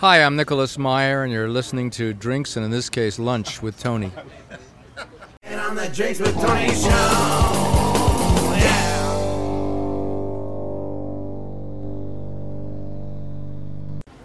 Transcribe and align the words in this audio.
Hi, 0.00 0.22
I'm 0.24 0.34
Nicholas 0.34 0.78
Meyer, 0.78 1.24
and 1.24 1.30
you're 1.30 1.50
listening 1.50 1.90
to 1.90 2.14
Drinks, 2.14 2.56
and 2.56 2.64
in 2.64 2.70
this 2.70 2.88
case, 2.88 3.18
Lunch 3.18 3.60
with 3.60 3.78
Tony. 3.78 4.10
And 5.42 5.60
on 5.60 5.76
the 5.76 5.88
Drinks 5.88 6.18
with 6.18 6.34
Tony 6.36 6.68
show. 6.68 6.88
Yeah. 8.56 9.02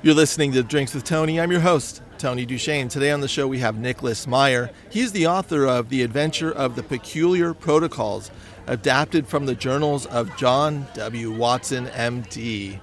You're 0.02 0.14
listening 0.14 0.54
to 0.54 0.64
Drinks 0.64 0.94
with 0.94 1.04
Tony. 1.04 1.42
I'm 1.42 1.52
your 1.52 1.60
host, 1.60 2.02
Tony 2.20 2.46
Duchesne. 2.46 2.88
Today 2.88 3.12
on 3.12 3.20
the 3.20 3.28
show 3.28 3.46
we 3.46 3.60
have 3.60 3.78
Nicholas 3.78 4.26
Meyer. 4.28 4.70
He's 4.90 5.12
the 5.12 5.28
author 5.28 5.66
of 5.66 5.90
The 5.90 6.04
Adventure 6.04 6.54
of 6.54 6.78
the 6.78 6.84
Peculiar 6.84 7.54
Protocols, 7.54 8.32
adapted 8.68 9.28
from 9.28 9.46
the 9.46 9.56
journals 9.56 10.06
of 10.06 10.38
John 10.38 10.88
W. 10.94 11.34
Watson, 11.34 11.88
MD. 11.88 12.80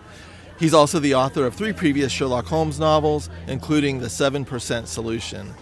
He's 0.59 0.75
also 0.75 0.98
the 0.98 1.14
author 1.14 1.46
of 1.46 1.55
three 1.55 1.73
previous 1.73 2.12
Sherlock 2.12 2.46
Holmes 2.46 2.79
novels, 2.79 3.30
including 3.48 3.98
The 3.98 4.06
7% 4.06 4.87
Solution. 4.87 5.52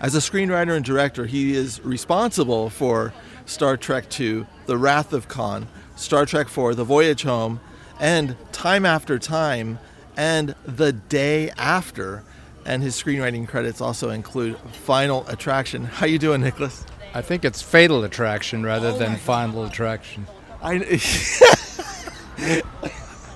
As 0.00 0.14
a 0.14 0.18
screenwriter 0.18 0.76
and 0.76 0.84
director, 0.84 1.26
he 1.26 1.54
is 1.54 1.80
responsible 1.82 2.70
for 2.70 3.12
Star 3.46 3.76
Trek 3.76 4.04
II, 4.20 4.46
The 4.66 4.78
Wrath 4.78 5.12
of 5.12 5.28
Khan, 5.28 5.66
Star 5.96 6.24
Trek 6.26 6.46
IV, 6.46 6.76
The 6.76 6.84
Voyage 6.84 7.22
Home, 7.22 7.60
and 7.98 8.36
Time 8.52 8.86
After 8.86 9.18
Time, 9.18 9.78
and 10.16 10.54
The 10.64 10.92
Day 10.92 11.50
After. 11.56 12.22
And 12.64 12.82
his 12.82 13.00
screenwriting 13.00 13.48
credits 13.48 13.80
also 13.80 14.10
include 14.10 14.56
Final 14.84 15.26
Attraction. 15.28 15.84
How 15.84 16.06
you 16.06 16.18
doing, 16.18 16.42
Nicholas? 16.42 16.84
I 17.14 17.22
think 17.22 17.44
it's 17.44 17.62
Fatal 17.62 18.04
Attraction 18.04 18.62
rather 18.64 18.88
oh 18.88 18.98
than 18.98 19.16
Final 19.16 19.64
Attraction. 19.64 20.26
I, 20.62 20.74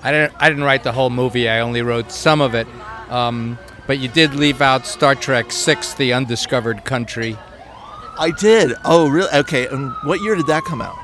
I 0.03 0.11
didn't. 0.11 0.33
I 0.39 0.49
didn't 0.49 0.63
write 0.65 0.83
the 0.83 0.91
whole 0.91 1.09
movie. 1.09 1.47
I 1.47 1.61
only 1.61 1.81
wrote 1.81 2.11
some 2.11 2.41
of 2.41 2.53
it. 2.55 2.67
Um, 3.09 3.57
but 3.87 3.99
you 3.99 4.07
did 4.07 4.35
leave 4.35 4.61
out 4.61 4.85
Star 4.85 5.15
Trek 5.15 5.51
Six: 5.51 5.93
The 5.93 6.13
Undiscovered 6.13 6.83
Country. 6.85 7.37
I 8.19 8.31
did. 8.31 8.73
Oh, 8.85 9.09
really? 9.09 9.31
Okay. 9.33 9.67
And 9.67 9.93
what 10.03 10.21
year 10.21 10.35
did 10.35 10.47
that 10.47 10.63
come 10.65 10.81
out? 10.81 10.97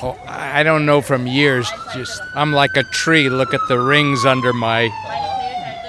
Oh, 0.00 0.16
I 0.26 0.62
don't 0.62 0.86
know 0.86 1.00
from 1.00 1.26
years. 1.26 1.68
Just 1.92 2.20
I'm 2.34 2.52
like 2.52 2.76
a 2.76 2.84
tree. 2.84 3.28
Look 3.28 3.52
at 3.54 3.60
the 3.68 3.80
rings 3.80 4.24
under 4.24 4.52
my. 4.52 4.82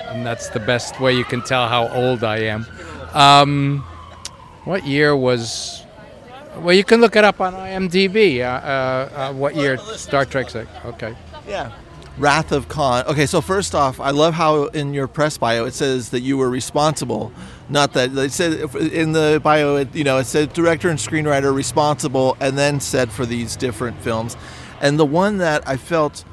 And 0.08 0.26
that's 0.26 0.50
the 0.50 0.60
best 0.60 1.00
way 1.00 1.14
you 1.14 1.24
can 1.24 1.44
tell 1.44 1.68
how 1.68 1.88
old 1.90 2.24
I 2.24 2.38
am. 2.38 2.66
Um, 3.14 3.84
what 4.64 4.86
year 4.86 5.16
was? 5.16 5.84
Well, 6.58 6.76
you 6.76 6.84
can 6.84 7.00
look 7.00 7.16
it 7.16 7.24
up 7.24 7.40
on 7.40 7.54
IMDb. 7.54 8.40
Uh, 8.40 8.46
uh, 8.46 9.10
uh, 9.30 9.34
what 9.34 9.56
year 9.56 9.78
Star 9.78 10.26
Trek? 10.26 10.56
Okay. 10.86 11.16
Yeah. 11.48 11.72
Wrath 12.20 12.52
of 12.52 12.68
Khan. 12.68 13.06
Okay, 13.08 13.26
so 13.26 13.42
first 13.42 13.74
off, 13.74 14.00
I 14.00 14.12
love 14.12 14.34
how 14.34 14.66
in 14.66 14.94
your 14.94 15.08
press 15.08 15.38
bio 15.38 15.66
it 15.66 15.74
says 15.74 16.10
that 16.10 16.20
you 16.20 16.38
were 16.38 16.50
responsible. 16.50 17.32
Not 17.70 17.94
that 17.94 18.16
it 18.16 18.32
said 18.32 18.54
in 18.76 19.14
the 19.14 19.40
bio, 19.44 19.78
it, 19.78 19.96
you 19.96 20.04
know, 20.04 20.18
it 20.18 20.26
said 20.26 20.54
director 20.54 20.90
and 20.90 21.00
screenwriter 21.00 21.54
responsible, 21.54 22.36
and 22.40 22.58
then 22.58 22.80
said 22.80 23.12
for 23.12 23.26
these 23.26 23.56
different 23.56 24.00
films. 24.02 24.36
And 24.82 25.00
the 25.00 25.06
one 25.06 25.38
that 25.38 25.68
I 25.68 25.78
felt 25.78 26.26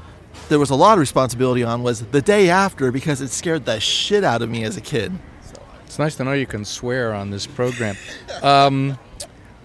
there 0.48 0.58
was 0.58 0.70
a 0.70 0.74
lot 0.74 0.94
of 0.94 1.00
responsibility 1.00 1.62
on 1.62 1.82
was 1.82 2.04
the 2.06 2.22
day 2.22 2.48
after 2.50 2.92
because 2.92 3.20
it 3.20 3.28
scared 3.28 3.64
the 3.64 3.80
shit 3.80 4.24
out 4.24 4.42
of 4.42 4.50
me 4.50 4.64
as 4.64 4.76
a 4.76 4.80
kid. 4.80 5.12
It's 5.84 5.98
nice 5.98 6.16
to 6.16 6.24
know 6.24 6.32
you 6.32 6.46
can 6.46 6.64
swear 6.64 7.14
on 7.14 7.30
this 7.30 7.46
program. 7.46 7.96
Um, 8.42 8.98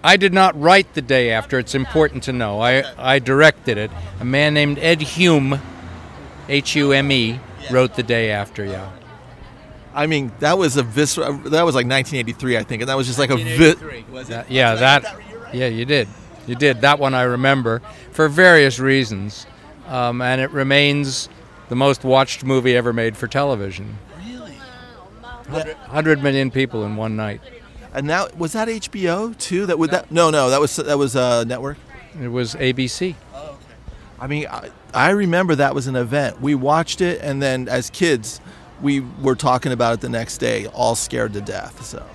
I 0.04 0.18
did 0.18 0.34
not 0.34 0.60
write 0.60 0.94
the 0.94 1.02
day 1.02 1.32
after. 1.32 1.60
It's 1.60 1.76
important 1.76 2.24
to 2.24 2.34
know. 2.34 2.60
I, 2.60 2.84
I 2.98 3.20
directed 3.20 3.78
it. 3.78 3.92
A 4.20 4.26
man 4.26 4.54
named 4.54 4.80
Ed 4.80 5.02
Hume, 5.02 5.60
H 6.50 6.76
U 6.76 6.92
M 6.92 7.12
E, 7.12 7.40
wrote 7.72 7.96
the 7.96 8.04
day 8.04 8.32
after. 8.32 8.66
Yeah. 8.66 8.90
I 9.94 10.08
mean, 10.08 10.32
that 10.40 10.58
was 10.58 10.78
a 10.78 10.84
vis- 10.84 11.16
that 11.16 11.26
was 11.66 11.76
like 11.76 11.86
1983, 11.86 12.58
I 12.58 12.64
think, 12.64 12.82
and 12.82 12.90
that 12.90 12.96
was 12.96 13.08
just 13.08 13.20
like 13.20 13.30
a 13.30 13.36
vi- 13.38 13.74
That- 14.24 14.50
yeah, 14.50 14.76
that. 14.76 15.06
Yeah, 15.54 15.68
you 15.68 15.84
did. 15.86 16.08
You 16.48 16.56
did. 16.56 16.82
That 16.82 16.98
one 16.98 17.14
I 17.14 17.24
remember 17.24 17.82
for 18.12 18.28
various 18.30 18.80
reasons, 18.80 19.46
um, 19.88 20.22
and 20.22 20.40
it 20.42 20.50
remains 20.52 21.28
the 21.70 21.76
most 21.76 22.04
watched 22.06 22.44
movie 22.44 22.76
ever 22.76 22.94
made 22.94 23.16
for 23.18 23.28
television. 23.28 23.98
Really? 24.26 24.54
100 25.50 26.24
million 26.24 26.52
people 26.52 26.86
in 26.86 26.96
one 26.96 27.16
night. 27.16 27.42
And 27.94 28.08
now 28.08 28.28
was 28.38 28.54
that 28.54 28.70
HBO 28.70 29.38
too? 29.38 29.66
That 29.66 29.78
would 29.78 29.92
that 29.92 30.10
no 30.12 30.30
no 30.30 30.50
that 30.50 30.62
was 30.62 30.78
that 30.78 30.98
was 30.98 31.16
uh, 31.18 31.44
network. 31.44 31.78
It 32.22 32.30
was 32.30 32.56
ABC. 32.56 33.16
I 34.22 34.28
mean, 34.28 34.46
I, 34.48 34.70
I 34.94 35.10
remember 35.10 35.56
that 35.56 35.76
was 35.76 35.88
an 35.88 35.98
event. 35.98 36.40
We 36.40 36.56
watched 36.56 37.02
it, 37.02 37.20
and 37.22 37.42
then 37.42 37.68
as 37.68 37.90
kids, 37.90 38.40
we 38.82 39.00
were 39.00 39.36
talking 39.36 39.74
about 39.74 39.96
it 39.96 40.02
the 40.02 40.10
next 40.10 40.38
day, 40.38 40.68
all 40.68 40.96
scared 40.96 41.34
to 41.34 41.42
death. 41.42 41.84
So 41.84 42.06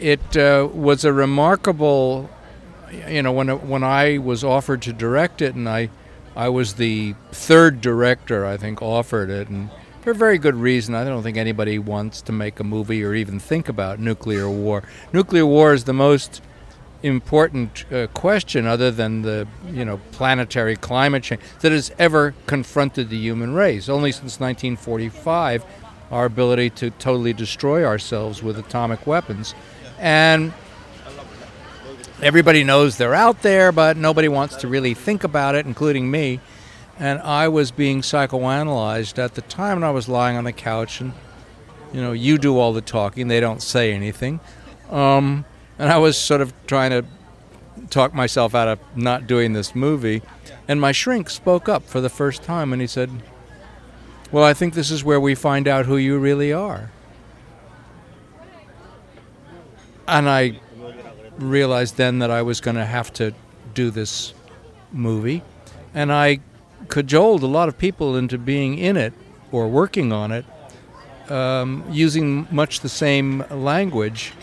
it 0.00 0.36
uh, 0.36 0.68
was 0.72 1.04
a 1.04 1.12
remarkable 1.12 2.28
you 3.08 3.22
know 3.22 3.32
when 3.32 3.48
when 3.68 3.84
I 3.84 4.18
was 4.18 4.42
offered 4.42 4.82
to 4.82 4.92
direct 4.92 5.42
it 5.42 5.54
and 5.54 5.68
I 5.68 5.90
I 6.34 6.48
was 6.48 6.74
the 6.74 7.14
third 7.30 7.80
director 7.80 8.44
I 8.44 8.56
think 8.56 8.82
offered 8.82 9.30
it 9.30 9.48
and 9.48 9.70
for 10.00 10.10
a 10.10 10.14
very 10.14 10.38
good 10.38 10.56
reason 10.56 10.94
I 10.94 11.04
don't 11.04 11.22
think 11.22 11.36
anybody 11.36 11.78
wants 11.78 12.22
to 12.22 12.32
make 12.32 12.58
a 12.58 12.64
movie 12.64 13.04
or 13.04 13.14
even 13.14 13.38
think 13.38 13.68
about 13.68 14.00
nuclear 14.00 14.48
war 14.48 14.82
nuclear 15.12 15.46
war 15.46 15.72
is 15.72 15.84
the 15.84 15.92
most 15.92 16.42
important 17.02 17.90
uh, 17.92 18.06
question 18.08 18.66
other 18.66 18.90
than 18.90 19.22
the 19.22 19.46
you 19.72 19.84
know 19.84 19.98
planetary 20.12 20.76
climate 20.76 21.22
change 21.22 21.40
that 21.60 21.72
has 21.72 21.90
ever 21.98 22.34
confronted 22.46 23.08
the 23.08 23.16
human 23.16 23.54
race 23.54 23.88
only 23.88 24.12
since 24.12 24.38
1945 24.38 25.64
our 26.10 26.26
ability 26.26 26.68
to 26.68 26.90
totally 26.90 27.32
destroy 27.32 27.84
ourselves 27.84 28.42
with 28.42 28.58
atomic 28.58 29.06
weapons 29.06 29.54
and 29.98 30.52
everybody 32.22 32.64
knows 32.64 32.96
they're 32.96 33.14
out 33.14 33.42
there, 33.42 33.72
but 33.72 33.96
nobody 33.96 34.28
wants 34.28 34.56
to 34.56 34.68
really 34.68 34.94
think 34.94 35.24
about 35.24 35.54
it, 35.54 35.66
including 35.66 36.10
me. 36.10 36.40
And 36.98 37.18
I 37.20 37.48
was 37.48 37.70
being 37.70 38.02
psychoanalyzed 38.02 39.18
at 39.18 39.34
the 39.34 39.42
time, 39.42 39.78
and 39.78 39.84
I 39.84 39.90
was 39.90 40.08
lying 40.08 40.36
on 40.36 40.44
the 40.44 40.52
couch, 40.52 41.00
and 41.00 41.12
you 41.92 42.00
know, 42.00 42.12
you 42.12 42.38
do 42.38 42.58
all 42.58 42.72
the 42.72 42.82
talking; 42.82 43.28
they 43.28 43.40
don't 43.40 43.62
say 43.62 43.92
anything. 43.92 44.40
Um, 44.90 45.44
and 45.80 45.90
I 45.90 45.96
was 45.96 46.18
sort 46.18 46.42
of 46.42 46.52
trying 46.66 46.90
to 46.90 47.06
talk 47.88 48.12
myself 48.12 48.54
out 48.54 48.68
of 48.68 48.78
not 48.94 49.26
doing 49.26 49.54
this 49.54 49.74
movie, 49.74 50.20
and 50.68 50.78
my 50.78 50.92
shrink 50.92 51.30
spoke 51.30 51.70
up 51.70 51.84
for 51.84 52.02
the 52.02 52.10
first 52.10 52.42
time, 52.42 52.74
and 52.74 52.82
he 52.82 52.86
said, 52.86 53.10
"Well, 54.30 54.44
I 54.44 54.52
think 54.52 54.74
this 54.74 54.90
is 54.90 55.02
where 55.02 55.18
we 55.18 55.34
find 55.34 55.66
out 55.66 55.86
who 55.86 55.96
you 55.96 56.18
really 56.18 56.52
are." 56.52 56.90
And 60.06 60.28
I 60.28 60.60
realized 61.38 61.96
then 61.96 62.18
that 62.18 62.30
I 62.30 62.42
was 62.42 62.60
going 62.60 62.76
to 62.76 62.84
have 62.84 63.10
to 63.14 63.32
do 63.72 63.90
this 63.90 64.34
movie, 64.92 65.42
and 65.94 66.12
I 66.12 66.40
cajoled 66.88 67.42
a 67.42 67.46
lot 67.46 67.70
of 67.70 67.78
people 67.78 68.16
into 68.16 68.36
being 68.36 68.76
in 68.76 68.98
it 68.98 69.14
or 69.50 69.66
working 69.66 70.12
on 70.12 70.30
it, 70.30 70.44
um, 71.30 71.84
using 71.90 72.46
much 72.50 72.80
the 72.80 72.88
same 72.90 73.46
language. 73.50 74.34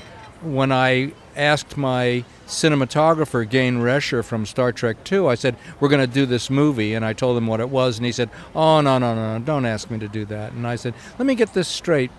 When 0.41 0.71
I 0.71 1.13
asked 1.37 1.77
my 1.77 2.25
cinematographer, 2.47 3.47
Gayne 3.49 3.77
Rescher 3.77 4.23
from 4.23 4.45
Star 4.45 4.71
Trek 4.71 4.97
II, 5.09 5.27
I 5.27 5.35
said, 5.35 5.55
We're 5.79 5.89
going 5.89 6.05
to 6.05 6.13
do 6.13 6.25
this 6.25 6.49
movie. 6.49 6.93
And 6.93 7.05
I 7.05 7.13
told 7.13 7.37
him 7.37 7.47
what 7.47 7.59
it 7.59 7.69
was. 7.69 7.97
And 7.97 8.05
he 8.05 8.11
said, 8.11 8.29
Oh, 8.55 8.81
no, 8.81 8.97
no, 8.97 9.15
no, 9.15 9.37
no, 9.37 9.45
don't 9.45 9.65
ask 9.65 9.89
me 9.89 9.99
to 9.99 10.07
do 10.07 10.25
that. 10.25 10.51
And 10.51 10.67
I 10.67 10.75
said, 10.75 10.93
Let 11.17 11.25
me 11.25 11.35
get 11.35 11.53
this 11.53 11.67
straight. 11.67 12.11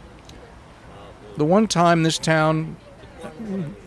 The 1.36 1.44
one 1.44 1.66
time 1.66 2.02
this 2.02 2.18
town 2.18 2.76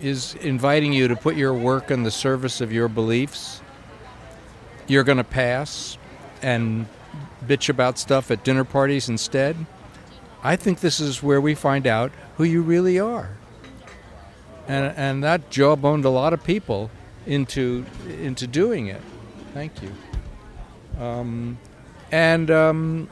is 0.01 0.35
inviting 0.35 0.93
you 0.93 1.07
to 1.07 1.15
put 1.15 1.35
your 1.35 1.53
work 1.53 1.89
in 1.89 2.03
the 2.03 2.11
service 2.11 2.61
of 2.61 2.71
your 2.71 2.87
beliefs, 2.87 3.61
you're 4.87 5.03
going 5.03 5.17
to 5.17 5.23
pass 5.23 5.97
and 6.41 6.85
bitch 7.45 7.69
about 7.69 7.97
stuff 7.97 8.31
at 8.31 8.43
dinner 8.43 8.63
parties 8.63 9.09
instead. 9.09 9.65
I 10.43 10.55
think 10.55 10.79
this 10.79 10.99
is 10.99 11.21
where 11.21 11.39
we 11.39 11.55
find 11.55 11.85
out 11.85 12.11
who 12.37 12.43
you 12.43 12.61
really 12.61 12.99
are. 12.99 13.37
And, 14.71 14.93
and 14.95 15.23
that 15.25 15.49
jawboned 15.49 16.05
a 16.05 16.09
lot 16.09 16.31
of 16.31 16.41
people 16.45 16.89
into 17.25 17.85
into 18.21 18.47
doing 18.47 18.87
it. 18.87 19.01
Thank 19.53 19.73
you. 19.81 19.91
Um, 20.97 21.57
and 22.09 22.49
um, 22.49 23.09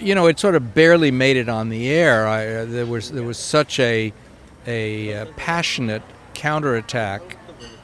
you 0.00 0.14
know, 0.14 0.28
it 0.28 0.38
sort 0.38 0.54
of 0.54 0.72
barely 0.72 1.10
made 1.10 1.36
it 1.36 1.48
on 1.48 1.68
the 1.68 1.88
air. 1.88 2.28
I, 2.28 2.46
uh, 2.46 2.64
there 2.64 2.86
was 2.86 3.10
there 3.10 3.24
was 3.24 3.38
such 3.38 3.80
a 3.80 4.12
a 4.68 5.14
uh, 5.14 5.26
passionate 5.36 6.02
counterattack 6.34 7.22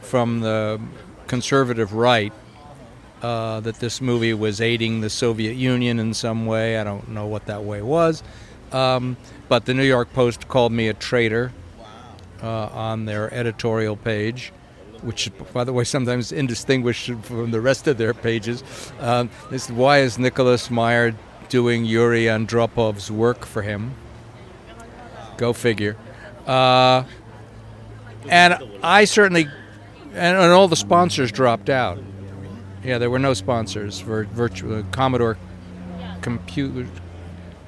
from 0.03 0.38
the 0.38 0.81
conservative 1.26 1.94
right 1.94 2.32
uh, 3.23 3.59
that 3.59 3.81
this 3.81 4.00
movie 4.00 4.35
was 4.35 4.61
aiding 4.61 5.00
the 5.00 5.11
Soviet 5.11 5.55
Union 5.55 5.99
in 5.99 6.15
some 6.15 6.47
way. 6.47 6.79
I 6.79 6.85
don't 6.85 7.09
know 7.09 7.26
what 7.26 7.47
that 7.47 7.65
way 7.65 7.82
was, 7.82 8.23
um, 8.71 9.17
but 9.49 9.64
the 9.67 9.75
New 9.75 9.85
York 9.85 10.12
Post 10.12 10.49
called 10.49 10.73
me 10.73 10.88
a 10.88 10.94
traitor 10.94 11.52
uh, 12.43 12.67
on 12.67 13.05
their 13.05 13.32
editorial 13.32 13.96
page. 13.96 14.52
which, 15.02 15.31
by 15.52 15.64
the 15.64 15.73
way, 15.73 15.85
sometimes 15.85 16.32
indistinguished 16.32 17.11
from 17.23 17.50
the 17.50 17.61
rest 17.61 17.87
of 17.87 17.99
their 17.99 18.14
pages. 18.14 18.64
Um, 19.00 19.29
"Why 19.69 19.99
is 19.99 20.19
Nicholas 20.19 20.70
Meyer 20.70 21.14
doing 21.50 21.85
Yuri 21.85 22.25
Andropov's 22.25 23.11
work 23.11 23.44
for 23.44 23.62
him?" 23.62 23.94
Go 25.37 25.52
figure. 25.52 25.97
Uh, 26.47 27.05
and 28.29 28.56
I 28.82 29.05
certainly, 29.05 29.47
and, 30.14 30.38
and 30.38 30.52
all 30.52 30.69
the 30.69 30.76
sponsors 30.76 31.31
dropped 31.31 31.69
out. 31.69 31.99
Yeah, 32.82 32.99
there 32.99 33.11
were 33.11 33.19
no 33.19 33.35
sponsors 33.35 34.00
for 34.00 34.25
virtual 34.25 34.79
uh, 34.79 34.82
Commodore 34.90 35.37
computer, 36.23 36.88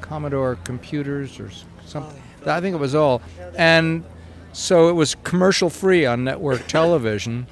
Commodore 0.08 0.56
computers 0.64 1.41
or 1.41 1.50
something. 1.85 2.23
I 2.44 2.61
think 2.61 2.75
it 2.75 2.79
was 2.79 2.94
all, 2.94 3.23
and 3.56 4.05
so 4.53 4.88
it 4.88 4.93
was 4.93 5.17
commercial 5.25 5.69
free 5.69 6.06
on 6.06 6.25
network 6.25 6.67
television, 6.69 7.47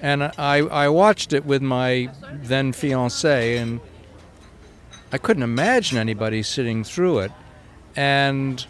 and 0.00 0.22
I 0.22 0.58
I 0.58 0.88
watched 0.88 1.32
it 1.32 1.44
with 1.44 1.62
my 1.62 2.10
then 2.32 2.72
fiance, 2.72 3.56
and 3.56 3.80
I 5.12 5.18
couldn't 5.18 5.42
imagine 5.42 5.98
anybody 5.98 6.42
sitting 6.42 6.84
through 6.84 7.20
it, 7.20 7.32
and 7.96 8.64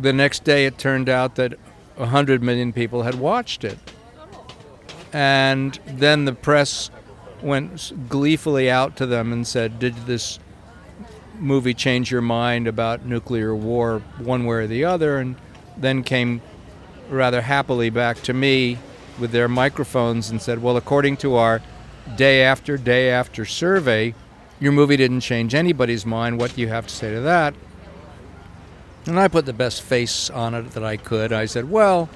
the 0.00 0.12
next 0.12 0.42
day 0.44 0.66
it 0.66 0.76
turned 0.76 1.08
out 1.08 1.36
that 1.36 1.54
a 1.98 2.06
hundred 2.06 2.42
million 2.42 2.72
people 2.72 3.02
had 3.02 3.14
watched 3.14 3.62
it, 3.62 3.78
and 5.12 5.78
then 5.86 6.24
the 6.24 6.32
press 6.32 6.90
went 7.42 8.08
gleefully 8.08 8.68
out 8.68 8.96
to 8.96 9.06
them 9.06 9.32
and 9.32 9.46
said, 9.46 9.78
"Did 9.78 9.94
this 10.06 10.40
movie 11.40 11.74
change 11.74 12.10
your 12.10 12.22
mind 12.22 12.66
about 12.66 13.04
nuclear 13.04 13.54
war 13.54 14.02
one 14.18 14.44
way 14.44 14.56
or 14.56 14.66
the 14.66 14.84
other?" 14.84 15.18
And 15.18 15.36
then 15.76 16.02
came 16.02 16.40
rather 17.10 17.42
happily 17.42 17.90
back 17.90 18.22
to 18.22 18.32
me 18.32 18.78
with 19.18 19.30
their 19.30 19.48
microphones 19.48 20.30
and 20.30 20.40
said, 20.40 20.62
"Well, 20.62 20.76
according 20.76 21.16
to 21.18 21.36
our 21.36 21.62
day 22.16 22.42
after 22.42 22.76
day 22.76 23.10
after 23.10 23.44
survey, 23.44 24.14
your 24.60 24.72
movie 24.72 24.96
didn't 24.96 25.20
change 25.20 25.54
anybody's 25.54 26.06
mind. 26.06 26.38
What 26.38 26.54
do 26.54 26.60
you 26.60 26.68
have 26.68 26.86
to 26.86 26.94
say 26.94 27.12
to 27.12 27.20
that?" 27.20 27.54
And 29.06 29.20
I 29.20 29.28
put 29.28 29.46
the 29.46 29.52
best 29.52 29.82
face 29.82 30.30
on 30.30 30.54
it 30.54 30.72
that 30.72 30.82
I 30.82 30.96
could. 30.96 31.32
I 31.32 31.46
said, 31.46 31.70
"Well, 31.70 32.08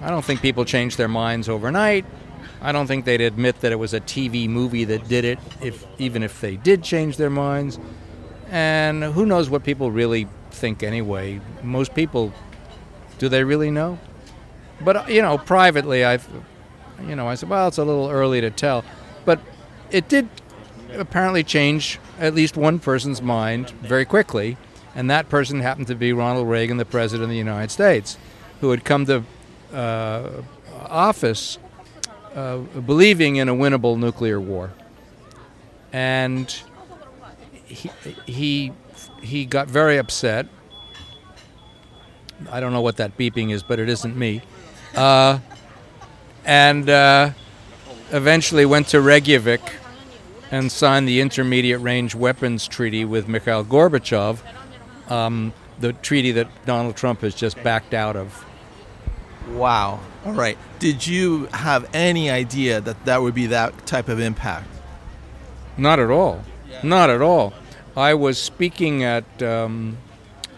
I 0.00 0.10
don't 0.10 0.24
think 0.24 0.42
people 0.42 0.64
change 0.64 0.96
their 0.96 1.08
minds 1.08 1.48
overnight. 1.48 2.04
I 2.60 2.72
don't 2.72 2.86
think 2.86 3.04
they'd 3.04 3.20
admit 3.20 3.60
that 3.60 3.72
it 3.72 3.78
was 3.78 3.94
a 3.94 4.00
TV 4.00 4.48
movie 4.48 4.84
that 4.84 5.06
did 5.06 5.24
it, 5.24 5.38
if 5.62 5.84
even 5.98 6.22
if 6.22 6.40
they 6.40 6.56
did 6.56 6.82
change 6.82 7.16
their 7.16 7.30
minds. 7.30 7.78
And 8.50 9.02
who 9.02 9.26
knows 9.26 9.50
what 9.50 9.64
people 9.64 9.90
really 9.90 10.28
think 10.50 10.82
anyway? 10.82 11.40
Most 11.62 11.94
people, 11.94 12.32
do 13.18 13.28
they 13.28 13.44
really 13.44 13.70
know? 13.70 13.98
But 14.80 15.10
you 15.10 15.22
know, 15.22 15.38
privately, 15.38 16.04
I, 16.04 16.18
you 17.06 17.16
know, 17.16 17.28
I 17.28 17.34
said, 17.34 17.48
well, 17.48 17.68
it's 17.68 17.78
a 17.78 17.84
little 17.84 18.10
early 18.10 18.40
to 18.40 18.50
tell, 18.50 18.84
but 19.24 19.40
it 19.90 20.08
did 20.08 20.28
apparently 20.92 21.42
change 21.42 21.98
at 22.18 22.34
least 22.34 22.56
one 22.56 22.78
person's 22.78 23.22
mind 23.22 23.70
very 23.70 24.04
quickly, 24.04 24.56
and 24.94 25.10
that 25.10 25.28
person 25.28 25.60
happened 25.60 25.86
to 25.88 25.94
be 25.94 26.12
Ronald 26.12 26.48
Reagan, 26.48 26.76
the 26.76 26.84
President 26.84 27.24
of 27.24 27.30
the 27.30 27.36
United 27.36 27.70
States, 27.70 28.18
who 28.60 28.70
had 28.70 28.84
come 28.84 29.06
to 29.06 29.24
uh, 29.72 30.42
office 30.86 31.58
uh, 32.34 32.58
believing 32.58 33.36
in 33.36 33.48
a 33.48 33.54
winnable 33.54 33.98
nuclear 33.98 34.40
war, 34.40 34.72
and 35.92 36.62
he 37.74 37.90
he 38.26 38.72
he 39.22 39.44
got 39.44 39.68
very 39.68 39.98
upset. 39.98 40.46
I 42.50 42.60
don't 42.60 42.72
know 42.72 42.80
what 42.80 42.96
that 42.96 43.16
beeping 43.16 43.50
is, 43.52 43.62
but 43.62 43.78
it 43.78 43.88
isn't 43.88 44.16
me. 44.16 44.42
Uh, 44.94 45.38
and 46.44 46.88
uh, 46.88 47.30
eventually 48.10 48.66
went 48.66 48.88
to 48.88 49.00
Reykjavik 49.00 49.60
and 50.50 50.70
signed 50.70 51.08
the 51.08 51.20
Intermediate 51.20 51.80
Range 51.80 52.14
Weapons 52.14 52.68
Treaty 52.68 53.04
with 53.04 53.28
Mikhail 53.28 53.64
Gorbachev, 53.64 54.38
um, 55.10 55.52
the 55.80 55.92
treaty 55.94 56.32
that 56.32 56.48
Donald 56.66 56.96
Trump 56.96 57.22
has 57.22 57.34
just 57.34 57.60
backed 57.62 57.94
out 57.94 58.16
of. 58.16 58.44
Wow. 59.50 60.00
All 60.24 60.32
right. 60.32 60.58
Did 60.78 61.06
you 61.06 61.46
have 61.46 61.88
any 61.94 62.30
idea 62.30 62.80
that 62.80 63.04
that 63.04 63.22
would 63.22 63.34
be 63.34 63.46
that 63.46 63.86
type 63.86 64.08
of 64.08 64.20
impact? 64.20 64.68
Not 65.76 65.98
at 65.98 66.10
all. 66.10 66.42
Not 66.82 67.10
at 67.10 67.20
all. 67.20 67.52
I 67.96 68.14
was 68.14 68.38
speaking 68.38 69.04
at 69.04 69.42
um, 69.42 69.98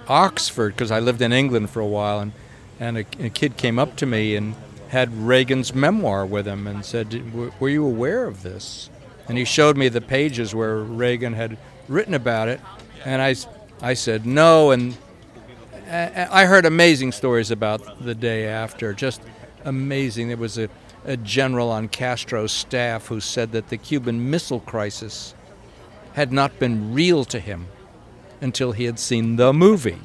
Oxford 0.08 0.74
because 0.74 0.90
I 0.90 1.00
lived 1.00 1.20
in 1.20 1.32
England 1.32 1.70
for 1.70 1.80
a 1.80 1.86
while, 1.86 2.20
and, 2.20 2.32
and 2.80 2.98
a, 2.98 3.04
a 3.20 3.28
kid 3.28 3.56
came 3.56 3.78
up 3.78 3.96
to 3.96 4.06
me 4.06 4.36
and 4.36 4.54
had 4.88 5.12
Reagan's 5.14 5.74
memoir 5.74 6.24
with 6.24 6.46
him 6.46 6.66
and 6.66 6.84
said, 6.84 7.10
"W- 7.10 7.52
Were 7.60 7.68
you 7.68 7.84
aware 7.84 8.26
of 8.26 8.42
this? 8.42 8.88
And 9.28 9.36
he 9.36 9.44
showed 9.44 9.76
me 9.76 9.88
the 9.88 10.00
pages 10.00 10.54
where 10.54 10.78
Reagan 10.78 11.34
had 11.34 11.58
written 11.88 12.14
about 12.14 12.48
it, 12.48 12.60
and 13.04 13.20
I 13.20 13.94
said, 13.94 14.24
No. 14.24 14.70
And 14.70 14.96
I 15.90 16.28
I 16.30 16.44
heard 16.46 16.64
amazing 16.64 17.12
stories 17.12 17.50
about 17.50 18.02
the 18.04 18.14
day 18.14 18.46
after, 18.46 18.92
just 18.94 19.20
amazing. 19.64 20.28
There 20.28 20.36
was 20.36 20.58
a, 20.58 20.68
a 21.04 21.16
general 21.16 21.70
on 21.70 21.88
Castro's 21.88 22.52
staff 22.52 23.08
who 23.08 23.20
said 23.20 23.52
that 23.52 23.68
the 23.68 23.76
Cuban 23.76 24.30
Missile 24.30 24.60
Crisis 24.60 25.34
had 26.16 26.32
not 26.32 26.58
been 26.58 26.94
real 26.94 27.26
to 27.26 27.38
him 27.38 27.66
until 28.40 28.72
he 28.72 28.84
had 28.84 28.98
seen 28.98 29.36
the 29.36 29.52
movie. 29.52 30.00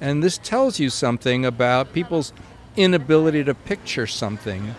And 0.00 0.22
this 0.22 0.38
tells 0.38 0.80
you 0.80 0.88
something 0.88 1.44
about 1.44 1.92
people's 1.92 2.32
inability 2.74 3.44
to 3.44 3.54
picture 3.54 4.06
something. 4.06 4.74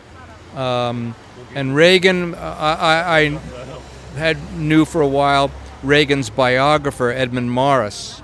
Um, 0.55 1.13
and 1.53 1.75
Reagan, 1.75 2.33
uh, 2.33 2.55
I, 2.59 3.19
I 3.19 3.39
had 4.17 4.57
knew 4.57 4.83
for 4.83 5.01
a 5.01 5.07
while 5.07 5.51
Reagan's 5.83 6.31
biographer 6.31 7.11
Edmund 7.11 7.51
Morris, 7.51 8.23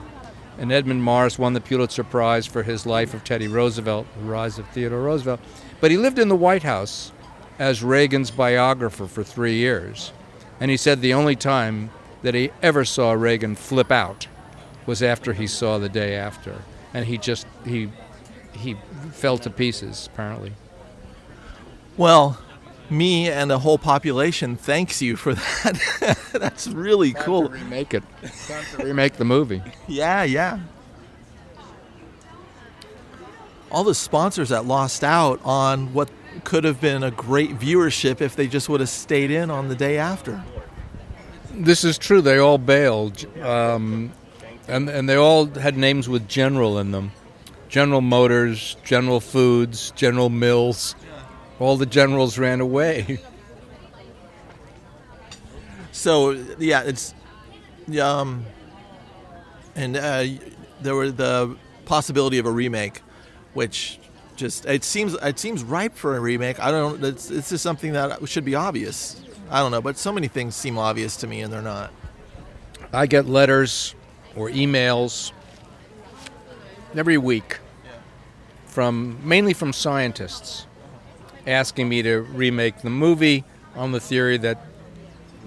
and 0.58 0.72
Edmund 0.72 1.04
Morris 1.04 1.38
won 1.38 1.54
the 1.54 1.62
Pulitzer 1.62 2.04
Prize 2.04 2.48
for 2.48 2.64
his 2.64 2.88
life 2.88 3.14
of 3.14 3.24
Teddy 3.24 3.48
Roosevelt, 3.48 4.08
the 4.18 4.26
rise 4.26 4.58
of 4.58 4.68
Theodore 4.70 5.04
Roosevelt. 5.04 5.40
But 5.80 5.92
he 5.92 5.98
lived 5.98 6.18
in 6.18 6.30
the 6.30 6.36
White 6.36 6.64
House 6.64 7.12
as 7.60 7.84
Reagan's 7.84 8.32
biographer 8.32 9.06
for 9.06 9.24
three 9.24 9.54
years. 9.54 10.12
And 10.60 10.72
he 10.72 10.78
said 10.78 11.02
the 11.02 11.14
only 11.14 11.36
time 11.36 11.92
that 12.28 12.36
he 12.36 12.52
ever 12.62 12.84
saw 12.84 13.14
Reagan 13.14 13.56
flip 13.56 13.90
out 13.90 14.28
was 14.86 15.02
after 15.02 15.32
he 15.32 15.48
saw 15.48 15.78
the 15.78 15.88
day 15.88 16.14
after. 16.14 16.56
And 16.94 17.06
he 17.06 17.18
just, 17.18 17.48
he, 17.64 17.90
he 18.52 18.76
fell 19.14 19.38
to 19.38 19.50
pieces, 19.50 20.10
apparently. 20.12 20.52
Well, 21.96 22.38
me 22.90 23.30
and 23.30 23.50
the 23.50 23.60
whole 23.60 23.78
population 23.78 24.58
thanks 24.58 25.02
you 25.02 25.16
for 25.16 25.36
that. 25.36 26.20
That's 26.34 26.68
really 26.68 27.14
cool. 27.14 27.48
To 27.48 27.54
remake 27.54 27.94
it. 27.94 28.04
Time 28.46 28.66
to 28.76 28.84
remake 28.84 29.14
the 29.14 29.26
movie. 29.26 29.62
Yeah, 29.88 30.24
yeah. 30.24 30.60
All 33.72 33.86
the 33.86 33.96
sponsors 33.96 34.50
that 34.50 34.66
lost 34.66 35.02
out 35.02 35.40
on 35.46 35.94
what 35.94 36.10
could 36.44 36.66
have 36.66 36.82
been 36.82 37.04
a 37.04 37.12
great 37.12 37.58
viewership 37.58 38.20
if 38.20 38.36
they 38.36 38.48
just 38.48 38.68
would 38.68 38.82
have 38.82 38.90
stayed 38.90 39.32
in 39.32 39.50
on 39.50 39.70
the 39.70 39.76
day 39.76 39.98
after. 39.98 40.44
This 41.52 41.84
is 41.84 41.98
true. 41.98 42.22
They 42.22 42.38
all 42.38 42.58
bailed, 42.58 43.26
um, 43.42 44.12
and 44.68 44.90
and 44.90 45.08
they 45.08 45.16
all 45.16 45.46
had 45.46 45.78
names 45.78 46.08
with 46.08 46.28
General 46.28 46.80
in 46.80 46.92
them. 46.92 47.12
General 47.70 48.02
Motors, 48.02 48.78
General 48.84 49.20
Foods, 49.20 49.92
General 49.92 50.30
Mills. 50.30 50.96
All 51.60 51.76
the 51.76 51.86
generals 51.86 52.38
ran 52.38 52.62
away. 52.62 53.20
So 55.98 56.32
yeah, 56.60 56.84
it's 56.84 57.16
um, 58.00 58.46
and 59.76 59.98
uh, 59.98 60.26
there 60.80 60.94
were 60.94 61.10
the 61.10 61.58
possibility 61.86 62.38
of 62.38 62.46
a 62.46 62.52
remake, 62.52 63.02
which 63.56 63.98
just 64.36 64.68
it 64.68 64.84
seems 64.84 65.16
it 65.16 65.40
seems 65.40 65.64
ripe 65.64 65.96
for 65.96 66.16
a 66.16 66.20
remake. 66.20 66.60
I 66.60 66.70
don't. 66.70 67.04
It's 67.04 67.32
it's 67.32 67.50
just 67.50 67.64
something 67.64 67.94
that 67.94 68.30
should 68.30 68.46
be 68.46 68.54
obvious. 68.54 69.20
I 69.50 69.60
don't 69.60 69.72
know, 69.72 69.82
but 69.82 69.98
so 69.98 70.12
many 70.12 70.28
things 70.28 70.56
seem 70.56 70.78
obvious 70.78 71.16
to 71.18 71.28
me, 71.28 71.42
and 71.42 71.52
they're 71.52 71.62
not. 71.62 71.92
I 72.94 73.06
get 73.06 73.26
letters 73.26 73.96
or 74.36 74.50
emails 74.50 75.32
every 76.96 77.18
week 77.18 77.60
from 78.66 79.20
mainly 79.28 79.54
from 79.54 79.74
scientists 79.74 80.66
asking 81.46 81.90
me 81.90 82.02
to 82.02 82.22
remake 82.22 82.82
the 82.82 82.90
movie 82.90 83.44
on 83.76 83.92
the 83.92 84.00
theory 84.00 84.38
that 84.38 84.66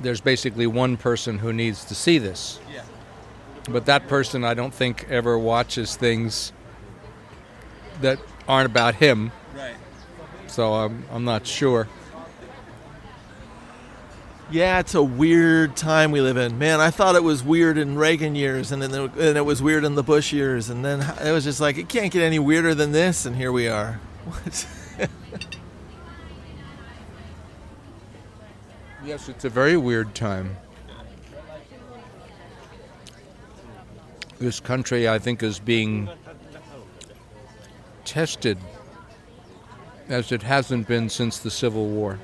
there's 0.00 0.21
basically 0.21 0.66
one 0.66 0.97
person 0.97 1.38
who 1.38 1.52
needs 1.52 1.85
to 1.85 1.95
see 1.95 2.19
this. 2.19 2.59
But 3.69 3.87
that 3.87 4.09
person 4.09 4.45
I 4.45 4.54
don't 4.54 4.73
think 4.73 5.07
ever 5.11 5.38
watches 5.38 5.95
things 5.97 6.52
that 8.00 8.19
aren't 8.49 8.66
about 8.66 8.97
him. 8.97 9.30
Right. 9.54 9.75
So 10.47 10.73
I'm, 10.73 11.04
I'm 11.12 11.25
not 11.25 11.47
sure. 11.47 11.87
Yeah, 14.50 14.80
it's 14.80 14.97
a 14.97 15.02
weird 15.02 15.76
time 15.76 16.11
we 16.11 16.21
live 16.21 16.37
in. 16.37 16.59
Man, 16.59 16.80
I 16.80 16.90
thought 16.90 17.14
it 17.14 17.23
was 17.23 17.42
weird 17.42 17.78
in 17.78 17.97
Reagan 17.97 18.35
years, 18.35 18.73
and 18.73 18.83
then 18.83 18.90
it, 18.92 19.12
and 19.14 19.38
it 19.38 19.45
was 19.45 19.62
weird 19.62 19.85
in 19.85 19.95
the 19.95 20.02
Bush 20.02 20.33
years, 20.33 20.71
and 20.71 20.85
then 20.85 21.00
it 21.25 21.30
was 21.30 21.45
just 21.45 21.61
like 21.61 21.78
it 21.78 21.88
can't 21.88 22.12
get 22.12 22.23
any 22.23 22.40
weirder 22.40 22.75
than 22.75 22.90
this, 22.90 23.26
and 23.26 23.37
here 23.37 23.52
we 23.52 23.69
are. 23.69 24.00
What? 24.26 24.66
Yes, 29.02 29.30
it's 29.30 29.47
a 29.47 29.49
very 29.49 29.78
weird 29.78 30.14
time. 30.14 30.57
This 34.38 34.61
country, 34.61 35.09
I 35.09 35.19
think, 35.19 35.42
is 35.42 35.59
being 35.59 36.11
tested 38.04 38.59
as 40.09 40.33
it 40.33 40.42
hasn't 40.42 40.87
been 40.87 41.09
since 41.09 41.38
the 41.38 41.50
Civil 41.50 41.87
War. 41.87 42.19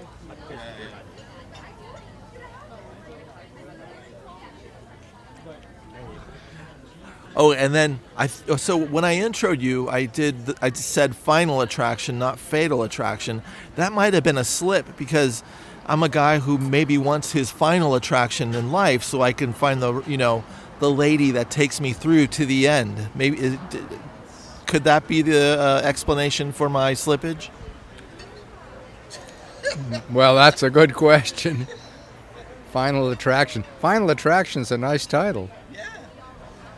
Oh, 7.36 7.52
and 7.52 7.74
then 7.74 8.00
I 8.16 8.28
so 8.28 8.76
when 8.78 9.04
I 9.04 9.16
introed 9.16 9.60
you, 9.60 9.88
I 9.90 10.06
did 10.06 10.54
I 10.62 10.72
said 10.72 11.14
final 11.14 11.60
attraction, 11.60 12.18
not 12.18 12.38
fatal 12.38 12.82
attraction. 12.82 13.42
That 13.74 13.92
might 13.92 14.14
have 14.14 14.24
been 14.24 14.38
a 14.38 14.44
slip 14.44 14.96
because 14.96 15.42
I'm 15.84 16.02
a 16.02 16.08
guy 16.08 16.38
who 16.38 16.56
maybe 16.56 16.96
wants 16.96 17.32
his 17.32 17.50
final 17.50 17.94
attraction 17.94 18.54
in 18.54 18.72
life, 18.72 19.02
so 19.02 19.20
I 19.20 19.32
can 19.32 19.52
find 19.52 19.82
the 19.82 20.02
you 20.06 20.16
know 20.16 20.44
the 20.80 20.90
lady 20.90 21.30
that 21.32 21.50
takes 21.50 21.78
me 21.78 21.92
through 21.92 22.28
to 22.28 22.46
the 22.46 22.66
end. 22.68 23.10
Maybe 23.14 23.38
is, 23.38 23.58
could 24.66 24.84
that 24.84 25.06
be 25.06 25.20
the 25.20 25.58
uh, 25.60 25.80
explanation 25.86 26.52
for 26.52 26.70
my 26.70 26.92
slippage? 26.92 27.50
Well, 30.10 30.34
that's 30.36 30.62
a 30.62 30.70
good 30.70 30.94
question. 30.94 31.66
Final 32.72 33.10
Attraction. 33.10 33.64
Final 33.80 34.10
Attraction's 34.10 34.72
a 34.72 34.78
nice 34.78 35.06
title. 35.06 35.50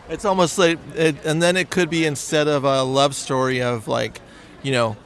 It's 0.08 0.24
almost 0.24 0.58
like, 0.58 0.78
it, 0.94 1.24
and 1.24 1.42
then 1.42 1.56
it 1.56 1.70
could 1.70 1.90
be 1.90 2.06
instead 2.06 2.48
of 2.48 2.64
a 2.64 2.82
love 2.82 3.14
story 3.14 3.62
of 3.62 3.88
like, 3.88 4.20
you 4.62 4.72
know, 4.72 4.96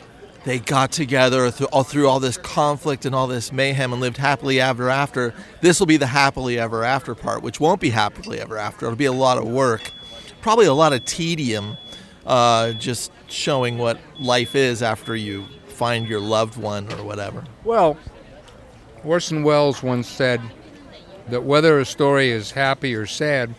they 0.45 0.59
got 0.59 0.91
together 0.91 1.51
through 1.51 1.69
all 1.69 1.85
through 1.85 2.09
all 2.09 2.19
this 2.19 2.37
conflict 2.37 3.05
and 3.05 3.15
all 3.15 3.27
this 3.27 3.53
mayhem 3.53 3.93
and 3.93 4.01
lived 4.01 4.17
happily 4.17 4.61
ever 4.61 4.91
after. 4.91 5.35
This 5.61 5.79
will 5.79 5.87
be 5.87 5.97
the 5.97 6.07
happily 6.07 6.59
ever 6.59 6.83
after 6.83 7.15
part, 7.15 7.43
which 7.43 7.61
won't 7.61 7.81
be 7.81 7.91
happily 7.91 8.41
ever 8.41 8.59
after. 8.59 8.87
It'll 8.87 8.97
be 8.97 9.05
a 9.05 9.13
lot 9.13 9.39
of 9.39 9.45
work, 9.45 9.91
probably 10.41 10.67
a 10.67 10.75
lot 10.75 10.93
of 10.93 11.05
tedium, 11.05 11.77
uh, 12.27 12.73
just 12.73 13.13
showing 13.29 13.79
what 13.79 14.01
life 14.19 14.57
is 14.57 14.83
after 14.83 15.15
you 15.15 15.47
find 15.69 16.09
your 16.09 16.21
loved 16.21 16.57
one 16.57 16.93
or 16.93 17.05
whatever. 17.05 17.45
Well, 17.65 17.97
Orson 19.05 19.43
Welles 19.43 19.83
once 19.83 20.09
said 20.09 20.41
that 21.29 21.45
whether 21.45 21.79
a 21.79 21.85
story 21.85 22.31
is 22.31 22.51
happy 22.51 22.95
or 22.95 23.07
sad, 23.07 23.55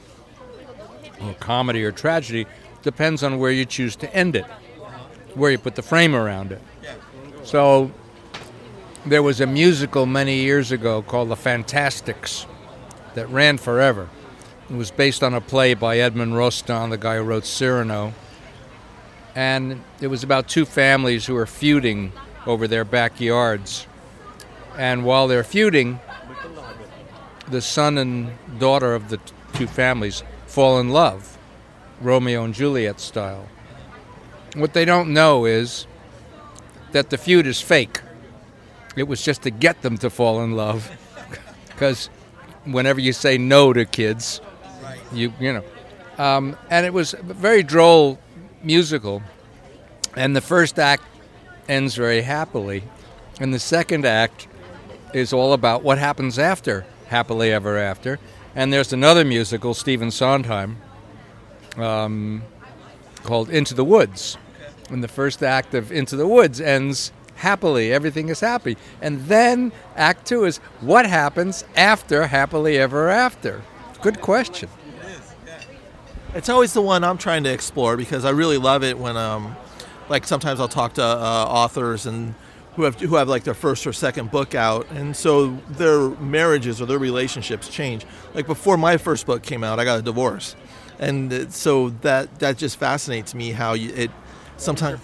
or 1.24 1.34
comedy 1.36 1.84
or 1.84 1.92
tragedy, 1.92 2.46
depends 2.82 3.24
on 3.24 3.40
where 3.40 3.52
you 3.52 3.66
choose 3.66 3.96
to 3.98 4.14
end 4.16 4.36
it, 4.36 4.46
where 5.36 5.52
you 5.52 5.58
put 5.58 5.76
the 5.76 5.82
frame 5.82 6.16
around 6.16 6.52
it. 6.52 6.62
So 7.44 7.92
there 9.06 9.24
was 9.24 9.42
a 9.42 9.48
musical 9.48 10.06
many 10.06 10.38
years 10.38 10.72
ago 10.72 11.02
called 11.02 11.30
The 11.30 11.36
Fantasticks 11.36 12.46
that 13.16 13.28
ran 13.30 13.58
forever. 13.58 14.10
It 14.70 14.76
was 14.76 14.92
based 14.92 15.24
on 15.24 15.34
a 15.34 15.42
play 15.42 15.74
by 15.74 15.98
Edmond 15.98 16.34
Rostand, 16.34 16.92
the 16.92 16.98
guy 16.98 17.18
who 17.18 17.24
wrote 17.24 17.46
Cyrano. 17.46 18.14
And 19.36 19.84
it 20.00 20.08
was 20.08 20.24
about 20.24 20.48
two 20.48 20.66
families 20.66 21.26
who 21.26 21.34
were 21.34 21.46
feuding 21.46 22.14
over 22.46 22.68
their 22.68 22.86
backyards. 22.86 23.88
And 24.78 25.04
while 25.04 25.28
they're 25.28 25.44
feuding, 25.44 26.00
the 27.50 27.62
son 27.62 27.98
and 27.98 28.32
daughter 28.58 28.96
of 28.96 29.10
the 29.10 29.20
two 29.54 29.68
families 29.68 30.24
fall 30.54 30.80
in 30.80 30.90
love, 30.90 31.36
Romeo 32.00 32.44
and 32.44 32.54
Juliet 32.54 33.00
style. 33.00 33.48
What 34.56 34.74
they 34.74 34.86
don't 34.86 35.12
know 35.12 35.46
is 35.46 35.88
that 36.92 37.10
the 37.10 37.18
feud 37.18 37.48
is 37.48 37.60
fake. 37.60 38.02
It 38.96 39.08
was 39.08 39.24
just 39.24 39.42
to 39.42 39.50
get 39.50 39.82
them 39.82 39.98
to 39.98 40.12
fall 40.12 40.44
in 40.44 40.52
love. 40.56 40.92
Because 41.66 42.08
whenever 42.66 43.02
you 43.02 43.14
say 43.14 43.40
no 43.40 43.74
to 43.74 43.84
kids, 43.84 44.40
you 45.12 45.34
you 45.40 45.54
know, 45.54 45.64
um, 46.20 46.56
and 46.70 46.86
it 46.86 46.94
was 46.94 47.16
a 47.16 47.24
very 47.24 47.64
droll 47.64 48.20
musical. 48.62 49.24
And 50.16 50.36
the 50.36 50.42
first 50.42 50.78
act 50.78 51.04
ends 51.68 51.96
very 51.96 52.22
happily, 52.22 52.84
and 53.40 53.52
the 53.52 53.60
second 53.60 54.06
act 54.06 54.48
is 55.16 55.34
all 55.34 55.54
about 55.54 55.82
what 55.82 55.98
happens 55.98 56.38
after 56.38 56.86
happily 57.08 57.52
ever 57.52 57.80
after. 57.80 58.20
And 58.56 58.72
there's 58.72 58.94
another 58.94 59.26
musical, 59.26 59.74
Stephen 59.74 60.12
Sondheim, 60.12 60.78
um, 61.78 62.44
called 63.24 63.50
Into 63.50 63.74
the 63.74 63.84
Woods. 63.84 64.38
And 64.90 65.04
the 65.04 65.08
first 65.08 65.42
act 65.42 65.74
of 65.74 65.92
Into 65.92 66.16
the 66.16 66.28
Woods 66.28 66.62
ends 66.62 67.12
happily, 67.36 67.92
everything 67.92 68.30
is 68.30 68.40
happy. 68.40 68.78
And 69.02 69.26
then 69.26 69.72
act 69.96 70.28
two 70.28 70.46
is 70.46 70.58
what 70.82 71.06
happens 71.06 71.66
after 71.76 72.28
happily 72.28 72.78
ever 72.78 73.10
after? 73.10 73.64
Good 74.02 74.22
question. 74.22 74.70
It's 76.36 76.50
always 76.50 76.74
the 76.74 76.82
one 76.82 77.04
I'm 77.04 77.18
trying 77.18 77.44
to 77.44 77.52
explore 77.52 77.96
because 77.96 78.26
I 78.26 78.32
really 78.32 78.58
love 78.58 78.84
it 78.84 78.98
when, 78.98 79.18
um, 79.18 79.56
like, 80.10 80.26
sometimes 80.26 80.60
I'll 80.60 80.68
talk 80.68 80.94
to 80.94 81.04
uh, 81.04 81.46
authors 81.48 82.06
and 82.06 82.34
who 82.76 82.84
have 82.84 83.00
who 83.00 83.16
have 83.16 83.28
like 83.28 83.44
their 83.44 83.54
first 83.54 83.86
or 83.86 83.94
second 83.94 84.32
book 84.32 84.56
out, 84.56 84.90
and 84.92 85.16
so 85.16 85.58
their 85.70 86.10
marriages 86.20 86.82
or 86.82 86.86
their 86.86 87.00
relationships 87.00 87.68
change. 87.70 88.06
Like 88.34 88.48
before 88.48 88.78
my 88.78 88.98
first 88.98 89.26
book 89.26 89.44
came 89.44 89.64
out, 89.64 89.80
I 89.80 89.86
got 89.86 90.00
a 90.00 90.02
divorce, 90.02 90.56
and 91.00 91.54
so 91.54 91.90
that 92.02 92.40
that 92.40 92.58
just 92.58 92.78
fascinates 92.78 93.36
me 93.36 93.52
how 93.52 93.74
you, 93.74 93.94
it 93.94 94.12
sometimes. 94.58 95.00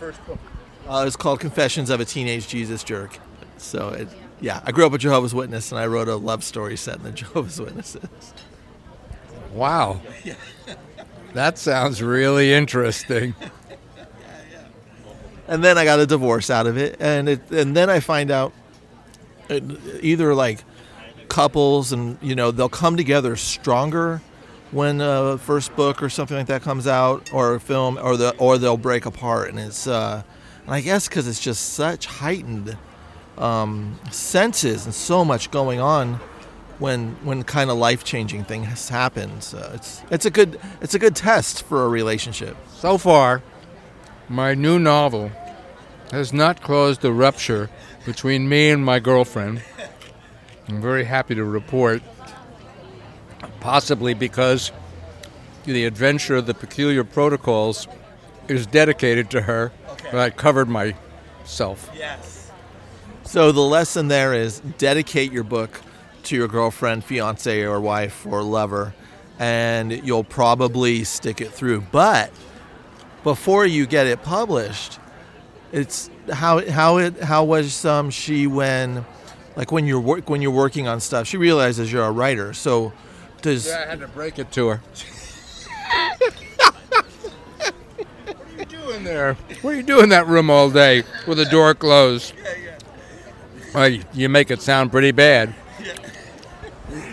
Uh, 0.88 1.04
it's 1.06 1.16
called 1.16 1.40
Confessions 1.40 1.92
of 1.92 2.00
a 2.00 2.06
Teenage 2.06 2.48
Jesus 2.48 2.84
Jerk. 2.84 3.20
So 3.58 3.90
it, 3.90 4.08
yeah, 4.42 4.62
I 4.66 4.72
grew 4.72 4.88
up 4.88 4.94
a 4.94 4.98
Jehovah's 4.98 5.36
Witness, 5.36 5.72
and 5.72 5.80
I 5.80 5.86
wrote 5.86 6.08
a 6.08 6.16
love 6.16 6.44
story 6.44 6.78
set 6.78 6.98
in 6.98 7.04
the 7.04 7.12
Jehovah's 7.14 7.60
Witnesses. 7.60 8.34
Wow. 9.54 10.02
That 11.34 11.58
sounds 11.60 12.02
really 12.02 12.54
interesting. 12.54 13.36
and 15.50 15.64
then 15.64 15.78
I 15.78 15.84
got 15.84 16.00
a 16.00 16.06
divorce 16.06 16.50
out 16.50 16.68
of 16.68 16.78
it, 16.78 16.96
and 17.00 17.28
it, 17.28 17.52
and 17.52 17.76
then 17.76 17.90
I 17.90 18.00
find 18.00 18.32
out 18.32 18.54
it, 19.50 19.64
either 20.02 20.34
like 20.34 20.64
couples 21.28 21.92
and 21.92 22.18
you 22.22 22.36
know 22.36 22.52
they'll 22.52 22.70
come 22.70 22.96
together 22.98 23.36
stronger 23.36 24.22
when 24.72 25.02
a 25.02 25.38
first 25.38 25.76
book 25.76 26.02
or 26.02 26.10
something 26.10 26.38
like 26.38 26.48
that 26.48 26.62
comes 26.62 26.88
out 26.88 27.34
or 27.34 27.56
a 27.56 27.60
film 27.60 27.98
or 28.02 28.16
the 28.16 28.36
or 28.38 28.58
they'll 28.58 28.78
break 28.78 29.06
apart. 29.06 29.50
And 29.50 29.60
it's 29.60 29.88
uh 29.88 30.24
and 30.66 30.76
I 30.76 30.82
guess 30.82 31.08
because 31.08 31.28
it's 31.28 31.40
just 31.40 31.74
such 31.74 32.06
heightened 32.06 32.78
um, 33.40 34.00
senses 34.12 34.86
and 34.86 34.94
so 34.94 35.26
much 35.26 35.50
going 35.50 35.80
on 35.80 36.20
when 36.78 37.16
when 37.24 37.44
kind 37.44 37.72
of 37.72 37.78
life 37.78 38.04
changing 38.04 38.44
thing 38.44 38.64
has 38.64 38.88
happened 38.88 39.44
so 39.44 39.72
it's 39.74 40.02
it's 40.12 40.26
a 40.26 40.30
good 40.30 40.60
it's 40.82 40.94
a 40.94 41.00
good 41.00 41.16
test 41.16 41.64
for 41.64 41.86
a 41.86 41.90
relationship. 41.90 42.56
So 42.76 42.98
far, 42.98 43.42
my 44.30 44.54
new 44.54 44.78
novel 44.78 45.32
has 46.12 46.32
not 46.32 46.62
caused 46.62 47.04
a 47.04 47.12
rupture 47.12 47.70
between 48.06 48.48
me 48.48 48.70
and 48.70 48.86
my 48.86 49.00
girlfriend. 49.00 49.62
I'm 50.68 50.82
very 50.82 51.04
happy 51.04 51.36
to 51.36 51.44
report, 51.44 52.02
possibly 53.60 54.14
because 54.14 54.72
the 55.66 55.86
adventure 55.86 56.36
of 56.36 56.46
the 56.46 56.54
peculiar 56.54 57.04
protocols 57.04 57.88
is 58.48 58.66
dedicated 58.68 59.30
to 59.32 59.42
her. 59.42 59.72
But 60.12 60.16
I 60.16 60.30
covered 60.30 60.70
myself. 60.70 61.90
Yes. 61.96 62.52
So 63.24 63.52
the 63.52 63.62
lesson 63.62 64.08
there 64.08 64.34
is 64.34 64.60
dedicate 64.78 65.32
your 65.32 65.44
book 65.44 65.82
to 66.24 66.36
your 66.36 66.48
girlfriend, 66.48 67.04
fiance, 67.04 67.64
or 67.64 67.80
wife 67.80 68.26
or 68.26 68.42
lover, 68.42 68.94
and 69.38 69.92
you'll 70.06 70.24
probably 70.24 71.04
stick 71.04 71.42
it 71.42 71.52
through. 71.52 71.82
But 71.82 72.32
before 73.24 73.66
you 73.66 73.86
get 73.86 74.08
it 74.08 74.24
published, 74.24 75.00
it's 75.72 76.10
how 76.32 76.68
how 76.70 76.98
it 76.98 77.22
how 77.22 77.44
was 77.44 77.86
um, 77.86 78.10
she 78.10 78.48
when 78.48 79.06
like 79.56 79.72
when 79.72 79.86
you're 79.86 80.00
work 80.00 80.30
when 80.30 80.42
you're 80.42 80.52
working 80.52 80.88
on 80.88 81.00
stuff. 81.00 81.28
She 81.28 81.38
realizes 81.38 81.92
you're 81.92 82.04
a 82.06 82.12
writer, 82.12 82.54
so 82.54 82.94
does 83.42 83.68
Yeah, 83.68 83.84
I 83.86 83.90
had 83.90 84.00
to 84.00 84.08
break 84.08 84.40
it 84.40 84.52
to 84.54 84.68
her. 84.70 84.82
what 88.26 88.36
are 88.36 88.60
you 88.60 88.66
doing 88.66 89.04
there? 89.04 89.34
What 89.62 89.74
are 89.74 89.78
you 89.78 89.84
doing 89.84 90.04
in 90.04 90.10
that 90.10 90.28
room 90.28 90.50
all 90.50 90.70
day 90.70 91.04
with 91.28 91.38
the 91.38 91.46
door 91.46 91.74
closed? 91.74 92.34
Well, 93.74 93.88
you- 93.90 94.04
you 94.14 94.30
make 94.30 94.50
it 94.52 94.62
sound 94.62 94.92
pretty 94.92 95.12
bad. 95.12 95.54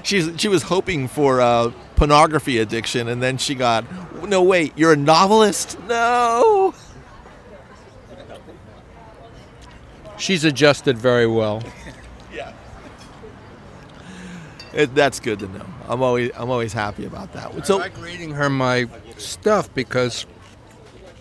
she's 0.03 0.31
she 0.41 0.49
was 0.49 0.63
hoping 0.65 1.07
for 1.09 1.41
uh, 1.41 1.71
pornography 1.97 2.59
addiction, 2.59 3.09
and 3.09 3.23
then 3.23 3.37
she 3.39 3.55
got 3.55 3.85
no 4.25 4.43
wait, 4.43 4.73
you're 4.77 4.93
a 4.93 4.97
novelist? 4.97 5.79
No. 5.89 6.75
She's 10.19 10.45
adjusted 10.45 10.97
very 10.97 11.27
well. 11.27 11.63
It, 14.77 14.95
that's 14.95 15.21
good 15.21 15.39
to 15.39 15.49
know. 15.49 15.65
I'm 15.89 16.03
always 16.03 16.31
I'm 16.37 16.51
always 16.51 16.75
happy 16.75 17.07
about 17.07 17.33
that. 17.33 17.51
So 17.51 17.59
I 17.59 17.63
So 17.63 17.77
like 17.79 17.99
reading 17.99 18.33
her 18.33 18.51
my 18.51 18.87
stuff 19.17 19.73
because 19.75 20.27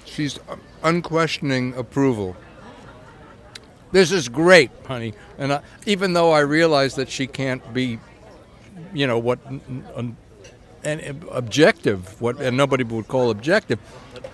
she's 0.04 0.38
unquestioning 0.84 1.74
approval. 1.76 2.36
This 3.94 4.12
is 4.12 4.28
great, 4.28 4.72
honey. 4.86 5.14
And 5.38 5.54
I, 5.54 5.62
even 5.86 6.12
though 6.12 6.34
I 6.34 6.42
realize 6.42 6.96
that 6.96 7.10
she 7.10 7.28
can't 7.28 7.74
be, 7.74 7.98
you 8.94 9.08
know, 9.08 9.18
what 9.18 9.40
n- 10.86 11.00
n- 11.00 11.06
an 11.24 11.24
objective, 11.32 12.20
what 12.22 12.40
and 12.40 12.56
nobody 12.56 12.84
would 12.84 13.08
call 13.08 13.30
objective, 13.32 13.80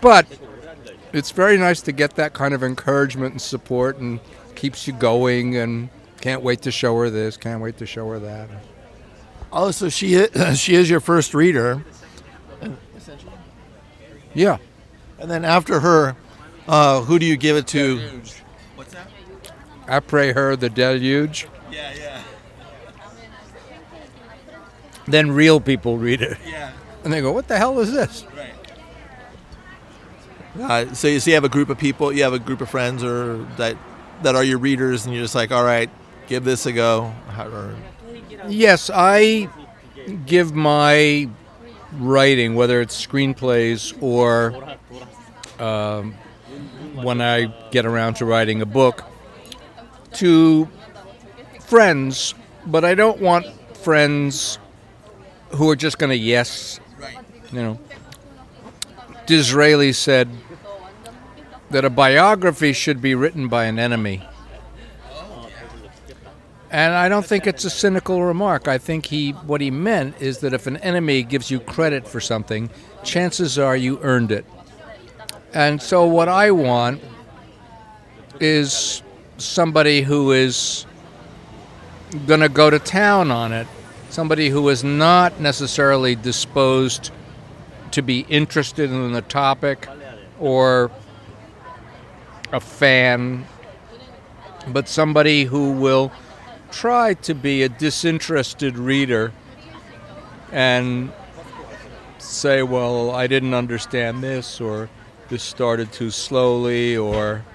but 0.01 0.25
it's 1.13 1.31
very 1.31 1.58
nice 1.58 1.81
to 1.81 1.91
get 1.91 2.15
that 2.15 2.34
kind 2.34 2.53
of 2.53 2.63
encouragement 2.63 3.31
and 3.34 3.41
support, 3.41 3.98
and 3.98 4.20
keeps 4.55 4.86
you 4.88 4.93
going. 4.93 5.55
And 5.58 5.89
can't 6.22 6.41
wait 6.43 6.62
to 6.63 6.72
show 6.72 6.96
her 7.00 7.10
this. 7.10 7.36
Can't 7.38 7.62
wait 7.62 7.77
to 7.77 7.86
show 7.86 8.08
her 8.12 8.20
that. 8.20 8.50
Oh, 9.51 9.72
so 9.72 9.89
she 9.89 10.13
is, 10.15 10.60
she 10.60 10.75
is 10.75 10.89
your 10.89 11.00
first 11.01 11.34
reader, 11.34 11.84
Yeah. 14.34 14.58
and 15.20 15.29
then 15.29 15.43
after 15.43 15.79
her, 15.81 16.15
uh, 16.67 17.01
who 17.01 17.20
do 17.20 17.25
you 17.25 17.36
give 17.38 17.58
it 17.58 17.67
to? 17.67 18.22
What's 18.75 18.93
that? 18.93 19.08
I 19.88 20.00
pray 20.00 20.31
her 20.31 20.55
the 20.55 20.70
deluge. 20.70 21.48
Yeah, 21.70 21.91
yeah, 21.98 22.11
Then 25.12 25.32
real 25.32 25.60
people 25.60 25.98
read 25.98 26.22
it, 26.22 26.38
yeah. 26.48 26.72
and 27.03 27.12
they 27.13 27.22
go, 27.22 27.32
"What 27.32 27.48
the 27.48 27.58
hell 27.58 27.80
is 27.80 27.91
this?" 27.91 28.25
Uh, 30.60 30.94
so 30.94 31.08
you 31.08 31.20
so 31.20 31.30
you 31.30 31.36
have 31.36 31.44
a 31.46 31.50
group 31.50 31.70
of 31.70 31.77
people, 31.77 32.12
you 32.12 32.24
have 32.24 32.34
a 32.34 32.39
group 32.39 32.62
of 32.62 32.70
friends, 32.70 33.03
or 33.03 33.38
that 33.58 33.77
that 34.24 34.36
are 34.36 34.44
your 34.44 34.58
readers, 34.58 35.06
and 35.06 35.13
you're 35.13 35.24
just 35.24 35.36
like, 35.36 35.51
all 35.51 35.63
right, 35.63 35.89
give 36.27 36.44
this 36.44 36.65
a 36.65 36.72
go. 36.72 37.13
Or- 37.38 37.75
Yes, 38.48 38.89
I 38.94 39.50
give 40.25 40.53
my 40.53 41.30
writing, 41.94 42.56
whether 42.56 42.82
it's 42.82 43.06
screenplays 43.06 43.96
or 44.01 44.56
um, 45.60 46.15
when 46.96 47.22
I 47.22 47.53
get 47.72 47.86
around 47.86 48.15
to 48.15 48.25
writing 48.25 48.62
a 48.62 48.65
book, 48.65 49.03
to 50.13 50.68
friends, 51.62 52.34
but 52.65 52.84
I 52.84 52.96
don't 52.96 53.22
want 53.22 53.46
friends 53.77 54.58
who 55.53 55.70
are 55.70 55.75
just 55.75 55.98
going 55.98 56.10
to 56.10 56.17
yes. 56.17 56.79
You 57.51 57.62
know, 57.62 57.79
Disraeli 59.25 59.93
said 59.93 60.29
that 61.70 61.86
a 61.86 61.89
biography 61.89 62.74
should 62.74 63.01
be 63.01 63.15
written 63.15 63.48
by 63.48 63.65
an 63.65 63.79
enemy. 63.79 64.27
And 66.70 66.93
I 66.93 67.10
don't 67.10 67.25
think 67.25 67.48
it's 67.48 67.65
a 67.65 67.70
cynical 67.70 68.24
remark. 68.24 68.70
I 68.70 68.77
think 68.77 69.08
he 69.08 69.31
what 69.31 69.60
he 69.60 69.70
meant 69.70 70.22
is 70.22 70.38
that 70.38 70.53
if 70.53 70.67
an 70.67 70.77
enemy 70.77 71.22
gives 71.24 71.51
you 71.51 71.60
credit 71.60 72.08
for 72.08 72.22
something, 72.22 72.70
chances 73.03 73.60
are 73.60 73.75
you 73.75 74.00
earned 74.01 74.31
it. 74.31 74.46
And 75.53 75.81
so 75.81 76.05
what 76.05 76.29
I 76.29 76.51
want 76.51 77.01
is 78.39 79.03
somebody 79.38 80.01
who 80.01 80.31
is 80.31 80.86
going 82.25 82.39
to 82.39 82.50
go 82.50 82.70
to 82.70 82.79
town 82.79 83.31
on 83.31 83.51
it, 83.51 83.67
somebody 84.12 84.50
who 84.50 84.68
is 84.68 84.84
not 84.84 85.39
necessarily 85.39 86.15
disposed 86.15 87.12
to 87.91 88.01
be 88.01 88.22
interested 88.27 88.91
in 88.91 89.13
the 89.13 89.22
topic 89.22 89.88
or 90.38 90.91
a 92.51 92.60
fan, 92.60 93.46
but 94.68 94.89
somebody 94.89 95.46
who 95.46 95.72
will 95.72 96.12
try 96.72 97.13
to 97.13 97.34
be 97.34 97.63
a 97.63 97.70
disinterested 97.70 98.77
reader 98.77 99.32
and 100.51 101.12
say, 102.18 102.63
well, 102.63 103.12
I 103.12 103.27
didn't 103.27 103.53
understand 103.53 104.22
this, 104.22 104.60
or 104.60 104.89
this 105.30 105.41
started 105.41 105.94
too 105.94 106.12
slowly, 106.12 106.98
or 106.98 107.46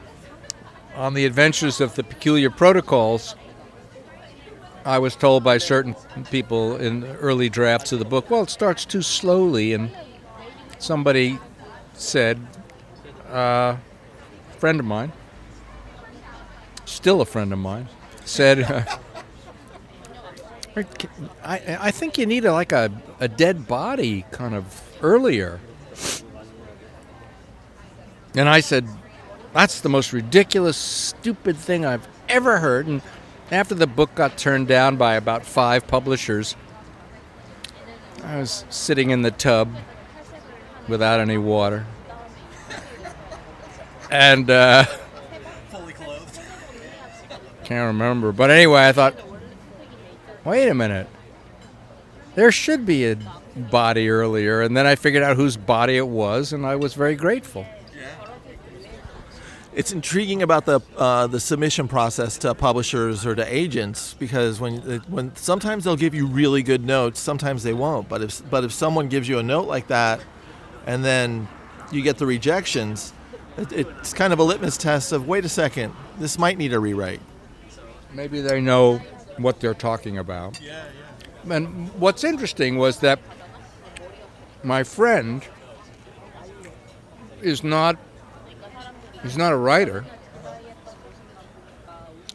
on 0.95 1.13
the 1.13 1.27
adventures 1.27 1.83
of 1.83 1.95
the 1.97 2.03
peculiar 2.03 2.49
protocols. 2.49 3.35
I 4.87 5.01
was 5.01 5.17
told 5.17 5.43
by 5.43 5.59
certain 5.59 5.97
people 6.31 6.77
in 6.77 7.05
early 7.05 7.49
drafts 7.49 7.91
of 7.91 7.99
the 7.99 8.05
book, 8.05 8.31
well, 8.31 8.45
it 8.45 8.51
starts 8.51 8.85
too 8.85 9.03
slowly, 9.03 9.73
and 9.73 9.91
somebody 10.79 11.41
said, 11.95 12.41
uh, 13.29 13.77
a 13.77 14.59
friend 14.59 14.79
of 14.79 14.87
mine, 14.87 15.13
still 16.85 17.21
a 17.21 17.25
friend 17.25 17.53
of 17.53 17.59
mine, 17.59 17.89
said, 18.25 18.63
I, 21.43 21.79
I 21.81 21.91
think 21.91 22.17
you 22.17 22.27
need 22.27 22.45
a, 22.45 22.53
like 22.53 22.71
a, 22.71 22.93
a 23.19 23.27
dead 23.27 23.67
body 23.67 24.25
kind 24.31 24.55
of 24.55 24.83
earlier. 25.03 25.59
And 28.37 28.49
I 28.49 28.61
said, 28.61 28.87
that's 29.53 29.81
the 29.81 29.89
most 29.89 30.13
ridiculous, 30.13 30.77
stupid 30.77 31.57
thing 31.57 31.85
I've 31.85 32.07
ever 32.29 32.59
heard. 32.59 32.87
And 32.87 33.03
after 33.51 33.75
the 33.75 33.87
book 33.87 34.15
got 34.15 34.37
turned 34.37 34.69
down 34.69 34.97
by 34.97 35.15
about 35.15 35.45
five 35.45 35.87
publishers, 35.87 36.57
I 38.25 38.39
was 38.39 38.65
sitting 38.71 39.11
in 39.11 39.23
the 39.23 39.31
tub 39.31 39.75
without 40.89 41.21
any 41.21 41.39
water. 41.39 41.87
And 44.11 44.51
uh, 44.51 44.85
Fully 45.71 45.93
clothed. 45.93 46.39
can't 47.65 47.87
remember. 47.89 48.33
But 48.33 48.51
anyway, 48.51 48.87
I 48.89 48.93
thought, 48.93 49.15
wait 50.45 50.69
a 50.69 50.75
minute. 50.75 51.09
There 52.35 52.53
should 52.53 52.85
be 52.87 53.07
a 53.07 53.17
body 53.57 54.09
earlier. 54.09 54.63
And 54.63 54.77
then 54.77 54.87
I 54.87 54.95
figured 54.95 55.23
out 55.23 55.37
whose 55.37 55.57
body 55.57 55.97
it 55.97 56.07
was, 56.07 56.53
and 56.53 56.67
I 56.67 56.77
was 56.77 56.95
very 56.95 57.17
grateful. 57.17 57.67
It's 59.77 59.93
intriguing 59.93 60.43
about 60.43 60.65
the 60.65 60.81
uh, 60.97 61.27
the 61.27 61.39
submission 61.39 61.87
process 61.87 62.39
to 62.39 62.55
publishers 62.55 63.27
or 63.27 63.35
to 63.35 63.55
agents 63.55 64.15
because 64.15 64.59
when 64.59 64.79
when 65.07 65.37
sometimes 65.37 65.85
they'll 65.85 65.97
give 65.97 66.15
you 66.15 66.27
really 66.27 66.63
good 66.63 66.83
notes, 66.83 67.21
sometimes 67.21 67.63
they 67.63 67.75
won't. 67.75 68.09
But 68.09 68.23
if 68.23 68.51
but 68.51 68.65
if 68.65 68.73
someone 68.73 69.09
gives 69.09 69.29
you 69.29 69.39
a 69.39 69.43
note 69.43 69.69
like 69.69 69.89
that, 69.89 70.21
and 70.87 71.05
then 71.05 71.47
you 71.93 72.01
get 72.01 72.17
the 72.17 72.25
rejections, 72.25 73.13
it, 73.59 73.71
it's 73.71 74.15
kind 74.15 74.33
of 74.33 74.39
a 74.39 74.43
litmus 74.43 74.79
test 74.79 75.13
of 75.13 75.29
wait 75.29 75.45
a 75.45 75.49
second, 75.49 75.93
this 76.19 76.39
might 76.39 76.57
need 76.57 76.73
a 76.73 76.81
rewrite. 76.81 77.21
Maybe 78.15 78.41
they 78.41 78.63
know 78.63 78.97
what 79.37 79.61
they're 79.61 79.75
talking 79.75 80.17
about. 80.17 80.59
Yeah, 80.59 80.87
And 81.51 81.93
what's 82.01 82.25
interesting 82.25 82.79
was 82.79 83.01
that 83.01 83.19
my 84.65 84.85
friend 84.85 85.43
is 87.43 87.63
not 87.63 87.99
he's 89.27 89.37
not 89.37 89.53
a 89.53 89.57
writer. 89.57 90.05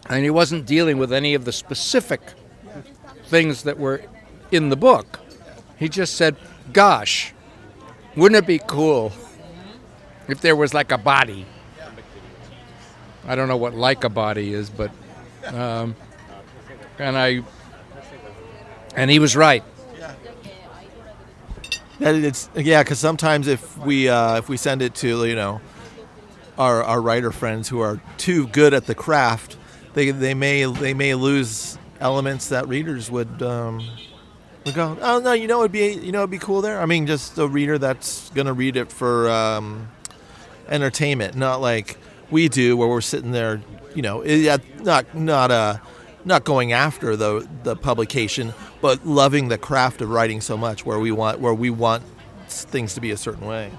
And 0.10 0.24
he 0.24 0.30
wasn't 0.30 0.66
dealing 0.66 0.98
with 0.98 1.14
any 1.14 1.34
of 1.34 1.46
the 1.46 1.52
specific 1.52 2.22
things 3.26 3.64
that 3.64 3.80
were 3.80 4.02
in 4.52 4.70
the 4.70 4.76
book. 4.76 5.20
He 5.78 5.88
just 5.88 6.16
said, 6.16 6.36
"Gosh, 6.74 7.34
wouldn't 8.16 8.44
it 8.44 8.46
be 8.46 8.60
cool 8.60 9.14
if 10.28 10.42
there 10.42 10.56
was 10.56 10.74
like 10.74 10.92
a 10.92 10.98
body?" 10.98 11.46
I 13.26 13.36
don't 13.36 13.48
know 13.48 13.58
what 13.58 13.74
like 13.74 14.04
a 14.04 14.10
body 14.10 14.54
is, 14.54 14.70
but 14.70 14.92
um, 15.46 15.96
and 17.00 17.18
I 17.18 17.42
and 18.96 19.10
he 19.10 19.20
was 19.20 19.36
right. 19.36 19.64
That 22.00 22.16
it's 22.16 22.50
yeah, 22.56 22.84
because 22.84 23.00
sometimes 23.00 23.48
if 23.48 23.78
we 23.78 24.10
uh, 24.10 24.38
if 24.38 24.50
we 24.50 24.58
send 24.58 24.82
it 24.82 24.96
to 24.96 25.26
you 25.26 25.36
know 25.36 25.62
our 26.62 26.84
our 26.84 27.02
writer 27.02 27.32
friends 27.32 27.68
who 27.70 27.80
are 27.80 28.00
too 28.18 28.48
good 28.48 28.74
at 28.74 28.86
the 28.86 28.94
craft, 28.96 29.58
they 29.94 30.12
they 30.12 30.36
may 30.36 30.66
they 30.66 30.94
may 30.94 31.16
lose 31.16 31.78
elements 32.00 32.50
that 32.50 32.68
readers 32.68 33.10
would 33.10 33.42
um, 33.42 33.82
would 34.66 34.76
go. 34.76 34.96
Oh 35.02 35.20
no, 35.20 35.34
you 35.34 35.48
know 35.48 35.62
it'd 35.62 35.72
be 35.72 35.94
you 35.94 36.12
know 36.12 36.20
it'd 36.20 36.30
be 36.30 36.38
cool 36.38 36.62
there. 36.62 36.80
I 36.80 36.86
mean, 36.86 37.08
just 37.08 37.38
a 37.40 37.48
reader 37.48 37.80
that's 37.80 38.30
gonna 38.30 38.54
read 38.54 38.78
it 38.78 38.92
for 38.92 39.30
um, 39.30 39.90
entertainment, 40.70 41.36
not 41.36 41.62
like 41.62 41.98
we 42.30 42.48
do 42.48 42.78
where 42.78 42.88
we're 42.88 43.02
sitting 43.02 43.32
there, 43.32 43.62
you 43.96 44.04
know, 44.04 44.24
yeah, 44.24 44.58
not 44.82 45.16
not 45.16 45.50
uh 45.50 45.78
not 46.26 46.44
going 46.44 46.74
after 46.74 47.16
the 47.16 47.48
the 47.64 47.76
publication, 47.76 48.54
but 48.82 49.04
loving 49.06 49.48
the 49.48 49.58
craft 49.58 50.02
of 50.02 50.10
writing 50.10 50.42
so 50.42 50.56
much, 50.56 50.86
where 50.86 51.00
we 51.00 51.12
want 51.12 51.40
where 51.40 51.56
we 51.56 51.72
want 51.72 52.04
things 52.48 52.94
to 52.94 53.02
be 53.02 53.10
a 53.10 53.18
certain 53.18 53.48
way. 53.48 53.72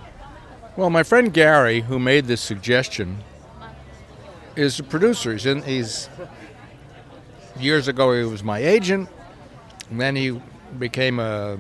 Well, 0.74 0.88
my 0.88 1.02
friend 1.02 1.34
Gary, 1.34 1.82
who 1.82 1.98
made 1.98 2.24
this 2.24 2.40
suggestion, 2.40 3.18
is 4.56 4.80
a 4.80 4.82
producer. 4.82 5.32
He's, 5.32 5.44
in, 5.44 5.62
he's 5.62 6.08
years 7.60 7.88
ago 7.88 8.18
he 8.18 8.24
was 8.24 8.42
my 8.42 8.58
agent, 8.58 9.10
and 9.90 10.00
then 10.00 10.16
he 10.16 10.40
became 10.78 11.18
a 11.18 11.58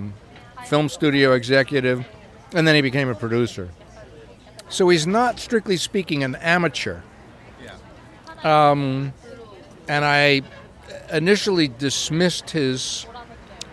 film 0.64 0.88
studio 0.88 1.32
executive, 1.32 2.06
and 2.54 2.66
then 2.66 2.74
he 2.74 2.80
became 2.80 3.10
a 3.10 3.14
producer. 3.14 3.68
So 4.70 4.88
he's 4.88 5.06
not 5.06 5.38
strictly 5.38 5.76
speaking 5.76 6.24
an 6.24 6.36
amateur. 6.36 7.02
Yeah. 7.62 8.70
Um, 8.70 9.12
and 9.88 10.06
I 10.06 10.40
initially 11.12 11.68
dismissed 11.68 12.48
his 12.48 13.04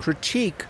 critique 0.02 0.66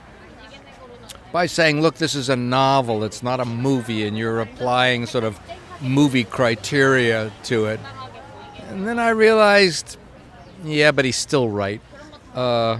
by 1.32 1.46
saying, 1.46 1.82
look, 1.82 1.96
this 1.96 2.15
is 2.15 2.30
a 2.30 2.36
novel, 2.36 3.04
it's 3.04 3.22
not 3.22 3.39
a 3.39 3.46
movie, 3.46 4.06
and 4.08 4.18
you're 4.18 4.42
applying 4.42 5.06
sort 5.06 5.24
of 5.24 5.39
movie 5.82 6.24
criteria 6.24 7.32
to 7.44 7.65
it. 7.65 7.80
and 8.68 8.88
then 8.88 9.00
I 9.00 9.10
realized, 9.10 9.98
yeah, 10.63 10.92
but 10.92 11.06
he's 11.06 11.15
still 11.18 11.50
right. 11.50 11.82
Uh, 12.36 12.80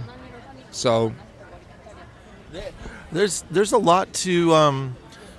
so 0.70 1.12
There's 3.12 3.44
there's 3.50 3.72
a 3.72 3.78
lot 3.78 4.12
to 4.24 4.54
um, 4.54 4.96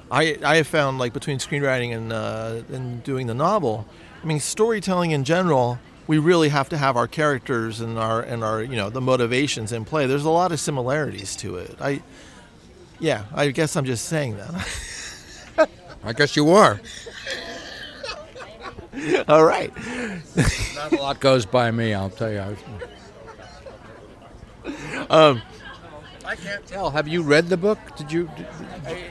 I 0.10 0.38
I 0.44 0.58
have 0.58 0.68
found 0.68 1.00
like 1.00 1.14
between 1.14 1.38
screenwriting 1.38 1.96
and 1.96 2.12
uh, 2.12 2.62
and 2.72 3.04
doing 3.04 3.28
the 3.28 3.34
novel. 3.34 3.86
I 4.22 4.26
mean, 4.26 4.40
storytelling 4.40 5.12
in 5.12 5.24
general, 5.24 5.80
we 6.08 6.18
really 6.18 6.50
have 6.50 6.68
to 6.70 6.78
have 6.78 6.98
our 6.98 7.08
characters 7.08 7.80
and 7.80 7.98
our 7.98 8.22
and 8.22 8.44
our 8.44 8.62
you 8.62 8.76
know 8.76 8.90
the 8.90 9.02
motivations 9.02 9.72
in 9.72 9.86
play. 9.86 10.06
There's 10.08 10.26
a 10.26 10.30
lot 10.30 10.52
of 10.52 10.60
similarities 10.60 11.36
to 11.38 11.56
it. 11.58 11.76
I 11.80 12.02
yeah, 13.02 13.26
I 13.34 13.50
guess 13.50 13.76
I'm 13.76 13.86
just 13.86 14.06
saying 14.06 14.38
that. 14.38 15.70
I 16.04 16.14
guess 16.14 16.36
you 16.36 16.52
are. 16.52 16.80
All 19.28 19.44
right. 19.44 19.74
Not 20.76 20.92
a 20.92 20.96
lot 20.96 21.20
goes 21.20 21.46
by 21.46 21.72
me, 21.72 21.94
I'll 21.94 22.10
tell 22.10 22.32
you. 22.32 22.58
Um, 25.10 25.42
I 26.24 26.36
can't 26.36 26.66
tell. 26.66 26.92
Have 26.92 27.08
you 27.08 27.24
read 27.24 27.48
the 27.48 27.58
book? 27.58 27.80
Did 27.98 28.12
you? 28.12 28.30
Did, 28.38 28.48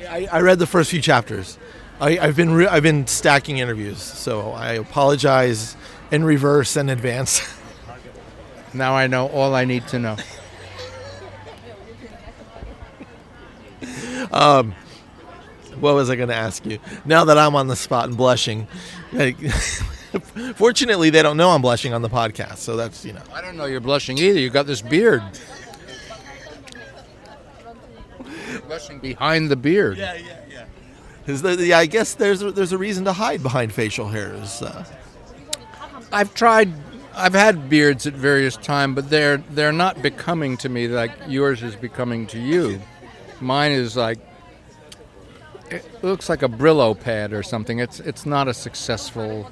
I, 0.08 0.28
I 0.30 0.40
read 0.40 0.58
the 0.58 0.66
first 0.66 0.90
few 0.90 1.02
chapters. 1.02 1.58
I, 2.00 2.18
I've 2.18 2.36
been 2.36 2.52
re- 2.52 2.66
I've 2.66 2.82
been 2.82 3.06
stacking 3.06 3.58
interviews, 3.58 4.00
so 4.00 4.52
I 4.52 4.72
apologize 4.74 5.76
in 6.10 6.24
reverse 6.24 6.76
and 6.76 6.90
advance. 6.90 7.42
now 8.72 8.94
I 8.94 9.06
know 9.06 9.28
all 9.28 9.54
I 9.54 9.64
need 9.64 9.86
to 9.88 9.98
know. 9.98 10.16
What 14.28 15.94
was 15.94 16.10
I 16.10 16.16
going 16.16 16.28
to 16.28 16.34
ask 16.34 16.64
you? 16.66 16.78
Now 17.04 17.24
that 17.24 17.38
I'm 17.38 17.54
on 17.54 17.68
the 17.68 17.76
spot 17.76 18.08
and 18.08 18.16
blushing, 18.16 18.66
like, 19.12 19.38
fortunately 20.54 21.10
they 21.10 21.22
don't 21.22 21.36
know 21.36 21.50
I'm 21.50 21.62
blushing 21.62 21.92
on 21.94 22.02
the 22.02 22.10
podcast, 22.10 22.58
so 22.58 22.76
that's 22.76 23.04
you 23.04 23.12
know. 23.12 23.22
I 23.32 23.40
don't 23.40 23.56
know 23.56 23.66
you're 23.66 23.80
blushing 23.80 24.18
either. 24.18 24.38
You 24.38 24.50
got 24.50 24.66
this 24.66 24.82
beard. 24.82 25.22
blushing 28.66 28.98
behind 28.98 29.50
the 29.50 29.56
beard. 29.56 29.98
yeah, 29.98 30.14
yeah. 30.14 30.36
Is 31.26 31.42
the, 31.42 31.54
yeah, 31.64 31.78
I 31.78 31.86
guess 31.86 32.14
there's 32.14 32.42
a, 32.42 32.50
there's 32.50 32.72
a 32.72 32.78
reason 32.78 33.04
to 33.04 33.12
hide 33.12 33.42
behind 33.42 33.72
facial 33.72 34.08
hairs. 34.08 34.62
Uh, 34.62 34.84
I've 36.12 36.34
tried. 36.34 36.72
I've 37.14 37.34
had 37.34 37.68
beards 37.68 38.06
at 38.06 38.14
various 38.14 38.56
times, 38.56 38.94
but 38.94 39.10
they're 39.10 39.38
they're 39.50 39.72
not 39.72 40.02
becoming 40.02 40.56
to 40.58 40.68
me 40.68 40.88
like 40.88 41.12
yours 41.28 41.62
is 41.62 41.76
becoming 41.76 42.26
to 42.28 42.38
you. 42.38 42.80
Mine 43.40 43.72
is 43.72 43.96
like 43.96 44.18
it 45.70 45.84
looks 46.02 46.28
like 46.28 46.42
a 46.42 46.48
Brillo 46.48 46.98
pad 46.98 47.32
or 47.32 47.42
something. 47.42 47.78
It's 47.78 48.00
it's 48.00 48.26
not 48.26 48.48
a 48.48 48.54
successful 48.54 49.50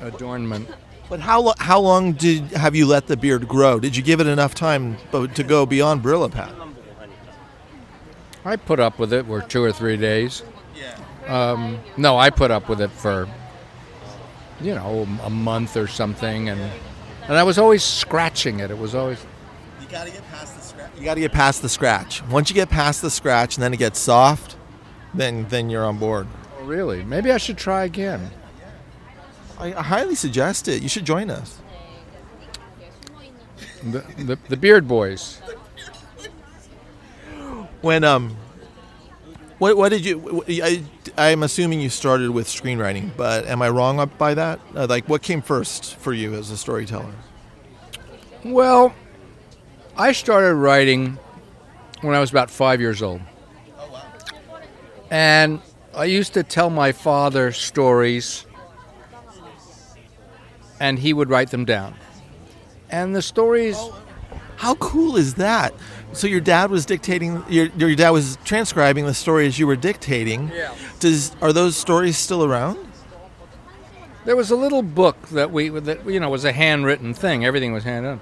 adornment. 0.00 0.68
but 1.08 1.20
how 1.20 1.40
lo- 1.40 1.54
how 1.58 1.80
long 1.80 2.12
did 2.12 2.42
have 2.52 2.74
you 2.74 2.86
let 2.86 3.06
the 3.06 3.16
beard 3.16 3.46
grow? 3.48 3.78
Did 3.80 3.96
you 3.96 4.02
give 4.02 4.20
it 4.20 4.26
enough 4.26 4.54
time 4.54 4.96
to 5.12 5.42
go 5.44 5.66
beyond 5.66 6.02
Brillo 6.02 6.30
Pad? 6.30 6.52
I 8.44 8.56
put 8.56 8.80
up 8.80 8.98
with 8.98 9.12
it 9.12 9.26
for 9.26 9.42
two 9.42 9.62
or 9.62 9.72
three 9.72 9.96
days. 9.96 10.42
Um, 11.26 11.78
no, 11.98 12.16
I 12.16 12.30
put 12.30 12.50
up 12.50 12.70
with 12.70 12.80
it 12.80 12.90
for 12.90 13.28
you 14.62 14.74
know 14.74 15.06
a 15.22 15.28
month 15.30 15.76
or 15.76 15.86
something, 15.86 16.48
and 16.48 16.58
and 17.28 17.36
I 17.36 17.42
was 17.42 17.58
always 17.58 17.84
scratching 17.84 18.60
it. 18.60 18.70
It 18.70 18.78
was 18.78 18.94
always 18.94 19.22
You 19.82 19.86
got 19.88 20.06
to 20.06 20.12
get 20.12 20.26
past 20.30 20.46
the 20.46 20.46
scratch. 20.46 20.47
You 20.98 21.04
got 21.04 21.14
to 21.14 21.20
get 21.20 21.32
past 21.32 21.62
the 21.62 21.68
scratch. 21.68 22.24
Once 22.24 22.50
you 22.50 22.54
get 22.54 22.70
past 22.70 23.02
the 23.02 23.10
scratch 23.10 23.56
and 23.56 23.62
then 23.62 23.72
it 23.72 23.76
gets 23.76 24.00
soft, 24.00 24.56
then 25.14 25.46
then 25.48 25.70
you're 25.70 25.84
on 25.84 25.96
board. 25.98 26.26
oh, 26.58 26.64
really. 26.64 27.04
Maybe 27.04 27.30
I 27.30 27.36
should 27.38 27.56
try 27.56 27.84
again. 27.84 28.30
I, 29.58 29.74
I 29.74 29.82
highly 29.82 30.16
suggest 30.16 30.66
it. 30.66 30.82
You 30.82 30.88
should 30.88 31.04
join 31.04 31.30
us. 31.30 31.60
The, 33.82 34.00
the, 34.18 34.38
the 34.48 34.56
Beard 34.56 34.88
Boys. 34.88 35.40
When 37.80 38.02
um, 38.02 38.36
what 39.58 39.76
what 39.76 39.90
did 39.90 40.04
you? 40.04 40.42
I, 40.48 40.82
I'm 41.16 41.44
assuming 41.44 41.80
you 41.80 41.90
started 41.90 42.30
with 42.30 42.48
screenwriting, 42.48 43.12
but 43.16 43.46
am 43.46 43.62
I 43.62 43.68
wrong 43.68 44.00
up 44.00 44.18
by 44.18 44.34
that? 44.34 44.58
Uh, 44.74 44.88
like, 44.88 45.08
what 45.08 45.22
came 45.22 45.42
first 45.42 45.94
for 45.96 46.12
you 46.12 46.34
as 46.34 46.50
a 46.50 46.56
storyteller? 46.56 47.14
Well, 48.44 48.94
I 49.98 50.12
started 50.12 50.54
writing 50.54 51.18
when 52.02 52.14
I 52.14 52.20
was 52.20 52.30
about 52.30 52.50
five 52.50 52.80
years 52.80 53.02
old. 53.02 53.20
And 55.10 55.60
I 55.94 56.04
used 56.04 56.34
to 56.34 56.42
tell 56.42 56.70
my 56.70 56.92
father 56.92 57.50
stories, 57.50 58.46
and 60.78 60.98
he 60.98 61.12
would 61.12 61.28
write 61.28 61.50
them 61.50 61.64
down. 61.64 61.94
And 62.90 63.16
the 63.16 63.22
stories, 63.22 63.78
How 64.56 64.74
cool 64.76 65.16
is 65.16 65.34
that? 65.34 65.74
So 66.12 66.26
your 66.26 66.40
dad 66.40 66.70
was 66.70 66.86
dictating. 66.86 67.42
Your 67.48 67.66
your 67.76 67.94
dad 67.94 68.10
was 68.10 68.38
transcribing 68.44 69.04
the 69.06 69.14
stories 69.14 69.58
you 69.58 69.66
were 69.66 69.76
dictating. 69.76 70.50
Yeah. 70.54 70.74
Does 71.00 71.34
are 71.42 71.52
those 71.52 71.76
stories 71.76 72.16
still 72.16 72.44
around? 72.44 72.78
there 74.28 74.36
was 74.36 74.50
a 74.50 74.56
little 74.56 74.82
book 74.82 75.16
that 75.28 75.50
we, 75.50 75.70
that 75.70 76.06
you 76.06 76.20
know, 76.20 76.28
was 76.28 76.44
a 76.44 76.52
handwritten 76.52 77.14
thing. 77.14 77.46
Everything 77.46 77.72
was 77.72 77.84
handwritten. 77.84 78.20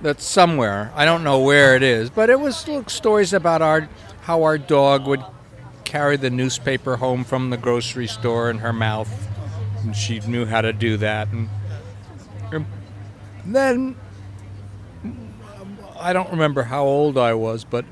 That's 0.00 0.24
somewhere. 0.24 0.92
I 0.94 1.04
don't 1.04 1.24
know 1.24 1.40
where 1.40 1.74
it 1.74 1.82
is, 1.82 2.10
but 2.10 2.30
it 2.30 2.38
was 2.38 2.66
little 2.68 2.88
stories 2.88 3.32
about 3.32 3.62
our 3.62 3.88
how 4.22 4.42
our 4.42 4.58
dog 4.58 5.06
would 5.06 5.22
carry 5.84 6.16
the 6.16 6.30
newspaper 6.30 6.96
home 6.96 7.24
from 7.24 7.50
the 7.50 7.56
grocery 7.56 8.06
store 8.06 8.50
in 8.50 8.58
her 8.58 8.72
mouth, 8.72 9.28
and 9.82 9.96
she 9.96 10.20
knew 10.20 10.44
how 10.44 10.60
to 10.60 10.72
do 10.72 10.96
that. 10.96 11.28
And, 11.28 11.48
and 12.52 12.66
then 13.44 13.96
I 15.98 16.12
don't 16.12 16.30
remember 16.30 16.64
how 16.64 16.84
old 16.84 17.16
I 17.16 17.34
was, 17.34 17.64
but 17.64 17.84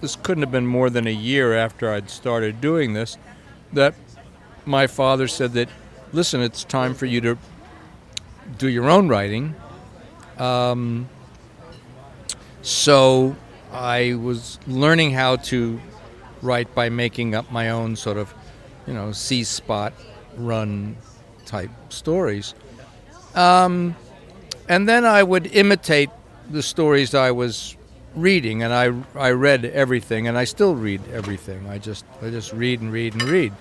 this 0.00 0.14
couldn't 0.16 0.42
have 0.42 0.52
been 0.52 0.66
more 0.66 0.90
than 0.90 1.06
a 1.06 1.12
year 1.12 1.54
after 1.54 1.90
I'd 1.90 2.10
started 2.10 2.60
doing 2.60 2.92
this. 2.92 3.18
That 3.72 3.94
my 4.66 4.86
father 4.86 5.26
said 5.26 5.54
that, 5.54 5.68
listen, 6.12 6.40
it's 6.40 6.64
time 6.64 6.94
for 6.94 7.06
you 7.06 7.20
to 7.22 7.38
do 8.58 8.68
your 8.68 8.90
own 8.90 9.08
writing. 9.08 9.54
Um, 10.38 11.08
so 12.62 13.36
I 13.72 14.14
was 14.14 14.58
learning 14.66 15.12
how 15.12 15.36
to 15.36 15.80
write 16.40 16.74
by 16.74 16.88
making 16.88 17.34
up 17.34 17.50
my 17.52 17.70
own 17.70 17.96
sort 17.96 18.16
of, 18.16 18.32
you 18.86 18.94
know, 18.94 19.12
See 19.12 19.44
Spot 19.44 19.92
Run 20.36 20.96
type 21.44 21.70
stories. 21.88 22.54
Um, 23.34 23.96
and 24.68 24.88
then 24.88 25.04
I 25.04 25.22
would 25.22 25.46
imitate 25.48 26.10
the 26.50 26.62
stories 26.62 27.14
I 27.14 27.30
was 27.30 27.76
reading, 28.14 28.62
and 28.62 28.72
I, 28.72 28.92
I 29.18 29.30
read 29.30 29.64
everything, 29.64 30.28
and 30.28 30.36
I 30.36 30.44
still 30.44 30.74
read 30.74 31.00
everything. 31.12 31.66
I 31.68 31.78
just 31.78 32.04
I 32.20 32.30
just 32.30 32.52
read 32.52 32.80
and 32.80 32.92
read 32.92 33.14
and 33.14 33.22
read, 33.22 33.52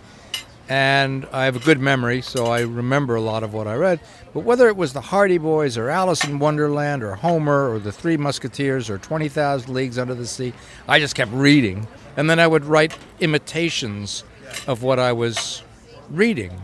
and 0.71 1.27
I 1.33 1.43
have 1.43 1.57
a 1.57 1.59
good 1.59 1.81
memory, 1.81 2.21
so 2.21 2.45
I 2.45 2.61
remember 2.61 3.15
a 3.15 3.21
lot 3.21 3.43
of 3.43 3.53
what 3.53 3.67
I 3.67 3.75
read. 3.75 3.99
But 4.33 4.45
whether 4.45 4.69
it 4.69 4.77
was 4.77 4.93
the 4.93 5.01
Hardy 5.01 5.37
Boys 5.37 5.77
or 5.77 5.89
Alice 5.89 6.23
in 6.23 6.39
Wonderland 6.39 7.03
or 7.03 7.15
Homer 7.15 7.69
or 7.73 7.77
the 7.77 7.91
Three 7.91 8.15
Musketeers 8.15 8.89
or 8.89 8.97
Twenty 8.97 9.27
Thousand 9.27 9.73
Leagues 9.73 9.97
Under 9.97 10.13
the 10.15 10.25
Sea, 10.25 10.53
I 10.87 10.99
just 10.99 11.13
kept 11.13 11.33
reading, 11.33 11.89
and 12.15 12.29
then 12.29 12.39
I 12.39 12.47
would 12.47 12.63
write 12.63 12.97
imitations 13.19 14.23
of 14.65 14.81
what 14.81 14.97
I 14.97 15.11
was 15.11 15.61
reading. 16.09 16.61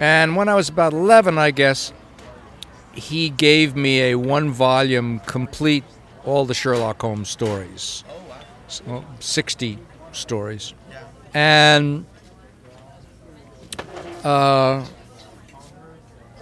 And 0.00 0.34
when 0.34 0.48
I 0.48 0.56
was 0.56 0.68
about 0.68 0.92
eleven, 0.92 1.38
I 1.38 1.52
guess 1.52 1.92
he 2.92 3.30
gave 3.30 3.76
me 3.76 4.00
a 4.00 4.14
one 4.16 4.50
volume 4.50 5.20
complete 5.20 5.84
all 6.24 6.44
the 6.44 6.54
Sherlock 6.54 7.00
Holmes 7.00 7.28
stories. 7.28 8.02
S- 8.66 8.82
well, 8.84 9.04
60 9.20 9.78
stories. 10.10 10.74
And 11.32 12.04
uh, 14.24 14.84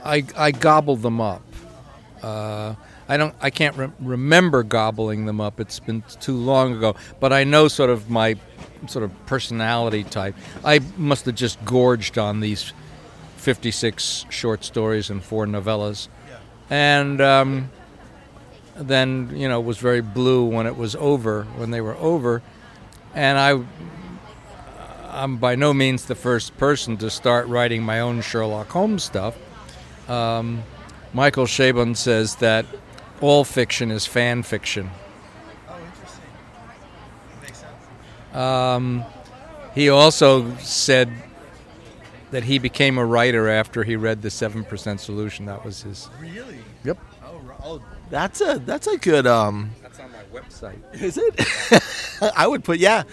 I, 0.05 0.25
I 0.37 0.51
gobbled 0.53 1.03
them 1.03 1.21
up. 1.21 1.43
Uh, 2.23 2.75
I 3.09 3.17
don't. 3.17 3.35
I 3.41 3.51
can't 3.51 3.77
re- 3.77 3.93
remember 4.01 4.63
gobbling 4.63 5.27
them 5.27 5.41
up. 5.41 5.61
It's 5.61 5.79
been 5.79 6.03
too 6.21 6.37
long 6.37 6.77
ago. 6.77 6.97
But 7.21 7.33
I 7.33 7.45
know 7.45 7.69
sort 7.69 7.91
of 7.91 8.11
my 8.11 8.37
sort 8.89 9.05
of 9.05 9.27
personality 9.27 10.03
type. 10.03 10.35
I 10.65 10.81
must 10.97 11.27
have 11.27 11.37
just 11.37 11.65
gorged 11.65 12.19
on 12.19 12.41
these 12.41 12.73
56 13.37 14.27
short 14.29 14.65
stories 14.65 15.09
and 15.09 15.23
four 15.23 15.47
novellas 15.47 16.09
and 16.71 17.21
um, 17.21 17.71
then 18.75 19.31
you 19.35 19.49
know 19.49 19.61
was 19.61 19.79
very 19.79 20.01
blue 20.01 20.45
when 20.45 20.67
it 20.67 20.77
was 20.77 20.97
over 20.97 21.45
when 21.57 21.71
they 21.71 21.81
were 21.81 21.95
over 21.97 22.43
and 23.15 23.39
i 23.39 23.55
i'm 25.17 25.37
by 25.37 25.55
no 25.55 25.73
means 25.75 26.05
the 26.07 26.15
first 26.15 26.57
person 26.59 26.97
to 26.97 27.11
start 27.11 27.47
writing 27.49 27.83
my 27.83 28.01
own 28.01 28.21
sherlock 28.21 28.69
holmes 28.69 29.03
stuff 29.05 29.37
um, 30.09 30.63
michael 31.13 31.47
chabon 31.47 31.97
says 31.97 32.37
that 32.37 32.65
all 33.21 33.45
fiction 33.45 33.91
is 33.91 34.07
fan 34.07 34.43
fiction 34.43 34.91
Oh, 35.69 35.79
interesting! 35.85 36.23
Makes 37.43 38.37
um, 38.37 39.05
he 39.75 39.89
also 39.89 40.55
said 40.59 41.11
that 42.31 42.45
he 42.45 42.59
became 42.59 42.99
a 42.99 43.05
writer 43.05 43.49
after 43.49 43.85
he 43.85 43.97
read 43.97 44.23
the 44.23 44.31
Seven 44.31 44.65
Percent 44.65 45.01
Solution. 45.01 45.47
That 45.47 45.65
was 45.65 45.83
his. 45.83 46.09
Really? 46.21 46.59
Yep. 46.85 46.99
Oh, 47.25 47.41
oh, 47.63 47.83
that's 48.11 48.41
a 48.41 48.61
that's 48.65 48.87
a 48.87 48.97
good 48.99 49.27
um. 49.27 49.71
That's 49.83 49.99
on 50.01 50.11
my 50.13 50.41
website. 50.41 50.79
Is 51.01 51.19
it? 51.19 52.33
I 52.37 52.47
would 52.47 52.65
put 52.65 52.79
yeah, 52.79 53.05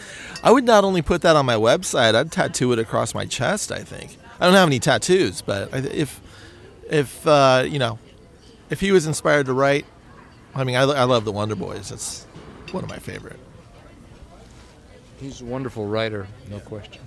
I 0.43 0.51
would 0.51 0.65
not 0.65 0.83
only 0.83 1.01
put 1.01 1.21
that 1.21 1.35
on 1.35 1.45
my 1.45 1.55
website. 1.55 2.15
I'd 2.15 2.31
tattoo 2.31 2.73
it 2.73 2.79
across 2.79 3.15
my 3.15 3.25
chest. 3.25 3.71
I 3.71 3.79
think 3.79 4.17
I 4.39 4.45
don't 4.45 4.55
have 4.55 4.67
any 4.67 4.79
tattoos, 4.79 5.41
but 5.41 5.73
if 5.73 6.21
if 6.89 7.25
uh, 7.25 7.63
you 7.67 7.79
know, 7.79 7.97
if 8.69 8.81
he 8.81 8.91
was 8.91 9.07
inspired 9.07 9.45
to 9.45 9.53
write, 9.53 9.85
I 10.53 10.63
mean, 10.63 10.75
I, 10.75 10.81
I 10.81 11.03
love 11.05 11.25
the 11.25 11.31
Wonder 11.31 11.55
Boys. 11.55 11.89
That's 11.89 12.25
one 12.71 12.83
of 12.83 12.89
my 12.89 12.99
favorite. 12.99 13.39
He's 15.19 15.41
a 15.41 15.45
wonderful 15.45 15.85
writer, 15.85 16.27
no 16.49 16.59
question. 16.59 17.01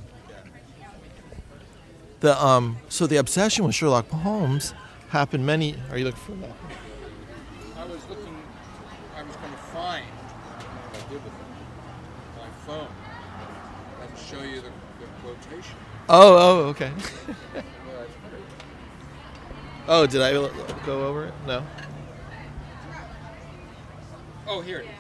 The 2.21 2.43
um, 2.43 2.79
so 2.89 3.07
the 3.07 3.17
obsession 3.17 3.67
with 3.67 3.75
Sherlock 3.75 4.09
Holmes 4.09 4.73
happened 5.11 5.45
many. 5.45 5.77
Are 5.91 5.99
you 5.99 6.07
looking 6.07 6.21
for 6.21 6.33
that? 6.33 6.51
I 7.77 7.85
was 7.85 8.01
looking. 8.09 8.35
I 9.15 9.23
was 9.23 9.37
going 9.37 9.53
to 9.53 9.59
find 9.59 10.07
what 10.07 10.97
I 10.97 11.09
did 11.11 11.23
with 11.23 11.33
it. 11.33 12.39
My 12.39 12.49
phone. 12.67 12.89
And 14.01 14.19
show 14.19 14.43
you 14.43 14.63
the, 14.63 14.71
the 15.01 15.07
quotation. 15.23 15.77
Oh, 16.09 16.37
oh, 16.39 16.69
okay. 16.69 16.93
oh, 19.89 20.07
did 20.07 20.23
I 20.23 20.33
go 20.85 21.07
over 21.07 21.27
it? 21.27 21.35
No. 21.47 21.65
Oh, 24.47 24.61
here 24.61 24.81
it 24.81 24.85
is. 24.85 24.91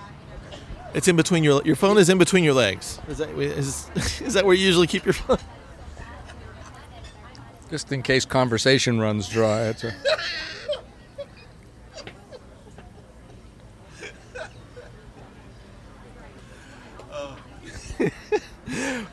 It's 0.94 1.08
in 1.08 1.16
between 1.16 1.44
your 1.44 1.62
your 1.64 1.76
phone 1.76 1.98
is 1.98 2.08
in 2.08 2.18
between 2.18 2.42
your 2.42 2.54
legs. 2.54 2.98
Is 3.08 3.18
that 3.18 3.28
is, 3.30 3.90
is 4.20 4.34
that 4.34 4.44
where 4.44 4.54
you 4.54 4.64
usually 4.64 4.86
keep 4.86 5.04
your 5.04 5.12
phone? 5.12 5.38
Just 7.70 7.92
in 7.92 8.02
case 8.02 8.24
conversation 8.24 8.98
runs 8.98 9.28
dry. 9.28 9.66
It's 9.66 9.84
a, 9.84 9.92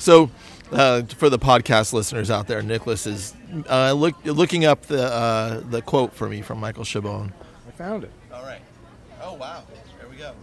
So, 0.03 0.29
uh, 0.73 1.03
for 1.03 1.29
the 1.29 1.39
podcast 1.39 1.93
listeners 1.93 2.29
out 2.29 2.47
there, 2.47 2.61
Nicholas 2.61 3.05
is 3.05 3.33
uh, 3.69 3.93
look, 3.93 4.15
looking 4.25 4.65
up 4.65 4.83
the 4.83 5.03
uh, 5.03 5.61
the 5.69 5.81
quote 5.81 6.13
for 6.13 6.27
me 6.27 6.41
from 6.41 6.59
Michael 6.59 6.83
Chabon. 6.83 7.31
I 7.67 7.71
found 7.71 8.03
it. 8.03 8.11
All 8.33 8.43
right. 8.43 8.61
Oh 9.21 9.33
wow. 9.33 9.63
There 9.99 10.09
we 10.09 10.17
go. 10.17 10.33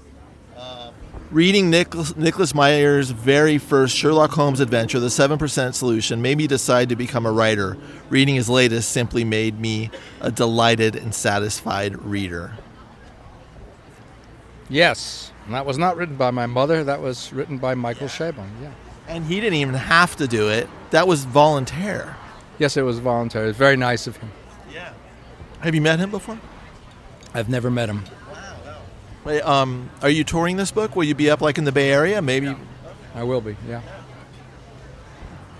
Reading 1.30 1.70
Nicholas, 1.70 2.16
Nicholas 2.16 2.54
Meyer's 2.54 3.10
very 3.10 3.56
first 3.56 3.96
Sherlock 3.96 4.32
Holmes 4.32 4.58
adventure, 4.58 4.98
The 4.98 5.10
Seven 5.10 5.38
Percent 5.38 5.76
Solution, 5.76 6.20
made 6.20 6.36
me 6.38 6.48
decide 6.48 6.88
to 6.88 6.96
become 6.96 7.24
a 7.24 7.30
writer. 7.30 7.76
Reading 8.08 8.34
his 8.34 8.48
latest 8.48 8.90
simply 8.90 9.22
made 9.22 9.60
me 9.60 9.90
a 10.20 10.32
delighted 10.32 10.96
and 10.96 11.14
satisfied 11.14 12.02
reader. 12.02 12.54
Yes. 14.68 15.30
And 15.44 15.54
that 15.54 15.66
was 15.66 15.78
not 15.78 15.96
written 15.96 16.16
by 16.16 16.32
my 16.32 16.46
mother. 16.46 16.82
That 16.82 17.00
was 17.00 17.32
written 17.32 17.58
by 17.58 17.76
Michael 17.76 18.08
Chabon. 18.08 18.48
Yeah. 18.60 18.72
And 19.10 19.24
he 19.24 19.40
didn't 19.40 19.58
even 19.58 19.74
have 19.74 20.14
to 20.16 20.28
do 20.28 20.48
it. 20.48 20.68
That 20.90 21.08
was 21.08 21.24
volunteer. 21.24 22.16
Yes, 22.60 22.76
it 22.76 22.82
was 22.82 23.00
voluntary. 23.00 23.46
It 23.46 23.48
was 23.48 23.56
very 23.56 23.76
nice 23.76 24.06
of 24.06 24.16
him. 24.18 24.30
Yeah. 24.72 24.92
Have 25.60 25.74
you 25.74 25.80
met 25.80 25.98
him 25.98 26.12
before? 26.12 26.38
I've 27.34 27.48
never 27.48 27.70
met 27.70 27.88
him. 27.88 28.04
Wait, 29.24 29.42
um, 29.42 29.90
are 30.00 30.08
you 30.08 30.24
touring 30.24 30.56
this 30.56 30.70
book? 30.70 30.94
Will 30.94 31.04
you 31.04 31.14
be 31.14 31.28
up 31.28 31.40
like 31.40 31.58
in 31.58 31.64
the 31.64 31.72
Bay 31.72 31.90
Area? 31.90 32.22
Maybe. 32.22 32.54
I 33.14 33.24
will 33.24 33.40
be. 33.40 33.56
Yeah. 33.68 33.82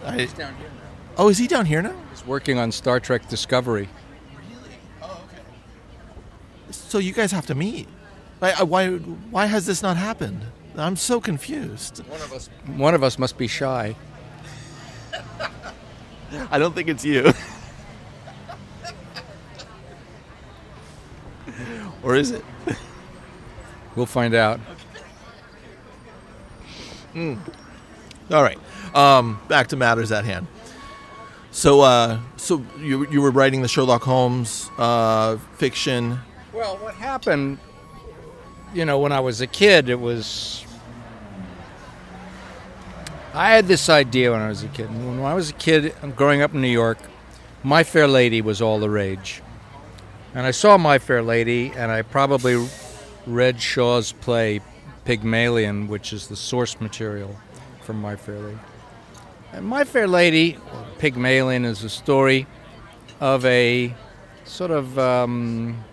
I, 0.05 0.25
down 0.27 0.55
here 0.55 0.69
now. 0.69 1.15
oh, 1.19 1.29
is 1.29 1.39
he 1.39 1.47
down 1.47 1.67
here 1.67 1.83
now? 1.83 1.95
He's 2.11 2.25
working 2.25 2.57
on 2.57 2.73
Star 2.73 3.01
Trek 3.01 3.29
Discovery. 3.29 3.89
Really? 4.35 4.77
Oh, 5.03 5.23
okay. 5.27 5.43
So 6.71 6.99
you 6.99 7.13
guys 7.13 7.33
have 7.33 7.47
to 7.47 7.55
meet. 7.55 7.89
Why, 8.39 8.53
uh, 8.53 8.65
why, 8.65 8.97
why 8.97 9.47
has 9.47 9.67
this 9.67 9.83
not 9.83 9.97
happened? 9.97 10.41
I'm 10.77 10.97
so 10.97 11.21
confused. 11.21 11.99
One 12.07 12.23
of 12.23 12.33
us. 12.33 12.49
One 12.67 12.95
of 12.95 13.03
us 13.03 13.19
must 13.19 13.37
be 13.37 13.47
shy. 13.47 13.95
I 16.51 16.59
don't 16.59 16.75
think 16.75 16.89
it's 16.89 17.05
you. 17.05 17.33
or 22.03 22.15
is 22.15 22.31
it? 22.31 22.45
We'll 23.97 24.07
find 24.07 24.35
out. 24.35 24.61
All 27.17 27.37
right. 28.31 28.59
Um, 28.95 29.41
back 29.49 29.67
to 29.69 29.77
matters 29.77 30.13
at 30.13 30.25
hand. 30.25 30.47
So, 31.51 31.81
uh, 31.81 32.21
so 32.37 32.65
you, 32.79 33.11
you 33.11 33.21
were 33.21 33.33
writing 33.33 33.63
the 33.63 33.69
Sherlock 33.69 34.03
Holmes 34.03 34.71
uh, 34.79 35.39
fiction. 35.57 36.21
Well, 36.53 36.77
what 36.77 36.95
happened, 36.95 37.59
you 38.73 38.85
know, 38.85 38.99
when 38.99 39.13
I 39.13 39.21
was 39.21 39.41
a 39.41 39.47
kid, 39.47 39.89
it 39.89 40.01
was. 40.01 40.65
I 43.33 43.51
had 43.51 43.67
this 43.67 43.89
idea 43.89 44.33
when 44.33 44.41
I 44.41 44.49
was 44.49 44.63
a 44.63 44.69
kid. 44.69 44.89
When 44.89 45.21
I 45.21 45.35
was 45.35 45.51
a 45.51 45.55
kid, 45.55 45.95
growing 46.17 46.43
up 46.43 46.55
in 46.55 46.61
New 46.61 46.69
York, 46.69 46.99
My 47.63 47.85
Fair 47.85 48.09
Lady 48.09 48.41
was 48.41 48.61
all 48.61 48.79
the 48.79 48.91
rage. 48.91 49.43
And 50.35 50.47
I 50.47 50.51
saw 50.51 50.77
My 50.77 50.99
Fair 50.99 51.23
Lady, 51.23 51.73
and 51.77 51.91
I 51.91 52.03
probably 52.03 52.69
read 53.27 53.61
Shaw's 53.61 54.13
play 54.13 54.61
Pygmalion, 55.05 55.89
which 55.89 56.13
is 56.13 56.27
the 56.27 56.37
source 56.37 56.81
material 56.81 57.37
from 57.83 58.01
My 58.01 58.17
Fair 58.17 58.39
Lady. 58.39 58.59
And 59.53 59.67
My 59.67 59.85
Fair 59.85 60.07
Lady, 60.07 60.57
Pygmalion, 60.99 61.65
is 61.65 61.83
a 61.85 61.89
story 61.89 62.47
of 63.21 63.45
a 63.45 63.95
sort 64.45 64.71
of 64.71 64.99
um, 64.99 65.85